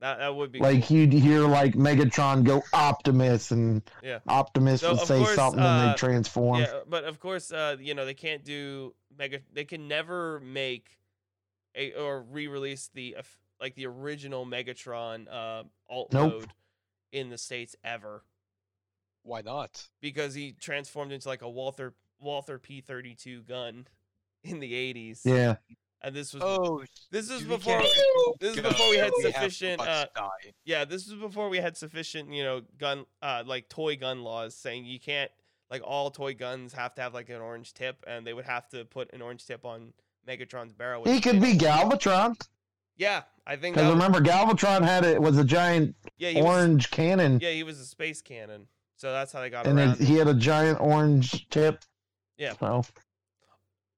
that. 0.00 0.18
That 0.18 0.34
would 0.34 0.52
be 0.52 0.58
Like 0.60 0.86
cool. 0.86 0.96
you'd 0.98 1.12
hear 1.12 1.40
like 1.40 1.74
Megatron 1.74 2.44
go 2.44 2.62
Optimus, 2.72 3.50
and 3.50 3.82
Yeah. 4.02 4.18
Optimus 4.28 4.80
So, 4.80 4.92
would 4.92 5.00
say 5.00 5.18
course, 5.18 5.34
something, 5.34 5.60
and 5.62 5.88
uh, 5.88 5.92
they 5.92 5.96
transform. 5.98 6.60
Yeah, 6.60 6.80
but 6.88 7.04
of 7.04 7.18
course, 7.20 7.52
uh, 7.52 7.76
you 7.80 7.94
know 7.94 8.04
they 8.04 8.14
can't 8.14 8.44
do 8.44 8.94
mega. 9.18 9.40
They 9.52 9.64
can 9.64 9.88
never 9.88 10.40
make 10.40 10.98
a 11.74 11.92
or 11.92 12.22
re-release 12.22 12.90
the 12.94 13.16
like 13.60 13.74
the 13.74 13.86
original 13.86 14.44
Megatron 14.46 15.26
uh, 15.32 15.64
alt 15.88 16.12
Nope. 16.12 16.32
mode 16.32 16.52
in 17.12 17.30
the 17.30 17.38
states 17.38 17.74
ever 17.84 18.22
Why 19.22 19.40
not? 19.42 19.88
because 20.00 20.34
he 20.34 20.52
transformed 20.52 21.12
into 21.12 21.28
like 21.28 21.42
a 21.42 21.48
Walther 21.48 21.94
Walther 22.20 22.58
P 22.58 22.80
thirty 22.80 23.14
two 23.14 23.42
gun 23.42 23.86
in 24.44 24.60
the 24.60 24.74
eighties. 24.74 25.22
Yeah, 25.24 25.56
and 26.06 26.14
this 26.14 26.32
was 26.32 26.42
Oh, 26.44 26.84
this 27.10 27.30
is 27.30 27.42
before 27.42 27.80
can't 27.80 28.40
this 28.40 28.56
is 28.56 28.62
before 28.62 28.90
we 28.90 28.96
had 28.96 29.12
have 29.22 29.32
sufficient. 29.34 29.80
Uh, 29.80 30.06
die. 30.14 30.28
yeah, 30.64 30.84
this 30.84 31.08
was 31.08 31.18
before 31.18 31.48
we 31.48 31.58
had 31.58 31.76
sufficient, 31.76 32.32
you 32.32 32.44
know, 32.44 32.62
gun 32.78 33.04
uh 33.20 33.42
like 33.44 33.68
toy 33.68 33.96
gun 33.96 34.22
laws 34.22 34.54
saying 34.54 34.84
you 34.86 35.00
can't 35.00 35.30
like 35.68 35.82
all 35.84 36.12
toy 36.12 36.32
guns 36.32 36.72
have 36.72 36.94
to 36.94 37.02
have 37.02 37.12
like 37.12 37.28
an 37.28 37.40
orange 37.40 37.74
tip 37.74 38.04
and 38.06 38.24
they 38.24 38.32
would 38.32 38.44
have 38.44 38.68
to 38.68 38.84
put 38.84 39.12
an 39.12 39.20
orange 39.20 39.44
tip 39.44 39.64
on 39.64 39.92
Megatron's 40.28 40.72
barrel. 40.72 41.04
he 41.04 41.20
could 41.20 41.40
be. 41.40 41.54
Galvatron 41.54 42.40
Yeah, 42.96 43.22
I 43.44 43.56
think 43.56 43.74
because 43.74 43.88
that 43.88 43.96
was, 43.96 44.04
remember 44.04 44.20
Galvatron 44.20 44.82
had 44.82 45.04
it 45.04 45.20
was 45.20 45.38
a 45.38 45.44
giant 45.44 45.96
yeah, 46.18 46.30
he 46.30 46.40
was, 46.40 46.44
orange 46.46 46.90
cannon, 46.92 47.40
yeah, 47.42 47.50
he 47.50 47.64
was 47.64 47.80
a 47.80 47.84
space 47.84 48.22
cannon. 48.22 48.68
So 48.96 49.12
that's 49.12 49.32
how 49.32 49.40
they 49.40 49.50
got 49.50 49.66
and 49.66 49.78
around 49.78 50.00
it, 50.00 50.06
he 50.06 50.14
had 50.16 50.28
a 50.28 50.34
giant 50.34 50.80
orange 50.80 51.48
tip. 51.50 51.84
Yeah. 52.38 52.54
So 52.60 52.84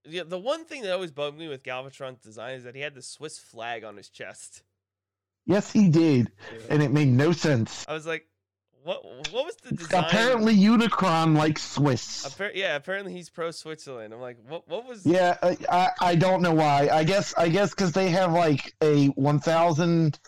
Yeah, 0.09 0.22
the 0.26 0.38
one 0.38 0.64
thing 0.64 0.82
that 0.82 0.92
always 0.92 1.11
bugged 1.11 1.38
me 1.38 1.48
with 1.48 1.62
Galvatron's 1.62 2.20
design 2.20 2.54
is 2.54 2.64
that 2.64 2.74
he 2.74 2.80
had 2.80 2.94
the 2.94 3.02
Swiss 3.02 3.38
flag 3.38 3.84
on 3.84 3.96
his 3.96 4.09
chest. 4.09 4.62
yes, 5.46 5.70
he 5.72 5.88
did, 5.88 6.30
and 6.70 6.82
it 6.82 6.90
made 6.90 7.09
no 7.09 7.32
sense. 7.32 7.84
I 7.88 7.92
was 7.94 8.06
like, 8.06 8.26
what 8.84 9.04
what 9.32 9.44
was 9.44 9.56
the 9.56 9.74
design? 9.74 10.04
Apparently, 10.04 10.54
Unicron 10.56 11.36
likes 11.36 11.62
Swiss. 11.62 12.26
Appar- 12.26 12.52
yeah, 12.54 12.76
apparently 12.76 13.12
he's 13.12 13.28
pro 13.28 13.50
Switzerland. 13.50 14.14
I'm 14.14 14.20
like, 14.20 14.38
what 14.48 14.66
what 14.68 14.86
was 14.86 15.04
Yeah, 15.04 15.36
I, 15.70 15.88
I 16.00 16.14
don't 16.14 16.42
know 16.42 16.54
why. 16.54 16.88
I 16.90 17.04
guess 17.04 17.34
I 17.36 17.48
guess 17.48 17.70
because 17.70 17.92
they 17.92 18.09
have 18.11 18.32
like 18.32 18.74
a 18.82 19.06
one 19.09 19.40
thousand 19.40 20.18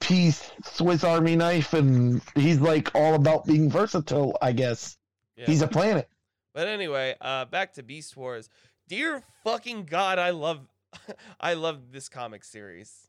piece 0.00 0.50
Swiss 0.64 1.04
Army 1.04 1.36
knife, 1.36 1.74
and 1.74 2.22
he's 2.34 2.60
like 2.60 2.90
all 2.94 3.14
about 3.14 3.44
being 3.46 3.68
versatile. 3.70 4.36
I 4.40 4.52
guess 4.52 4.96
Yeah. 5.36 5.46
he's 5.46 5.62
a 5.62 5.68
planet. 5.68 6.08
But 6.54 6.66
anyway, 6.68 7.14
uh, 7.20 7.44
back 7.44 7.74
to 7.74 7.82
Beast 7.82 8.16
Wars. 8.16 8.48
Dear 8.90 9.22
fucking 9.44 9.84
god, 9.84 10.18
I 10.18 10.30
love, 10.30 10.66
I 11.40 11.54
love 11.54 11.92
this 11.92 12.08
comic 12.08 12.42
series. 12.42 13.06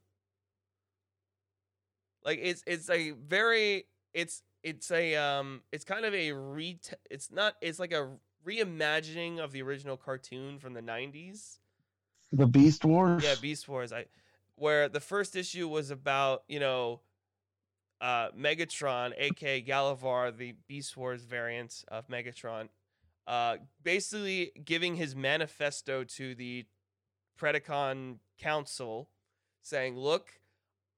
Like 2.24 2.38
it's 2.40 2.64
it's 2.68 2.88
a 2.88 3.12
very 3.12 3.88
it's 4.14 4.44
it's 4.62 4.92
a 4.92 5.16
um 5.16 5.64
it's 5.72 5.84
kind 5.84 6.06
of 6.06 6.14
a 6.14 6.34
re 6.34 6.78
it's 7.10 7.32
not 7.32 7.56
it's 7.62 7.80
like 7.80 7.94
a 7.94 8.10
reimagining 8.46 9.40
of 9.40 9.52
the 9.54 9.64
original 9.64 9.98
cartoon 9.98 10.60
from 10.60 10.76
the 10.76 10.84
'90s. 10.84 11.58
The 12.32 12.46
Beast 12.46 12.86
Wars. 12.86 13.24
Yeah, 13.24 13.34
Beast 13.42 13.68
Wars. 13.68 13.92
I 13.92 14.06
where 14.58 14.88
the 14.88 15.00
first 15.00 15.36
issue 15.36 15.68
was 15.68 15.90
about 15.90 16.44
you 16.48 16.60
know, 16.60 17.00
uh, 18.02 18.30
Megatron, 18.38 19.14
aka 19.18 19.64
Galavar, 19.64 20.38
the 20.38 20.54
Beast 20.68 20.96
Wars 20.96 21.24
variant 21.24 21.84
of 21.88 22.08
Megatron, 22.08 22.70
uh, 23.32 23.56
basically 23.82 24.52
giving 24.66 24.98
his 24.98 25.16
manifesto 25.16 26.04
to 26.04 26.36
the 26.36 26.66
Predacon 27.40 28.18
Council, 28.38 29.08
saying, 29.62 29.98
"Look, 29.98 30.42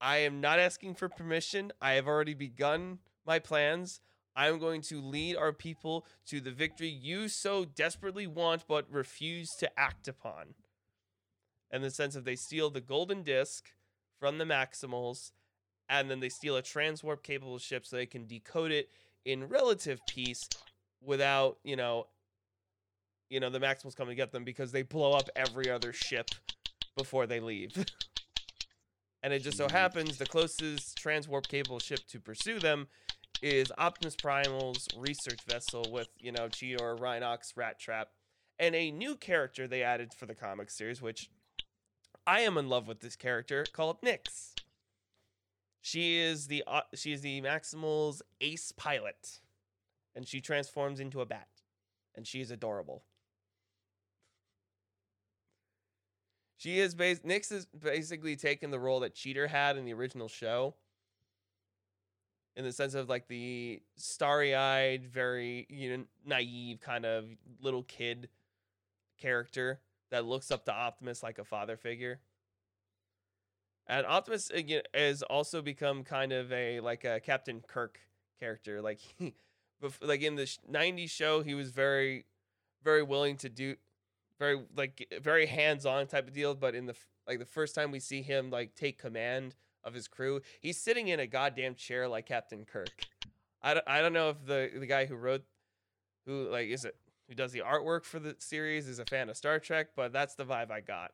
I 0.02 0.18
am 0.18 0.42
not 0.42 0.58
asking 0.58 0.96
for 0.96 1.10
permission. 1.10 1.72
I 1.80 1.92
have 1.92 2.08
already 2.08 2.34
begun 2.34 2.98
my 3.24 3.38
plans. 3.38 4.02
I 4.36 4.48
am 4.48 4.58
going 4.58 4.82
to 4.82 5.00
lead 5.00 5.36
our 5.36 5.54
people 5.54 6.08
to 6.26 6.42
the 6.42 6.50
victory 6.50 6.88
you 6.88 7.28
so 7.28 7.66
desperately 7.66 8.26
want 8.26 8.66
but 8.68 8.92
refuse 8.92 9.52
to 9.60 9.80
act 9.80 10.08
upon." 10.08 10.56
In 11.70 11.84
the 11.84 11.92
sense 11.92 12.16
of 12.16 12.26
they 12.26 12.36
steal 12.36 12.72
the 12.72 12.82
golden 12.82 13.22
disc 13.22 13.70
from 14.20 14.40
the 14.40 14.46
Maximals, 14.46 15.34
and 15.88 16.10
then 16.10 16.20
they 16.20 16.30
steal 16.30 16.58
a 16.58 16.64
transwarp 16.64 17.22
capable 17.22 17.60
ship 17.60 17.86
so 17.86 17.96
they 17.96 18.08
can 18.08 18.26
decode 18.26 18.72
it 18.72 18.90
in 19.24 19.48
relative 19.48 20.00
peace 20.08 20.50
without, 21.00 21.60
you 21.64 21.76
know, 21.76 22.08
you 23.34 23.40
know, 23.40 23.50
the 23.50 23.60
Maximals 23.60 23.96
coming 23.96 24.12
to 24.12 24.16
get 24.16 24.32
them 24.32 24.44
because 24.44 24.72
they 24.72 24.84
blow 24.84 25.14
up 25.14 25.28
every 25.36 25.68
other 25.68 25.92
ship 25.92 26.30
before 26.96 27.26
they 27.26 27.40
leave. 27.40 27.74
and 29.24 29.34
it 29.34 29.40
just 29.40 29.58
so 29.58 29.68
happens 29.68 30.20
the 30.20 30.26
closest 30.28 31.00
transwarp 31.04 31.48
capable 31.48 31.80
ship 31.80 32.02
to 32.10 32.20
pursue 32.20 32.60
them 32.60 32.88
is 33.42 33.72
Optimus 33.80 34.16
Primal's 34.16 34.88
research 34.96 35.42
vessel 35.48 35.84
with, 35.90 36.10
you 36.20 36.32
know, 36.32 36.48
Cheetor, 36.48 37.00
Rhinox, 37.00 37.58
Rat 37.58 37.80
Trap, 37.80 38.10
and 38.60 38.76
a 38.76 38.92
new 38.92 39.16
character 39.16 39.68
they 39.68 39.82
added 39.82 40.14
for 40.14 40.28
the 40.28 40.36
comic 40.36 40.70
series, 40.70 41.02
which 41.02 41.32
I 42.28 42.42
am 42.42 42.56
in 42.56 42.70
love 42.70 42.88
with 42.88 43.00
this 43.00 43.16
character 43.16 43.66
called 43.74 44.00
Nyx. 44.04 44.54
She 45.82 46.20
is 46.20 46.48
the 46.48 46.64
uh, 46.68 46.82
she 46.94 47.12
is 47.12 47.22
the 47.22 47.42
Maximal's 47.42 48.22
ace 48.40 48.72
pilot, 48.72 49.42
and 50.16 50.26
she 50.26 50.40
transforms 50.40 51.00
into 51.02 51.20
a 51.20 51.26
bat, 51.26 51.50
and 52.16 52.26
she 52.26 52.40
is 52.40 52.52
adorable. 52.52 53.04
She 56.64 56.80
is 56.80 56.96
bas- 56.96 57.20
Nyx 57.20 57.52
is 57.52 57.66
basically 57.66 58.38
taken 58.38 58.72
the 58.72 58.80
role 58.80 59.02
that 59.02 59.14
Cheetor 59.14 59.50
had 59.50 59.76
in 59.76 59.84
the 59.84 59.94
original 59.94 60.30
show, 60.30 60.76
in 62.56 62.64
the 62.64 62.72
sense 62.72 62.94
of 62.94 63.10
like 63.10 63.28
the 63.28 63.82
starry-eyed, 63.98 65.06
very 65.06 65.68
you 65.70 65.98
know 65.98 66.04
naive 66.26 66.80
kind 66.80 67.06
of 67.06 67.26
little 67.60 67.84
kid 67.84 68.30
character 69.20 69.82
that 70.10 70.24
looks 70.24 70.52
up 70.52 70.64
to 70.64 70.74
Optimus 70.74 71.22
like 71.22 71.38
a 71.38 71.44
father 71.44 71.76
figure. 71.76 72.22
And 73.86 74.06
Optimus 74.06 74.50
uh, 74.50 74.56
again 74.56 74.84
has 74.94 75.22
also 75.22 75.62
become 75.62 76.06
kind 76.06 76.32
of 76.32 76.50
a 76.54 76.80
like 76.80 77.04
a 77.04 77.20
Captain 77.20 77.60
Kirk 77.60 78.00
character. 78.40 78.82
Like 78.82 79.02
he, 79.18 79.34
like 80.02 80.22
in 80.22 80.36
the 80.36 80.44
'90s 80.72 81.10
show, 81.10 81.42
he 81.42 81.56
was 81.56 81.72
very, 81.72 82.24
very 82.86 83.04
willing 83.04 83.36
to 83.36 83.50
do, 83.50 83.76
very 84.40 84.62
like 84.76 85.08
very 85.22 85.46
hands-on 85.46 86.08
type 86.08 86.28
of 86.28 86.34
deal. 86.34 86.56
But 86.56 86.76
in 86.76 86.86
the 86.86 86.96
like 87.28 87.40
the 87.40 87.46
first 87.46 87.76
time 87.76 87.92
we 87.92 88.00
see 88.00 88.22
him 88.22 88.50
like 88.50 88.76
take 88.76 89.00
command 89.00 89.56
of 89.84 89.94
his 89.94 90.08
crew, 90.08 90.42
he's 90.60 90.78
sitting 90.78 91.08
in 91.08 91.20
a 91.20 91.28
goddamn 91.28 91.76
chair 91.76 92.08
like 92.08 92.26
Captain 92.26 92.66
Kirk. 92.66 93.06
I 93.62 93.74
don't, 93.76 93.88
I 93.88 94.02
don't 94.02 94.14
know 94.14 94.30
if 94.30 94.46
the 94.46 94.70
the 94.78 94.88
guy 94.88 95.06
who 95.06 95.16
wrote, 95.16 95.44
who 96.26 96.50
like 96.50 96.68
is 96.68 96.86
it 96.86 96.96
who 97.30 97.36
does 97.36 97.52
the 97.52 97.62
artwork 97.62 98.04
for 98.04 98.20
the 98.20 98.36
series 98.40 98.88
is 98.88 99.00
a 99.00 99.06
fan 99.06 99.30
of 99.30 99.38
Star 99.38 99.60
Trek, 99.60 99.90
but 99.96 100.12
that's 100.12 100.36
the 100.36 100.46
vibe 100.46 100.72
I 100.72 100.82
got. 100.82 101.12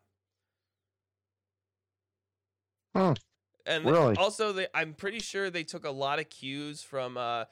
Huh. 2.96 3.14
And 3.66 3.86
Really? 3.86 4.16
also, 4.16 4.52
they, 4.52 4.68
I'm 4.74 4.96
pretty 4.96 5.20
sure 5.20 5.52
they 5.52 5.64
took 5.64 5.86
a 5.86 5.92
lot 5.92 6.18
of 6.18 6.30
cues 6.30 6.82
from 6.82 7.18
uh, 7.18 7.46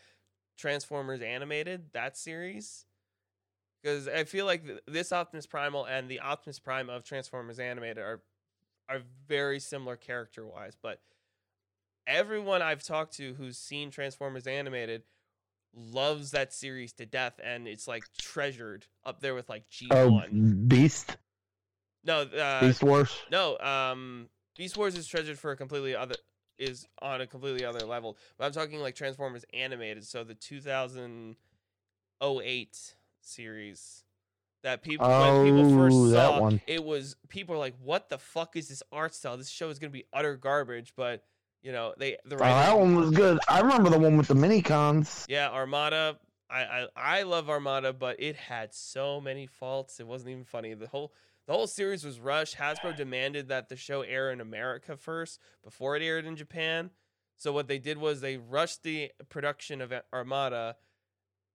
Transformers 0.58 1.22
Animated, 1.22 1.94
that 1.94 2.18
series. 2.18 2.87
Because 3.82 4.08
I 4.08 4.24
feel 4.24 4.46
like 4.46 4.66
th- 4.66 4.80
this 4.88 5.12
Optimus 5.12 5.46
Primal 5.46 5.86
and 5.86 6.10
the 6.10 6.20
Optimus 6.20 6.60
Prime 6.60 6.90
of 6.90 7.04
Transformers 7.04 7.60
Animated 7.60 8.00
are 8.00 8.22
are 8.90 9.02
very 9.28 9.60
similar 9.60 9.98
character 9.98 10.46
wise, 10.46 10.78
but 10.82 11.02
everyone 12.08 12.62
I've 12.62 12.84
talked 12.84 13.18
to 13.18 13.34
who's 13.34 13.58
seen 13.58 13.92
Transformers 13.92 14.48
Animated 14.48 15.04
loves 15.76 16.32
that 16.32 16.54
series 16.54 16.94
to 16.94 17.06
death, 17.06 17.40
and 17.44 17.68
it's 17.68 17.88
like 17.88 18.06
treasured 18.18 18.86
up 19.06 19.20
there 19.20 19.36
with 19.36 19.50
like 19.50 19.68
G 19.70 19.88
Oh, 19.92 20.10
one. 20.10 20.64
Beast, 20.68 21.18
no, 22.04 22.22
uh, 22.22 22.62
Beast 22.62 22.82
Wars. 22.82 23.14
no, 23.30 23.58
um, 23.60 24.30
Beast 24.58 24.78
Wars 24.78 24.96
is 24.96 25.06
treasured 25.08 25.38
for 25.38 25.52
a 25.52 25.58
completely 25.58 25.96
other 25.96 26.16
is 26.58 26.88
on 27.02 27.20
a 27.22 27.28
completely 27.28 27.66
other 27.66 27.86
level. 27.86 28.18
But 28.38 28.46
I'm 28.46 28.52
talking 28.54 28.80
like 28.80 28.96
Transformers 28.96 29.44
animated, 29.54 30.06
so 30.06 30.24
the 30.24 30.34
2008 30.34 32.96
series 33.28 34.04
that 34.64 34.82
people 34.82 35.08
when 35.08 35.46
people 35.46 35.74
oh, 35.74 35.78
first 35.78 35.96
Oh, 35.96 36.08
that 36.10 36.28
saw 36.28 36.42
one. 36.42 36.62
it 36.68 36.84
was 36.84 37.16
people 37.30 37.56
are 37.56 37.60
like, 37.60 37.76
"What 37.82 38.10
the 38.10 38.18
fuck 38.18 38.56
is 38.56 38.68
this 38.68 38.84
art 38.92 39.14
style? 39.14 39.38
This 39.38 39.50
show 39.50 39.70
is 39.70 39.80
gonna 39.80 39.92
be 39.92 40.06
utter 40.14 40.36
garbage." 40.36 40.94
But 40.96 41.24
you 41.62 41.72
know, 41.72 41.94
they 41.98 42.18
the 42.26 42.36
Oh, 42.36 42.40
that 42.40 42.78
one 42.78 42.96
was 42.96 43.12
good. 43.12 43.40
I 43.48 43.60
remember 43.60 43.90
the 43.90 44.00
one 44.00 44.18
with 44.18 44.28
the 44.28 44.36
mini 44.36 44.62
cons. 44.62 45.26
yeah, 45.30 45.50
Armada. 45.50 46.18
I, 46.50 46.62
I 46.64 46.88
I 46.96 47.24
love 47.24 47.50
Armada, 47.50 47.94
but 47.94 48.20
it 48.20 48.36
had 48.36 48.74
so 48.74 49.20
many 49.20 49.48
faults. 49.48 50.00
It 50.00 50.08
wasn't 50.08 50.32
even 50.32 50.46
funny. 50.46 50.74
The 50.74 50.88
whole 50.88 51.14
the 51.46 51.54
whole 51.54 51.68
series 51.68 52.04
was 52.04 52.20
rushed. 52.20 52.56
Hasbro 52.58 52.96
demanded 52.96 53.50
that 53.50 53.70
the 53.70 53.76
show 53.76 54.02
air 54.02 54.32
in 54.32 54.42
America 54.42 54.98
first 54.98 55.40
before 55.64 55.96
it 55.96 56.02
aired 56.04 56.26
in 56.26 56.36
Japan. 56.36 56.92
So 57.38 57.52
what 57.54 57.68
they 57.68 57.80
did 57.80 57.98
was 57.98 58.20
they 58.22 58.38
rushed 58.38 58.84
the 58.84 59.12
production 59.30 59.80
of 59.82 59.94
Armada 60.12 60.76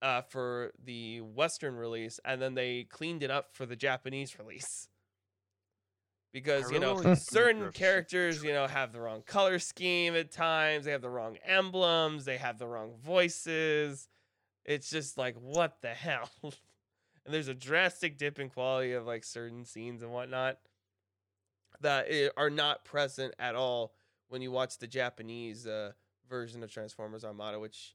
uh, 0.02 0.20
for 0.22 0.72
the 0.84 1.20
Western 1.20 1.76
release, 1.76 2.18
and 2.24 2.42
then 2.42 2.54
they 2.54 2.84
cleaned 2.90 3.22
it 3.22 3.30
up 3.30 3.54
for 3.54 3.64
the 3.64 3.76
Japanese 3.76 4.38
release. 4.38 4.88
Because 6.32 6.70
you 6.70 6.80
know 6.80 6.94
really 6.94 7.14
certain 7.16 7.70
characters, 7.72 8.42
you 8.42 8.52
know, 8.52 8.66
have 8.66 8.92
the 8.92 9.00
wrong 9.00 9.22
color 9.24 9.58
scheme 9.58 10.14
at 10.14 10.32
times. 10.32 10.84
They 10.84 10.90
have 10.90 11.02
the 11.02 11.10
wrong 11.10 11.36
emblems. 11.46 12.24
They 12.24 12.38
have 12.38 12.58
the 12.58 12.66
wrong 12.66 12.94
voices. 13.04 14.08
It's 14.64 14.90
just 14.90 15.16
like 15.18 15.36
what 15.36 15.82
the 15.82 15.90
hell. 15.90 16.30
and 16.42 16.52
there's 17.26 17.48
a 17.48 17.54
drastic 17.54 18.18
dip 18.18 18.38
in 18.38 18.48
quality 18.48 18.92
of 18.92 19.06
like 19.06 19.24
certain 19.24 19.64
scenes 19.64 20.02
and 20.02 20.12
whatnot 20.12 20.58
that 21.80 22.06
are 22.36 22.50
not 22.50 22.84
present 22.84 23.34
at 23.38 23.54
all 23.54 23.92
when 24.28 24.40
you 24.40 24.50
watch 24.50 24.78
the 24.78 24.86
Japanese 24.86 25.66
uh, 25.66 25.92
version 26.28 26.62
of 26.62 26.70
Transformers 26.70 27.24
Armada, 27.24 27.58
which 27.60 27.94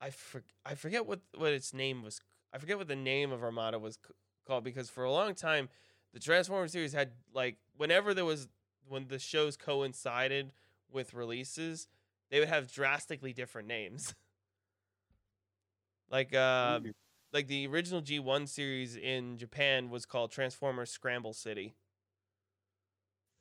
I 0.00 0.10
for- 0.10 0.44
I 0.64 0.74
forget 0.74 1.06
what 1.06 1.20
what 1.36 1.52
its 1.52 1.72
name 1.74 2.02
was. 2.02 2.20
I 2.52 2.58
forget 2.58 2.78
what 2.78 2.88
the 2.88 2.96
name 2.96 3.32
of 3.32 3.42
Armada 3.42 3.78
was 3.78 3.96
c- 3.96 4.14
called 4.46 4.64
because 4.64 4.88
for 4.88 5.04
a 5.04 5.12
long 5.12 5.34
time 5.34 5.68
the 6.12 6.20
Transformers 6.20 6.72
series 6.72 6.92
had 6.92 7.12
like 7.32 7.56
whenever 7.76 8.14
there 8.14 8.24
was 8.24 8.48
when 8.88 9.08
the 9.08 9.18
shows 9.18 9.56
coincided 9.56 10.52
with 10.90 11.14
releases, 11.14 11.86
they 12.30 12.38
would 12.38 12.48
have 12.48 12.72
drastically 12.72 13.32
different 13.32 13.68
names. 13.68 14.14
like 16.10 16.34
uh 16.34 16.80
Ooh. 16.84 16.92
like 17.32 17.46
the 17.48 17.66
original 17.66 18.00
G1 18.00 18.48
series 18.48 18.96
in 18.96 19.36
Japan 19.36 19.90
was 19.90 20.06
called 20.06 20.30
Transformers 20.30 20.90
Scramble 20.90 21.34
City. 21.34 21.74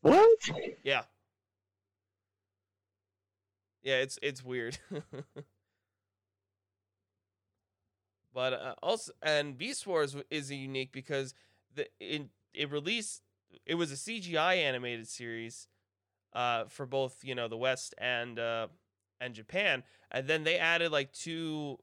What? 0.02 0.40
Yeah. 0.84 1.04
Yeah, 3.84 3.98
it's 3.98 4.20
it's 4.22 4.44
weird. 4.44 4.78
but 8.38 8.54
uh, 8.54 8.76
also 8.84 9.12
and 9.24 9.58
Beast 9.58 9.88
Wars 9.88 10.16
is 10.30 10.52
unique 10.52 10.92
because 10.92 11.34
the 11.74 11.88
in 12.00 12.30
it 12.54 12.72
released 12.72 13.24
it 13.66 13.74
was 13.74 13.92
a 13.92 13.96
CGI 13.96 14.58
animated 14.58 15.08
series 15.08 15.68
uh 16.34 16.66
for 16.66 16.86
both, 16.86 17.24
you 17.24 17.34
know, 17.34 17.48
the 17.48 17.58
West 17.58 17.96
and 17.98 18.38
uh 18.38 18.68
and 19.20 19.34
Japan 19.34 19.82
and 20.12 20.28
then 20.28 20.44
they 20.44 20.60
added 20.60 20.92
like 20.92 21.12
two 21.14 21.80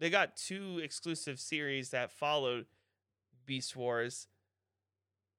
they 0.00 0.10
got 0.10 0.34
two 0.34 0.80
exclusive 0.82 1.38
series 1.38 1.90
that 1.90 2.10
followed 2.10 2.66
Beast 3.46 3.76
Wars 3.76 4.26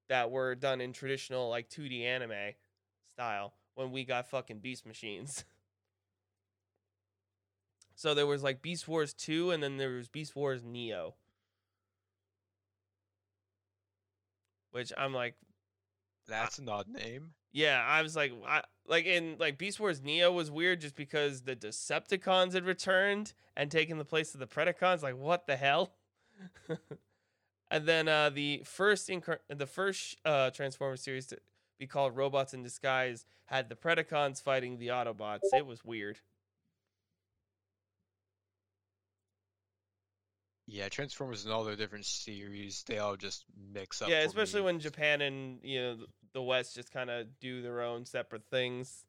that 0.08 0.30
were 0.30 0.54
done 0.54 0.80
in 0.80 0.94
traditional 0.94 1.50
like 1.50 1.68
2D 1.68 2.02
anime 2.02 2.54
style 3.12 3.52
when 3.74 3.92
we 3.92 4.06
got 4.06 4.30
fucking 4.30 4.60
beast 4.60 4.86
machines. 4.86 5.44
so 8.00 8.14
there 8.14 8.26
was 8.26 8.42
like 8.42 8.62
Beast 8.62 8.88
Wars 8.88 9.12
2 9.12 9.50
and 9.50 9.62
then 9.62 9.76
there 9.76 9.90
was 9.90 10.08
Beast 10.08 10.34
Wars 10.34 10.64
Neo. 10.64 11.16
Which 14.70 14.90
I'm 14.96 15.12
like, 15.12 15.34
That's 16.26 16.58
an 16.58 16.70
odd 16.70 16.88
name. 16.88 17.32
yeah, 17.52 17.84
I 17.86 18.00
was 18.00 18.16
like, 18.16 18.32
I, 18.48 18.62
like 18.86 19.04
in 19.04 19.36
like 19.38 19.58
Beast 19.58 19.78
Wars 19.78 20.00
Neo 20.00 20.32
was 20.32 20.50
weird 20.50 20.80
just 20.80 20.96
because 20.96 21.42
the 21.42 21.54
Decepticons 21.54 22.54
had 22.54 22.64
returned 22.64 23.34
and 23.54 23.70
taken 23.70 23.98
the 23.98 24.04
place 24.06 24.32
of 24.32 24.40
the 24.40 24.46
Predacons. 24.46 25.02
Like, 25.02 25.18
what 25.18 25.46
the 25.46 25.56
hell? 25.56 25.92
and 27.70 27.84
then 27.84 28.08
uh, 28.08 28.30
the 28.30 28.62
first 28.64 29.10
incar- 29.10 29.40
the 29.50 29.66
first 29.66 30.16
uh, 30.24 30.48
Transformers 30.48 31.02
series 31.02 31.26
to 31.26 31.38
be 31.78 31.86
called 31.86 32.16
robots 32.16 32.54
in 32.54 32.62
disguise 32.62 33.26
had 33.44 33.68
the 33.68 33.76
Predacons 33.76 34.40
fighting 34.40 34.78
the 34.78 34.88
Autobots. 34.88 35.40
It 35.52 35.66
was 35.66 35.84
weird. 35.84 36.20
Yeah, 40.72 40.88
Transformers 40.88 41.44
and 41.44 41.52
all 41.52 41.64
their 41.64 41.74
different 41.74 42.04
series, 42.06 42.84
they 42.86 42.98
all 42.98 43.16
just 43.16 43.44
mix 43.74 44.00
up. 44.00 44.08
yeah, 44.08 44.20
for 44.20 44.26
especially 44.28 44.60
me. 44.60 44.66
when 44.66 44.80
Japan 44.80 45.20
and 45.20 45.58
you 45.64 45.80
know 45.80 45.96
the 46.32 46.42
West 46.42 46.76
just 46.76 46.92
kind 46.92 47.10
of 47.10 47.26
do 47.40 47.60
their 47.60 47.82
own 47.82 48.04
separate 48.04 48.44
things. 48.50 49.04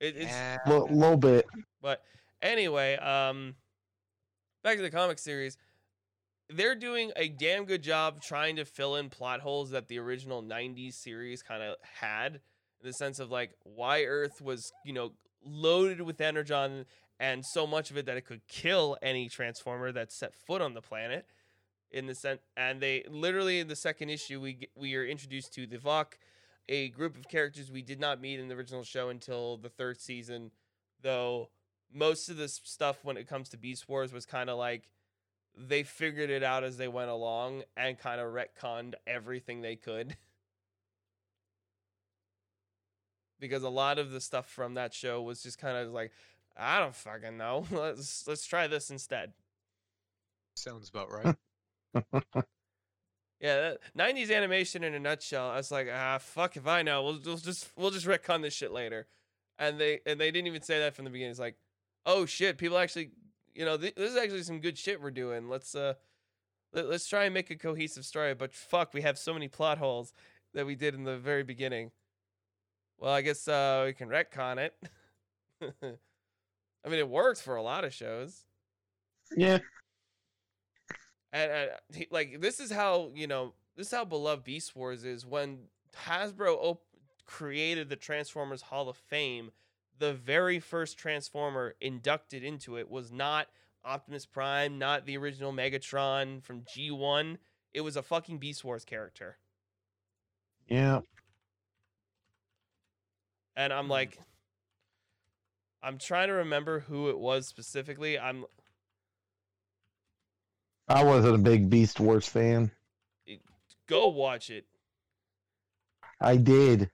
It, 0.00 0.16
it's 0.16 0.32
Yeah. 0.32 0.58
A 0.64 0.68
little, 0.70 0.88
little 0.88 1.16
bit. 1.18 1.46
But 1.82 2.02
anyway, 2.40 2.96
um, 2.96 3.54
back 4.62 4.76
to 4.76 4.82
the 4.82 4.90
comic 4.90 5.18
series. 5.18 5.56
They're 6.48 6.74
doing 6.74 7.12
a 7.16 7.28
damn 7.28 7.64
good 7.64 7.82
job 7.82 8.20
trying 8.22 8.56
to 8.56 8.64
fill 8.64 8.96
in 8.96 9.08
plot 9.10 9.40
holes 9.40 9.70
that 9.70 9.88
the 9.88 9.98
original 9.98 10.42
90s 10.42 10.94
series 10.94 11.42
kind 11.42 11.62
of 11.62 11.76
had 12.00 12.34
in 12.34 12.40
the 12.82 12.92
sense 12.92 13.18
of 13.18 13.30
like 13.30 13.52
why 13.62 14.04
Earth 14.04 14.40
was, 14.42 14.72
you 14.84 14.92
know, 14.92 15.12
loaded 15.42 16.00
with 16.00 16.20
energon 16.20 16.86
and 17.20 17.44
so 17.44 17.66
much 17.66 17.90
of 17.90 17.96
it 17.96 18.06
that 18.06 18.16
it 18.16 18.26
could 18.26 18.46
kill 18.48 18.96
any 19.02 19.28
transformer 19.28 19.92
that 19.92 20.12
set 20.12 20.34
foot 20.34 20.60
on 20.60 20.74
the 20.74 20.80
planet 20.80 21.26
in 21.90 22.06
the 22.06 22.14
sense 22.14 22.40
and 22.56 22.80
they 22.80 23.04
literally 23.08 23.60
in 23.60 23.68
the 23.68 23.76
second 23.76 24.08
issue 24.08 24.40
we 24.40 24.68
we 24.76 24.94
are 24.96 25.04
introduced 25.04 25.54
to 25.54 25.66
the 25.66 25.78
Vok, 25.78 26.14
a 26.68 26.88
group 26.88 27.16
of 27.16 27.28
characters 27.28 27.70
we 27.70 27.82
did 27.82 28.00
not 28.00 28.20
meet 28.20 28.40
in 28.40 28.48
the 28.48 28.54
original 28.54 28.82
show 28.82 29.08
until 29.08 29.56
the 29.56 29.68
third 29.68 30.00
season 30.00 30.50
though 31.02 31.48
most 31.92 32.28
of 32.28 32.36
this 32.36 32.60
stuff 32.64 33.04
when 33.04 33.16
it 33.16 33.28
comes 33.28 33.48
to 33.50 33.56
Beast 33.56 33.88
Wars 33.88 34.12
was 34.12 34.26
kind 34.26 34.50
of 34.50 34.58
like 34.58 34.88
they 35.56 35.84
figured 35.84 36.30
it 36.30 36.42
out 36.42 36.64
as 36.64 36.76
they 36.76 36.88
went 36.88 37.10
along 37.10 37.62
and 37.76 37.98
kind 37.98 38.20
of 38.20 38.32
retconned 38.32 38.94
everything 39.06 39.60
they 39.60 39.76
could. 39.76 40.16
because 43.40 43.62
a 43.62 43.68
lot 43.68 43.98
of 43.98 44.10
the 44.10 44.20
stuff 44.20 44.48
from 44.48 44.74
that 44.74 44.92
show 44.92 45.22
was 45.22 45.42
just 45.42 45.58
kind 45.58 45.76
of 45.76 45.92
like, 45.92 46.10
I 46.56 46.78
don't 46.78 46.94
fucking 46.94 47.36
know. 47.36 47.66
Let's 47.70 48.26
let's 48.28 48.46
try 48.46 48.66
this 48.66 48.90
instead. 48.90 49.32
Sounds 50.54 50.88
about 50.88 51.10
right. 51.10 52.44
Yeah, 53.40 53.76
that, 53.96 54.16
90s 54.16 54.34
animation 54.34 54.84
in 54.84 54.94
a 54.94 54.98
nutshell. 54.98 55.50
I 55.50 55.56
was 55.56 55.70
like, 55.70 55.86
ah, 55.92 56.16
fuck 56.16 56.56
if 56.56 56.66
I 56.66 56.80
know. 56.80 57.02
We'll, 57.02 57.20
we'll 57.26 57.36
just 57.36 57.70
we'll 57.76 57.90
just 57.90 58.06
retcon 58.06 58.40
this 58.40 58.54
shit 58.54 58.72
later. 58.72 59.06
And 59.58 59.78
they 59.78 60.00
and 60.06 60.18
they 60.18 60.30
didn't 60.30 60.46
even 60.46 60.62
say 60.62 60.78
that 60.78 60.94
from 60.94 61.04
the 61.04 61.10
beginning. 61.10 61.32
It's 61.32 61.40
like, 61.40 61.56
oh 62.06 62.24
shit, 62.24 62.56
people 62.56 62.78
actually, 62.78 63.10
you 63.54 63.66
know, 63.66 63.76
th- 63.76 63.96
this 63.96 64.12
is 64.12 64.16
actually 64.16 64.44
some 64.44 64.60
good 64.60 64.78
shit 64.78 65.02
we're 65.02 65.10
doing. 65.10 65.50
Let's 65.50 65.74
uh, 65.74 65.92
let, 66.72 66.88
let's 66.88 67.06
try 67.06 67.24
and 67.24 67.34
make 67.34 67.50
a 67.50 67.56
cohesive 67.56 68.06
story. 68.06 68.32
But 68.32 68.54
fuck, 68.54 68.94
we 68.94 69.02
have 69.02 69.18
so 69.18 69.34
many 69.34 69.48
plot 69.48 69.76
holes 69.76 70.14
that 70.54 70.64
we 70.64 70.74
did 70.74 70.94
in 70.94 71.04
the 71.04 71.18
very 71.18 71.42
beginning. 71.42 71.90
Well, 72.96 73.12
I 73.12 73.20
guess 73.20 73.46
uh, 73.46 73.82
we 73.84 73.92
can 73.92 74.08
retcon 74.08 74.56
it. 74.56 74.74
I 76.84 76.88
mean, 76.88 76.98
it 76.98 77.08
works 77.08 77.40
for 77.40 77.56
a 77.56 77.62
lot 77.62 77.84
of 77.84 77.94
shows. 77.94 78.44
Yeah. 79.36 79.58
and, 81.32 81.50
and 81.50 81.70
he, 81.94 82.06
like 82.10 82.40
this 82.40 82.60
is 82.60 82.70
how 82.70 83.10
you 83.14 83.26
know 83.26 83.54
this 83.76 83.86
is 83.88 83.92
how 83.92 84.04
beloved 84.04 84.44
Beast 84.44 84.76
Wars 84.76 85.04
is. 85.04 85.24
When 85.26 85.60
Hasbro 86.06 86.56
op- 86.60 86.84
created 87.26 87.88
the 87.88 87.96
Transformers 87.96 88.62
Hall 88.62 88.88
of 88.88 88.96
Fame, 88.96 89.50
the 89.98 90.12
very 90.12 90.60
first 90.60 90.98
Transformer 90.98 91.74
inducted 91.80 92.44
into 92.44 92.76
it 92.76 92.90
was 92.90 93.10
not 93.10 93.48
Optimus 93.84 94.26
Prime, 94.26 94.78
not 94.78 95.06
the 95.06 95.16
original 95.16 95.52
Megatron 95.52 96.42
from 96.42 96.62
G1. 96.62 97.38
It 97.72 97.80
was 97.80 97.96
a 97.96 98.02
fucking 98.02 98.38
Beast 98.38 98.62
Wars 98.62 98.84
character, 98.84 99.36
Yeah. 100.68 101.00
and 103.56 103.72
I'm 103.72 103.86
Hmm. 103.86 103.90
like, 103.92 104.18
I'm 105.84 105.98
trying 105.98 106.28
to 106.28 106.34
remember 106.34 106.80
who 106.80 107.10
it 107.10 107.18
was 107.18 107.46
specifically. 107.46 108.18
I'm 108.18 108.46
I 110.88 111.04
wasn't 111.04 111.34
a 111.34 111.38
big 111.38 111.68
Beast 111.68 112.00
Wars 112.00 112.26
fan. 112.26 112.70
go 113.86 114.08
watch 114.08 114.48
it. 114.48 114.64
I 116.20 116.38
did. 116.38 116.90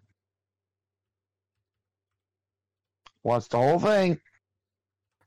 Watched 3.22 3.50
the 3.52 3.58
whole 3.58 3.78
thing. 3.78 4.18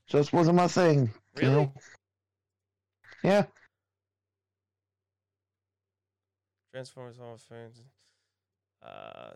Just 0.08 0.34
wasn't 0.34 0.58
my 0.58 0.68
thing. 0.68 1.14
you 1.38 1.42
Really? 1.42 1.54
know? 1.54 1.74
Yeah. 3.24 3.46
Transformers 6.72 7.18
Hall 7.18 7.36
of 7.36 7.42
Fame. 7.42 7.70
Uh, 8.86 9.32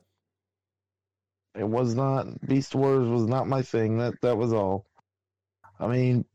It 1.57 1.67
was 1.67 1.95
not 1.95 2.27
Beast 2.47 2.75
Wars 2.75 3.07
was 3.07 3.27
not 3.27 3.47
my 3.47 3.61
thing. 3.61 3.97
That 3.97 4.13
that 4.21 4.37
was 4.37 4.53
all. 4.53 4.85
I 5.79 5.87
mean, 5.87 6.25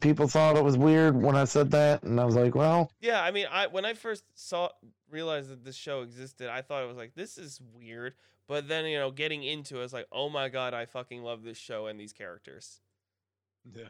people 0.00 0.28
thought 0.28 0.56
it 0.56 0.64
was 0.64 0.76
weird 0.76 1.20
when 1.20 1.36
I 1.36 1.44
said 1.44 1.70
that, 1.72 2.02
and 2.02 2.20
I 2.20 2.24
was 2.24 2.36
like, 2.36 2.54
well, 2.54 2.90
Yeah, 3.00 3.22
I 3.22 3.30
mean, 3.30 3.46
I 3.50 3.66
when 3.66 3.84
I 3.84 3.94
first 3.94 4.24
saw 4.34 4.70
realized 5.10 5.50
that 5.50 5.64
this 5.64 5.76
show 5.76 6.02
existed, 6.02 6.48
I 6.48 6.62
thought 6.62 6.82
it 6.82 6.88
was 6.88 6.96
like 6.96 7.14
this 7.14 7.38
is 7.38 7.60
weird. 7.74 8.14
But 8.46 8.68
then 8.68 8.86
you 8.86 8.98
know, 8.98 9.10
getting 9.10 9.42
into 9.42 9.80
it, 9.80 9.84
it's 9.84 9.92
like, 9.92 10.06
oh 10.10 10.28
my 10.28 10.48
god, 10.48 10.74
I 10.74 10.86
fucking 10.86 11.22
love 11.22 11.42
this 11.42 11.58
show 11.58 11.86
and 11.86 11.98
these 12.00 12.12
characters. 12.12 12.80
yeah. 13.74 13.88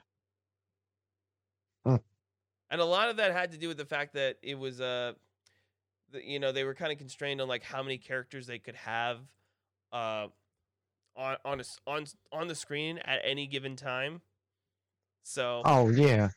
And 2.70 2.80
a 2.82 2.84
lot 2.84 3.08
of 3.08 3.16
that 3.16 3.32
had 3.32 3.52
to 3.52 3.58
do 3.58 3.68
with 3.68 3.78
the 3.78 3.86
fact 3.86 4.14
that 4.14 4.36
it 4.42 4.58
was 4.58 4.80
uh, 4.80 5.12
you 6.12 6.38
know, 6.38 6.52
they 6.52 6.64
were 6.64 6.74
kind 6.74 6.92
of 6.92 6.98
constrained 6.98 7.40
on 7.40 7.48
like 7.48 7.62
how 7.62 7.82
many 7.82 7.98
characters 7.98 8.46
they 8.46 8.58
could 8.58 8.76
have, 8.76 9.18
uh, 9.92 10.26
on 11.18 11.36
on 11.44 11.60
a 11.60 11.64
on 11.86 12.06
on 12.32 12.48
the 12.48 12.54
screen 12.54 12.98
at 12.98 13.20
any 13.24 13.46
given 13.46 13.76
time. 13.76 14.22
So 15.22 15.60
oh 15.66 15.90
yeah, 15.90 16.30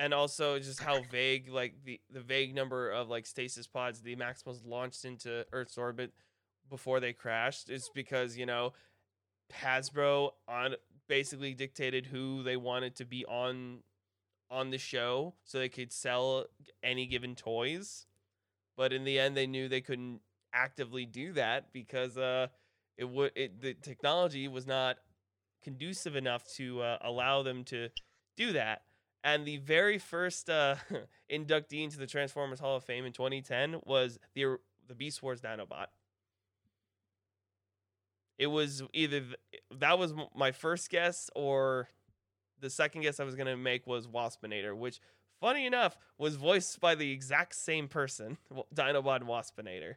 and 0.00 0.14
also 0.14 0.58
just 0.58 0.82
how 0.82 1.02
vague 1.12 1.48
like 1.48 1.74
the 1.84 2.00
the 2.10 2.20
vague 2.20 2.54
number 2.54 2.90
of 2.90 3.08
like 3.08 3.26
stasis 3.26 3.66
pods 3.66 4.00
the 4.00 4.16
maximals 4.16 4.66
launched 4.66 5.04
into 5.04 5.44
earth's 5.52 5.78
orbit 5.78 6.12
before 6.68 7.00
they 7.00 7.12
crashed 7.12 7.68
is 7.68 7.90
because 7.94 8.36
you 8.36 8.46
know 8.46 8.72
hasbro 9.52 10.30
on 10.48 10.74
basically 11.06 11.52
dictated 11.54 12.06
who 12.06 12.42
they 12.42 12.56
wanted 12.56 12.96
to 12.96 13.04
be 13.04 13.26
on 13.26 13.80
on 14.50 14.70
the 14.70 14.78
show 14.78 15.34
so 15.44 15.58
they 15.58 15.68
could 15.68 15.92
sell 15.92 16.46
any 16.82 17.06
given 17.06 17.34
toys 17.34 18.06
but 18.76 18.92
in 18.92 19.04
the 19.04 19.18
end 19.18 19.36
they 19.36 19.46
knew 19.46 19.68
they 19.68 19.80
couldn't 19.80 20.20
actively 20.54 21.04
do 21.04 21.32
that 21.32 21.72
because 21.72 22.16
uh 22.16 22.46
it 23.00 23.08
would 23.08 23.32
the 23.34 23.74
technology 23.74 24.46
was 24.46 24.66
not 24.66 24.98
conducive 25.62 26.14
enough 26.14 26.46
to 26.54 26.80
uh, 26.82 26.98
allow 27.02 27.42
them 27.42 27.64
to 27.64 27.88
do 28.36 28.52
that 28.52 28.82
and 29.22 29.46
the 29.46 29.58
very 29.58 29.98
first 29.98 30.48
uh, 30.48 30.76
inductee 31.32 31.84
into 31.84 31.98
the 31.98 32.06
Transformers 32.06 32.60
Hall 32.60 32.76
of 32.76 32.84
Fame 32.84 33.04
in 33.04 33.12
2010 33.12 33.80
was 33.84 34.18
the 34.34 34.56
the 34.88 34.94
Beast 34.94 35.22
Wars 35.22 35.40
Dinobot. 35.40 35.86
It 38.38 38.48
was 38.48 38.82
either 38.92 39.20
th- 39.20 39.62
that 39.78 39.98
was 39.98 40.14
my 40.34 40.52
first 40.52 40.90
guess, 40.90 41.28
or 41.36 41.88
the 42.60 42.70
second 42.70 43.02
guess 43.02 43.20
I 43.20 43.24
was 43.24 43.34
gonna 43.34 43.56
make 43.56 43.86
was 43.86 44.06
Waspinator, 44.06 44.76
which, 44.76 45.00
funny 45.40 45.66
enough, 45.66 45.98
was 46.18 46.36
voiced 46.36 46.80
by 46.80 46.94
the 46.94 47.12
exact 47.12 47.54
same 47.54 47.88
person, 47.88 48.38
Dinobot 48.74 49.16
and 49.16 49.26
Waspinator. 49.26 49.96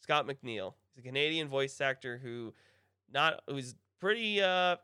Scott 0.00 0.26
McNeil. 0.26 0.74
He's 0.94 1.04
a 1.04 1.06
Canadian 1.06 1.48
voice 1.48 1.80
actor 1.80 2.18
who, 2.18 2.52
not 3.12 3.42
who's 3.48 3.74
pretty 4.00 4.42
uh 4.42 4.76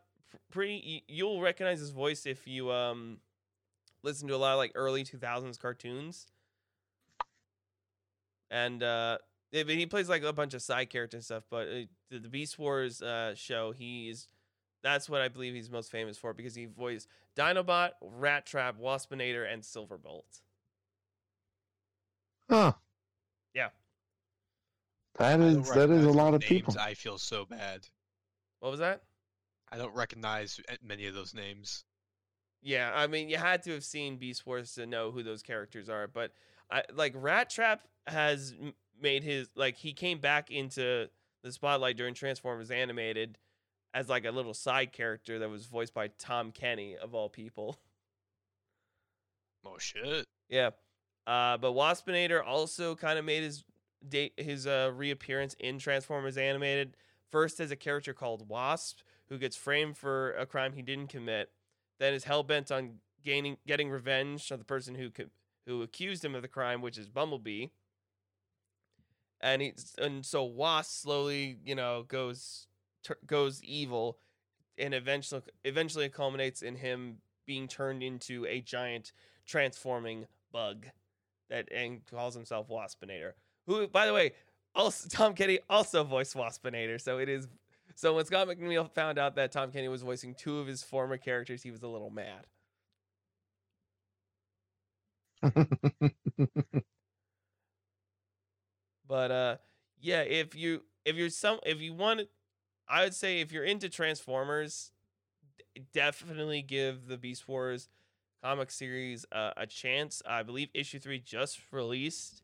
pretty. 0.50 1.04
You'll 1.09 1.40
recognize 1.40 1.80
his 1.80 1.90
voice 1.90 2.26
if 2.26 2.46
you 2.46 2.70
um 2.72 3.18
listen 4.02 4.28
to 4.28 4.34
a 4.34 4.36
lot 4.36 4.52
of 4.52 4.59
like 4.59 4.72
early 4.74 5.04
2000s 5.04 5.59
cartoons 5.59 6.26
and 8.50 8.82
uh 8.82 9.18
but 9.52 9.68
he 9.68 9.86
plays 9.86 10.09
like 10.09 10.22
a 10.22 10.32
bunch 10.32 10.54
of 10.54 10.62
side 10.62 10.90
characters 10.90 11.18
and 11.18 11.24
stuff 11.24 11.44
but 11.50 11.68
uh, 11.68 11.80
the, 12.11 12.18
the 12.18 12.28
beast 12.28 12.59
wars 12.59 13.02
uh 13.02 13.34
show 13.34 13.72
he's 13.72 14.28
that's 14.82 15.09
what 15.09 15.20
i 15.20 15.28
believe 15.28 15.54
he's 15.54 15.70
most 15.70 15.90
famous 15.90 16.16
for 16.16 16.32
because 16.32 16.54
he 16.54 16.66
voiced 16.66 17.09
dinobot 17.36 17.90
rat 18.00 18.46
trap 18.46 18.76
waspinator 18.80 19.50
and 19.50 19.62
silverbolt 19.62 20.40
huh? 22.50 22.72
Yeah. 25.18 25.26
That 25.26 25.34
I 25.34 25.36
don't 25.36 25.60
is 25.60 25.70
that 25.70 25.90
is 25.90 26.04
a 26.04 26.10
lot 26.10 26.32
those 26.32 26.42
of 26.42 26.48
people. 26.48 26.74
I 26.78 26.94
feel 26.94 27.18
so 27.18 27.44
bad. 27.44 27.86
what 28.60 28.70
was 28.70 28.80
that 28.80 29.02
I 29.70 29.76
don't 29.76 29.94
recognize 29.94 30.60
many 30.82 31.06
of 31.06 31.14
those 31.14 31.34
names. 31.34 31.84
yeah 32.62 32.90
i 32.94 33.06
mean 33.06 33.28
you 33.28 33.36
had 33.36 33.62
to 33.64 33.72
have 33.72 33.84
seen 33.84 34.16
beast 34.16 34.46
wars 34.46 34.72
to 34.74 34.86
know 34.86 35.10
who 35.10 35.22
those 35.22 35.42
characters 35.42 35.88
are 35.88 36.06
but 36.08 36.32
I, 36.70 36.82
like 36.92 37.12
rat 37.16 37.50
trap 37.50 37.82
has 38.06 38.54
made 39.00 39.22
his 39.22 39.48
like 39.54 39.76
he 39.76 39.92
came 39.92 40.18
back 40.20 40.50
into 40.50 41.08
the 41.44 41.52
spotlight 41.52 41.96
during 41.96 42.14
transformers 42.14 42.70
animated 42.70 43.38
as 43.94 44.08
like 44.08 44.24
a 44.24 44.30
little 44.30 44.54
side 44.54 44.92
character 44.92 45.38
that 45.38 45.48
was 45.48 45.66
voiced 45.66 45.94
by 45.94 46.08
tom 46.18 46.50
kenny 46.50 46.96
of 46.96 47.14
all 47.14 47.28
people 47.28 47.78
Oh 49.66 49.76
shit. 49.78 50.24
Yeah. 50.48 50.70
Uh, 51.26 51.58
but 51.58 51.72
Waspinator 51.72 52.42
also 52.44 52.94
kind 52.94 53.18
of 53.18 53.24
made 53.24 53.42
his 53.42 53.64
date 54.07 54.34
his 54.36 54.66
uh, 54.66 54.92
reappearance 54.94 55.55
in 55.59 55.78
Transformers 55.78 56.36
Animated. 56.36 56.96
First 57.30 57.61
as 57.61 57.70
a 57.70 57.76
character 57.76 58.14
called 58.14 58.49
Wasp, 58.49 59.01
who 59.28 59.38
gets 59.38 59.57
framed 59.57 59.96
for 59.96 60.32
a 60.32 60.46
crime 60.46 60.72
he 60.72 60.82
didn't 60.82 61.09
commit, 61.09 61.51
then 61.99 62.14
is 62.14 62.24
hell 62.24 62.42
bent 62.42 62.70
on 62.70 63.01
gaining 63.24 63.59
getting 63.66 63.90
revenge 63.90 64.51
on 64.51 64.59
the 64.59 64.64
person 64.64 64.94
who 64.94 65.11
who 65.66 65.82
accused 65.82 66.24
him 66.24 66.34
of 66.34 66.42
the 66.42 66.49
crime, 66.49 66.80
which 66.80 66.99
is 66.99 67.09
Bumblebee. 67.09 67.66
And 69.40 69.62
he 69.62 69.74
and 69.99 70.24
so 70.24 70.44
Wasp 70.44 71.03
slowly, 71.03 71.59
you 71.64 71.74
know, 71.74 72.05
goes 72.09 72.66
tur 73.05 73.18
goes 73.26 73.62
evil, 73.62 74.18
and 74.78 74.94
eventually 74.94 75.42
eventually 75.64 76.09
culminates 76.09 76.62
in 76.62 76.76
him 76.76 77.18
being 77.46 77.68
turned 77.68 78.03
into 78.03 78.46
a 78.46 78.61
giant 78.61 79.12
transforming 79.46 80.26
bug 80.53 80.86
that 81.49 81.70
and 81.72 82.05
calls 82.07 82.34
himself 82.34 82.68
Waspinator. 82.68 83.32
Who, 83.68 83.86
by 83.86 84.06
the 84.06 84.14
way, 84.14 84.32
also 84.74 85.08
Tom 85.12 85.34
Kenny 85.34 85.60
also 85.70 86.04
voiced 86.04 86.36
Waspinator. 86.36 87.00
So 87.00 87.18
it 87.18 87.28
is. 87.30 87.48
So 87.96 88.16
when 88.16 88.24
Scott 88.26 88.48
McNeil 88.48 88.90
found 88.92 89.18
out 89.18 89.36
that 89.36 89.52
Tom 89.52 89.72
Kenny 89.72 89.88
was 89.88 90.02
voicing 90.02 90.34
two 90.34 90.58
of 90.58 90.66
his 90.68 90.82
former 90.82 91.18
characters, 91.18 91.62
he 91.62 91.70
was 91.70 91.82
a 91.82 91.88
little 91.88 92.10
mad. 92.10 92.46
But 99.06 99.30
uh, 99.30 99.56
yeah, 100.00 100.20
if 100.22 100.54
you 100.54 100.82
if 101.04 101.16
you're 101.16 101.30
some 101.30 101.58
if 101.64 101.80
you 101.80 101.94
want, 101.94 102.22
I 102.88 103.04
would 103.04 103.14
say 103.14 103.40
if 103.40 103.52
you're 103.52 103.64
into 103.64 103.88
Transformers, 103.88 104.92
definitely 105.92 106.62
give 106.62 107.06
the 107.08 107.16
Beast 107.16 107.48
Wars 107.48 107.88
comic 108.42 108.70
series 108.70 109.24
uh, 109.32 109.52
a 109.56 109.66
chance. 109.66 110.22
I 110.26 110.42
believe 110.42 110.68
issue 110.74 110.98
three 110.98 111.18
just 111.20 111.60
released, 111.72 112.42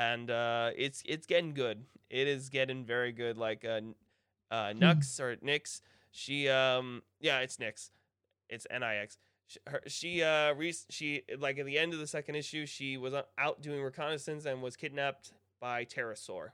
and 0.00 0.30
uh, 0.30 0.70
it's 0.76 1.02
it's 1.04 1.26
getting 1.26 1.52
good. 1.52 1.84
It 2.08 2.26
is 2.26 2.48
getting 2.48 2.84
very 2.86 3.12
good. 3.12 3.36
Like 3.36 3.64
uh, 3.64 3.80
uh, 4.50 4.72
Nux 4.74 5.20
or 5.20 5.36
Nix, 5.42 5.82
she 6.10 6.48
um 6.48 7.02
yeah, 7.20 7.40
it's 7.40 7.58
Nix, 7.58 7.90
it's 8.48 8.66
N 8.70 8.82
I 8.82 8.96
X. 8.96 9.18
Sh- 9.46 9.58
Her, 9.66 9.82
she 9.86 10.22
uh 10.22 10.54
re- 10.54 10.74
she 10.88 11.22
like 11.38 11.58
at 11.58 11.66
the 11.66 11.78
end 11.78 11.92
of 11.92 11.98
the 11.98 12.06
second 12.06 12.36
issue, 12.36 12.66
she 12.66 12.96
was 12.96 13.12
uh, 13.12 13.22
out 13.38 13.60
doing 13.60 13.82
reconnaissance 13.82 14.46
and 14.46 14.62
was 14.62 14.76
kidnapped 14.76 15.32
by 15.60 15.84
Terrorsaur. 15.84 16.48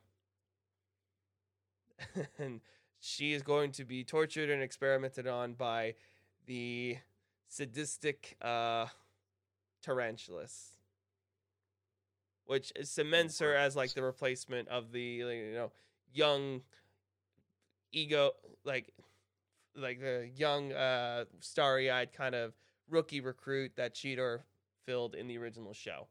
and 2.38 2.60
she 3.00 3.32
is 3.32 3.42
going 3.42 3.72
to 3.72 3.84
be 3.84 4.04
tortured 4.04 4.50
and 4.50 4.62
experimented 4.62 5.26
on 5.26 5.54
by 5.54 5.94
the 6.46 6.96
sadistic 7.48 8.36
uh 8.42 8.86
tarantulas 9.82 10.75
which 12.46 12.72
cements 12.82 13.38
her 13.38 13.54
as 13.54 13.76
like 13.76 13.94
the 13.94 14.02
replacement 14.02 14.68
of 14.68 14.92
the 14.92 15.00
you 15.00 15.54
know 15.54 15.70
young 16.12 16.62
ego 17.92 18.32
like 18.64 18.92
like 19.76 20.00
the 20.00 20.28
young 20.34 20.72
uh 20.72 21.24
starry-eyed 21.40 22.12
kind 22.12 22.34
of 22.34 22.54
rookie 22.88 23.20
recruit 23.20 23.72
that 23.76 23.94
Cheetor 23.94 24.40
filled 24.84 25.14
in 25.14 25.26
the 25.26 25.36
original 25.38 25.74
show. 25.74 26.06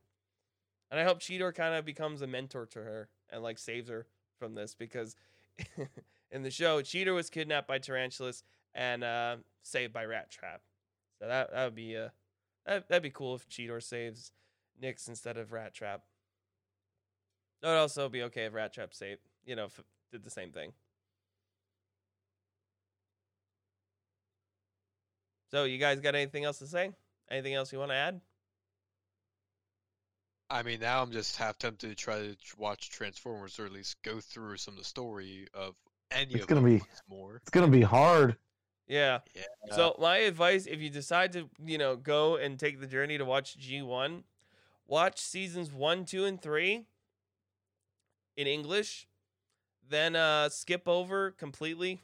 And 0.91 0.99
i 0.99 1.03
hope 1.03 1.19
Cheetor 1.19 1.53
kind 1.53 1.73
of 1.73 1.85
becomes 1.85 2.21
a 2.21 2.27
mentor 2.27 2.65
to 2.67 2.79
her 2.79 3.09
and 3.29 3.41
like 3.41 3.57
saves 3.57 3.89
her 3.89 4.05
from 4.37 4.53
this 4.53 4.75
because 4.75 5.15
in 6.31 6.43
the 6.43 6.51
show 6.51 6.81
Cheetor 6.81 7.15
was 7.15 7.29
kidnapped 7.29 7.67
by 7.67 7.79
tarantulas 7.79 8.43
and 8.73 9.03
uh 9.03 9.37
saved 9.63 9.93
by 9.93 10.05
rat 10.05 10.29
trap. 10.29 10.61
So 11.19 11.27
that 11.27 11.51
that 11.51 11.65
would 11.65 11.75
be 11.75 11.97
uh 11.97 12.09
that, 12.65 12.87
that'd 12.89 13.03
be 13.03 13.09
cool 13.09 13.35
if 13.35 13.47
Cheetor 13.47 13.81
saves 13.81 14.31
Nyx 14.81 15.07
instead 15.07 15.37
of 15.37 15.51
Rat 15.51 15.73
Trap. 15.73 16.01
That 17.61 17.69
would 17.69 17.77
also 17.77 18.09
be 18.09 18.23
okay 18.23 18.45
if 18.45 18.53
Rat 18.53 18.73
Trap 18.73 18.93
saved, 18.93 19.21
you 19.45 19.55
know, 19.55 19.65
f- 19.65 19.79
did 20.11 20.23
the 20.23 20.29
same 20.29 20.51
thing. 20.51 20.71
So, 25.51 25.63
you 25.63 25.77
guys 25.77 25.99
got 25.99 26.15
anything 26.15 26.43
else 26.43 26.59
to 26.59 26.67
say? 26.67 26.91
Anything 27.29 27.53
else 27.53 27.71
you 27.71 27.79
want 27.79 27.91
to 27.91 27.95
add? 27.95 28.21
I 30.49 30.63
mean, 30.63 30.79
now 30.79 31.01
I'm 31.01 31.11
just 31.11 31.37
half 31.37 31.57
tempted 31.57 31.89
to 31.89 31.95
try 31.95 32.19
to 32.19 32.35
watch 32.57 32.89
Transformers, 32.89 33.57
or 33.59 33.65
at 33.65 33.71
least 33.71 33.95
go 34.03 34.19
through 34.19 34.57
some 34.57 34.73
of 34.75 34.77
the 34.79 34.83
story 34.85 35.47
of 35.53 35.75
any 36.11 36.33
It's 36.33 36.43
of 36.43 36.47
gonna 36.47 36.61
them 36.61 36.77
be- 36.77 36.83
more. 37.07 37.37
it's 37.37 37.49
gonna 37.49 37.67
be 37.67 37.81
hard. 37.81 38.37
Yeah. 38.87 39.19
Yeah. 39.33 39.43
So, 39.75 39.95
my 39.99 40.17
advice 40.17 40.67
if 40.67 40.79
you 40.81 40.91
decide 40.91 41.31
to, 41.33 41.49
you 41.63 41.79
know, 41.79 41.95
go 41.95 42.35
and 42.35 42.59
take 42.59 42.79
the 42.79 42.85
journey 42.85 43.17
to 43.17 43.25
watch 43.25 43.57
G1, 43.57 44.23
watch 44.85 45.19
seasons 45.19 45.71
1, 45.71 46.05
2, 46.05 46.25
and 46.25 46.39
3 46.39 46.85
in 48.35 48.47
English. 48.47 49.07
Then 49.87 50.15
uh 50.15 50.49
skip 50.49 50.87
over 50.87 51.31
completely 51.31 52.01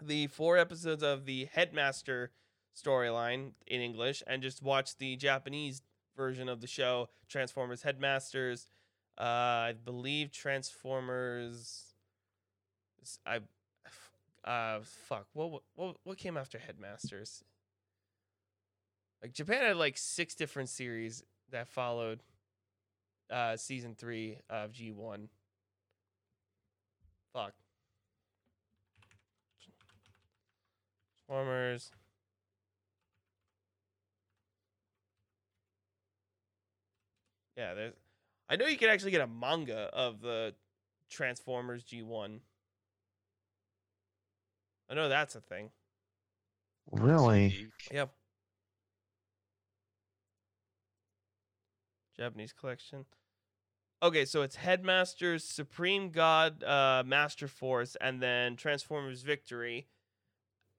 the 0.00 0.26
four 0.26 0.58
episodes 0.58 1.02
of 1.02 1.24
the 1.24 1.48
Headmaster 1.52 2.30
storyline 2.76 3.52
in 3.66 3.80
English 3.80 4.22
and 4.26 4.42
just 4.42 4.62
watch 4.62 4.96
the 4.98 5.16
Japanese 5.16 5.82
version 6.16 6.48
of 6.48 6.60
the 6.60 6.66
show, 6.66 7.08
Transformers 7.28 7.82
Headmasters. 7.82 8.68
Uh, 9.18 9.22
I 9.72 9.74
believe 9.84 10.30
Transformers. 10.30 11.94
I, 13.26 13.40
uh, 14.44 14.80
fuck. 14.82 15.26
What 15.32 15.62
what 15.74 15.96
what 16.04 16.18
came 16.18 16.36
after 16.36 16.58
Headmasters? 16.58 17.42
Like 19.22 19.32
Japan 19.32 19.62
had 19.62 19.76
like 19.76 19.96
six 19.96 20.34
different 20.34 20.68
series 20.68 21.22
that 21.50 21.68
followed 21.68 22.22
uh 23.30 23.56
season 23.56 23.94
three 23.94 24.38
of 24.48 24.72
G 24.72 24.92
one. 24.92 25.28
Fuck. 27.32 27.52
Transformers. 31.26 31.90
Yeah, 37.56 37.74
there's. 37.74 37.94
I 38.48 38.56
know 38.56 38.66
you 38.66 38.76
can 38.76 38.90
actually 38.90 39.10
get 39.10 39.22
a 39.22 39.26
manga 39.26 39.90
of 39.92 40.20
the 40.20 40.54
Transformers 41.10 41.84
G1. 41.84 42.38
I 44.88 44.94
know 44.94 45.08
that's 45.08 45.34
a 45.34 45.40
thing. 45.40 45.70
Really? 46.92 47.66
Yep. 47.90 48.10
Japanese 52.16 52.52
collection. 52.52 53.04
Okay, 54.06 54.24
so 54.24 54.42
it's 54.42 54.54
Headmasters, 54.54 55.42
Supreme 55.42 56.10
God, 56.10 56.62
uh, 56.62 57.02
Master 57.04 57.48
Force, 57.48 57.96
and 58.00 58.22
then 58.22 58.54
Transformers 58.54 59.22
Victory. 59.22 59.88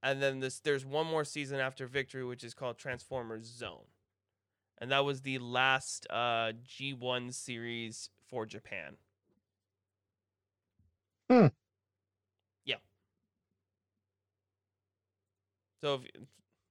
And 0.02 0.24
then 0.24 0.40
this 0.40 0.62
there's 0.62 0.86
one 0.86 1.08
more 1.08 1.26
season 1.26 1.60
after 1.60 1.88
Victory, 1.88 2.24
which 2.24 2.46
is 2.46 2.54
called 2.54 2.78
Transformers 2.78 3.44
Zone. 3.44 3.84
And 4.78 4.92
that 4.92 5.04
was 5.04 5.24
the 5.24 5.40
last 5.40 6.08
uh, 6.10 6.54
G1 6.66 7.34
series 7.34 8.10
for 8.30 8.46
Japan. 8.46 8.96
Hmm. 11.30 11.48
Yeah. 12.64 12.78
So 15.82 15.96
if 15.96 16.02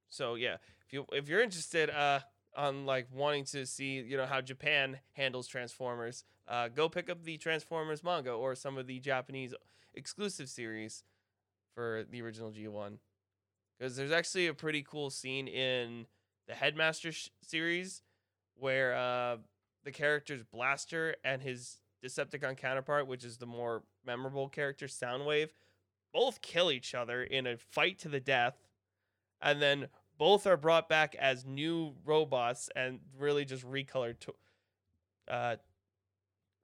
so 0.09 0.37
yeah, 0.37 0.57
if 0.87 0.95
you 0.95 1.05
if 1.13 1.29
you're 1.29 1.43
interested 1.43 1.91
uh 1.91 2.21
on 2.57 2.87
like 2.87 3.09
wanting 3.13 3.45
to 3.45 3.67
see, 3.67 4.01
you 4.01 4.17
know, 4.17 4.25
how 4.25 4.41
Japan 4.41 5.01
handles 5.13 5.47
Transformers, 5.49 6.25
uh 6.49 6.69
go 6.69 6.89
pick 6.89 7.11
up 7.11 7.23
the 7.25 7.37
Transformers 7.39 8.03
manga 8.05 8.31
or 8.31 8.55
some 8.55 8.79
of 8.79 8.87
the 8.87 8.99
Japanese 9.01 9.55
exclusive 9.95 10.49
series 10.49 11.03
for 11.75 12.05
the 12.11 12.23
original 12.23 12.51
G1. 12.51 12.99
Cuz 13.81 13.97
there's 13.97 14.13
actually 14.13 14.47
a 14.47 14.55
pretty 14.55 14.83
cool 14.83 15.11
scene 15.11 15.49
in 15.49 16.07
the 16.47 16.55
Headmaster 16.55 17.13
sh- 17.13 17.31
series 17.43 18.03
where 18.55 18.95
uh 18.95 19.39
the 19.85 19.93
characters 19.93 20.43
Blaster 20.43 21.17
and 21.25 21.43
his 21.43 21.79
Decepticon 22.05 22.57
counterpart, 22.57 23.07
which 23.07 23.25
is 23.25 23.39
the 23.39 23.47
more 23.47 23.83
memorable 24.05 24.49
character 24.49 24.87
Soundwave, 24.87 25.51
both 26.13 26.41
kill 26.43 26.71
each 26.71 26.95
other 26.95 27.23
in 27.23 27.47
a 27.47 27.57
fight 27.57 27.99
to 28.01 28.09
the 28.09 28.21
death 28.21 28.69
and 29.41 29.61
then 29.61 29.89
both 30.19 30.47
are 30.47 30.57
brought 30.57 30.89
back 30.89 31.15
as 31.17 31.45
new 31.45 31.95
robots 32.05 32.71
and 32.75 33.01
really 33.19 33.45
just 33.45 33.65
recolored 33.69 34.19
to- 34.21 34.35
uh 35.29 35.57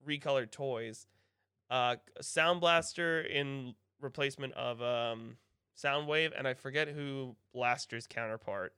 recolored 0.07 0.51
toys. 0.51 1.07
Uh 1.71 1.97
sound 2.21 2.61
blaster 2.61 3.21
in 3.21 3.75
replacement 4.01 4.53
of 4.55 4.83
um 4.83 5.37
soundwave 5.81 6.33
and 6.37 6.47
i 6.47 6.53
forget 6.53 6.89
who 6.89 7.35
blaster's 7.55 8.07
counterpart. 8.07 8.75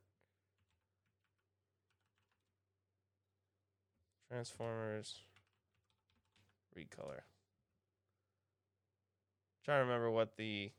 Transformers. 4.28 5.20
Recolor. 6.76 7.20
Trying 9.64 9.80
to 9.80 9.84
remember 9.84 10.10
what 10.10 10.36
the 10.36 10.72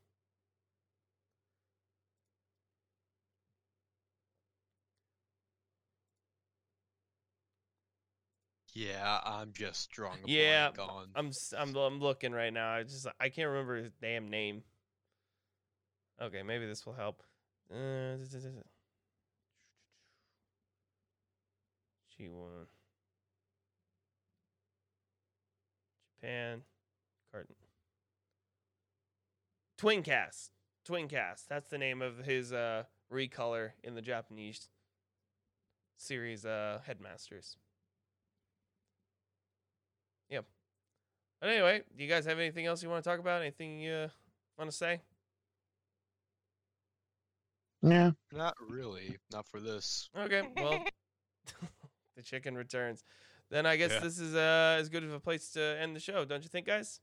Yeah, 8.75 9.19
I'm 9.23 9.53
just 9.53 9.89
drawing 9.89 10.19
Yeah, 10.25 10.69
on. 10.77 11.07
I'm 11.15 11.31
I'm 11.57 11.75
I'm 11.77 11.99
looking 12.01 12.33
right 12.33 12.51
now. 12.51 12.73
I 12.73 12.83
just 12.83 13.07
I 13.21 13.29
can't 13.29 13.47
remember 13.47 13.77
his 13.77 13.93
damn 14.01 14.29
name. 14.29 14.63
Okay, 16.21 16.43
maybe 16.43 16.65
this 16.65 16.85
will 16.85 16.93
help. 16.93 17.23
Uh, 17.71 18.17
G1 22.19 22.67
Japan 26.19 26.61
carton 27.31 27.55
Twincast. 29.79 30.49
Twincast. 30.87 31.47
That's 31.49 31.69
the 31.69 31.77
name 31.77 32.01
of 32.01 32.17
his 32.17 32.51
uh 32.51 32.83
recolor 33.11 33.71
in 33.83 33.95
the 33.95 34.01
Japanese 34.01 34.67
series 35.97 36.45
uh 36.45 36.81
headmasters. 36.85 37.55
Yep. 40.29 40.45
But 41.41 41.49
anyway, 41.49 41.83
do 41.95 42.03
you 42.03 42.09
guys 42.09 42.25
have 42.25 42.39
anything 42.39 42.65
else 42.65 42.81
you 42.81 42.89
want 42.89 43.03
to 43.03 43.09
talk 43.09 43.19
about? 43.19 43.41
Anything 43.41 43.79
you 43.79 43.91
uh, 43.93 44.07
want 44.57 44.69
to 44.71 44.75
say? 44.75 45.01
Yeah. 47.81 48.11
Not 48.31 48.55
really. 48.67 49.17
Not 49.31 49.47
for 49.47 49.59
this. 49.59 50.09
Okay, 50.17 50.41
well, 50.57 50.83
the 52.15 52.23
chicken 52.23 52.55
returns. 52.55 53.03
Then 53.51 53.65
I 53.65 53.75
guess 53.75 53.91
Yeah. 53.91 53.99
this 53.99 54.17
is 54.19 54.33
uh, 54.33 54.77
as 54.79 54.89
good 54.89 55.03
of 55.03 55.13
a 55.13 55.19
place 55.19 55.51
to 55.51 55.61
end 55.61 55.95
the 55.95 55.99
show, 55.99 56.25
don't 56.25 56.41
you 56.41 56.49
think, 56.49 56.65
guys? 56.65 56.99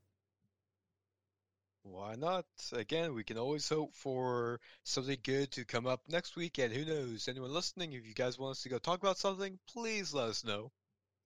Why 1.85 2.15
not? 2.17 2.47
Again, 2.73 3.15
we 3.15 3.25
can 3.25 3.39
always 3.39 3.69
hope 3.69 3.95
for 3.95 4.61
something 4.85 5.19
good 5.23 5.51
to 5.53 5.65
come 5.65 5.87
up 5.87 6.03
next 6.09 6.37
week, 6.37 6.59
and 6.59 6.73
who 6.73 6.85
knows? 6.85 7.29
Anyone 7.29 7.53
listening, 7.53 7.93
if 7.93 8.07
you 8.07 8.15
guys 8.15 8.39
want 8.39 8.53
us 8.53 8.63
to 8.63 8.69
go 8.69 8.79
talk 8.79 9.01
about 9.01 9.19
something, 9.19 9.59
please 9.69 10.15
let 10.15 10.29
us 10.29 10.45
know. 10.45 10.71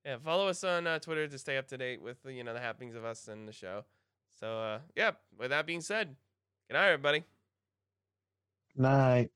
Yeah, 0.06 0.18
follow 0.24 0.46
us 0.46 0.62
on 0.62 0.86
uh, 0.86 1.00
Twitter 1.00 1.26
to 1.26 1.36
stay 1.36 1.56
up 1.56 1.66
to 1.66 1.76
date 1.76 2.00
with 2.00 2.18
you 2.24 2.44
know 2.44 2.54
the 2.54 2.60
happenings 2.60 2.94
of 2.94 3.04
us 3.04 3.26
and 3.26 3.48
the 3.48 3.52
show. 3.52 3.84
So, 4.38 4.60
uh, 4.60 4.78
yeah. 4.94 5.12
With 5.36 5.50
that 5.50 5.66
being 5.66 5.80
said, 5.80 6.14
good 6.68 6.74
night, 6.74 6.86
everybody. 6.86 7.24
Night. 8.76 9.30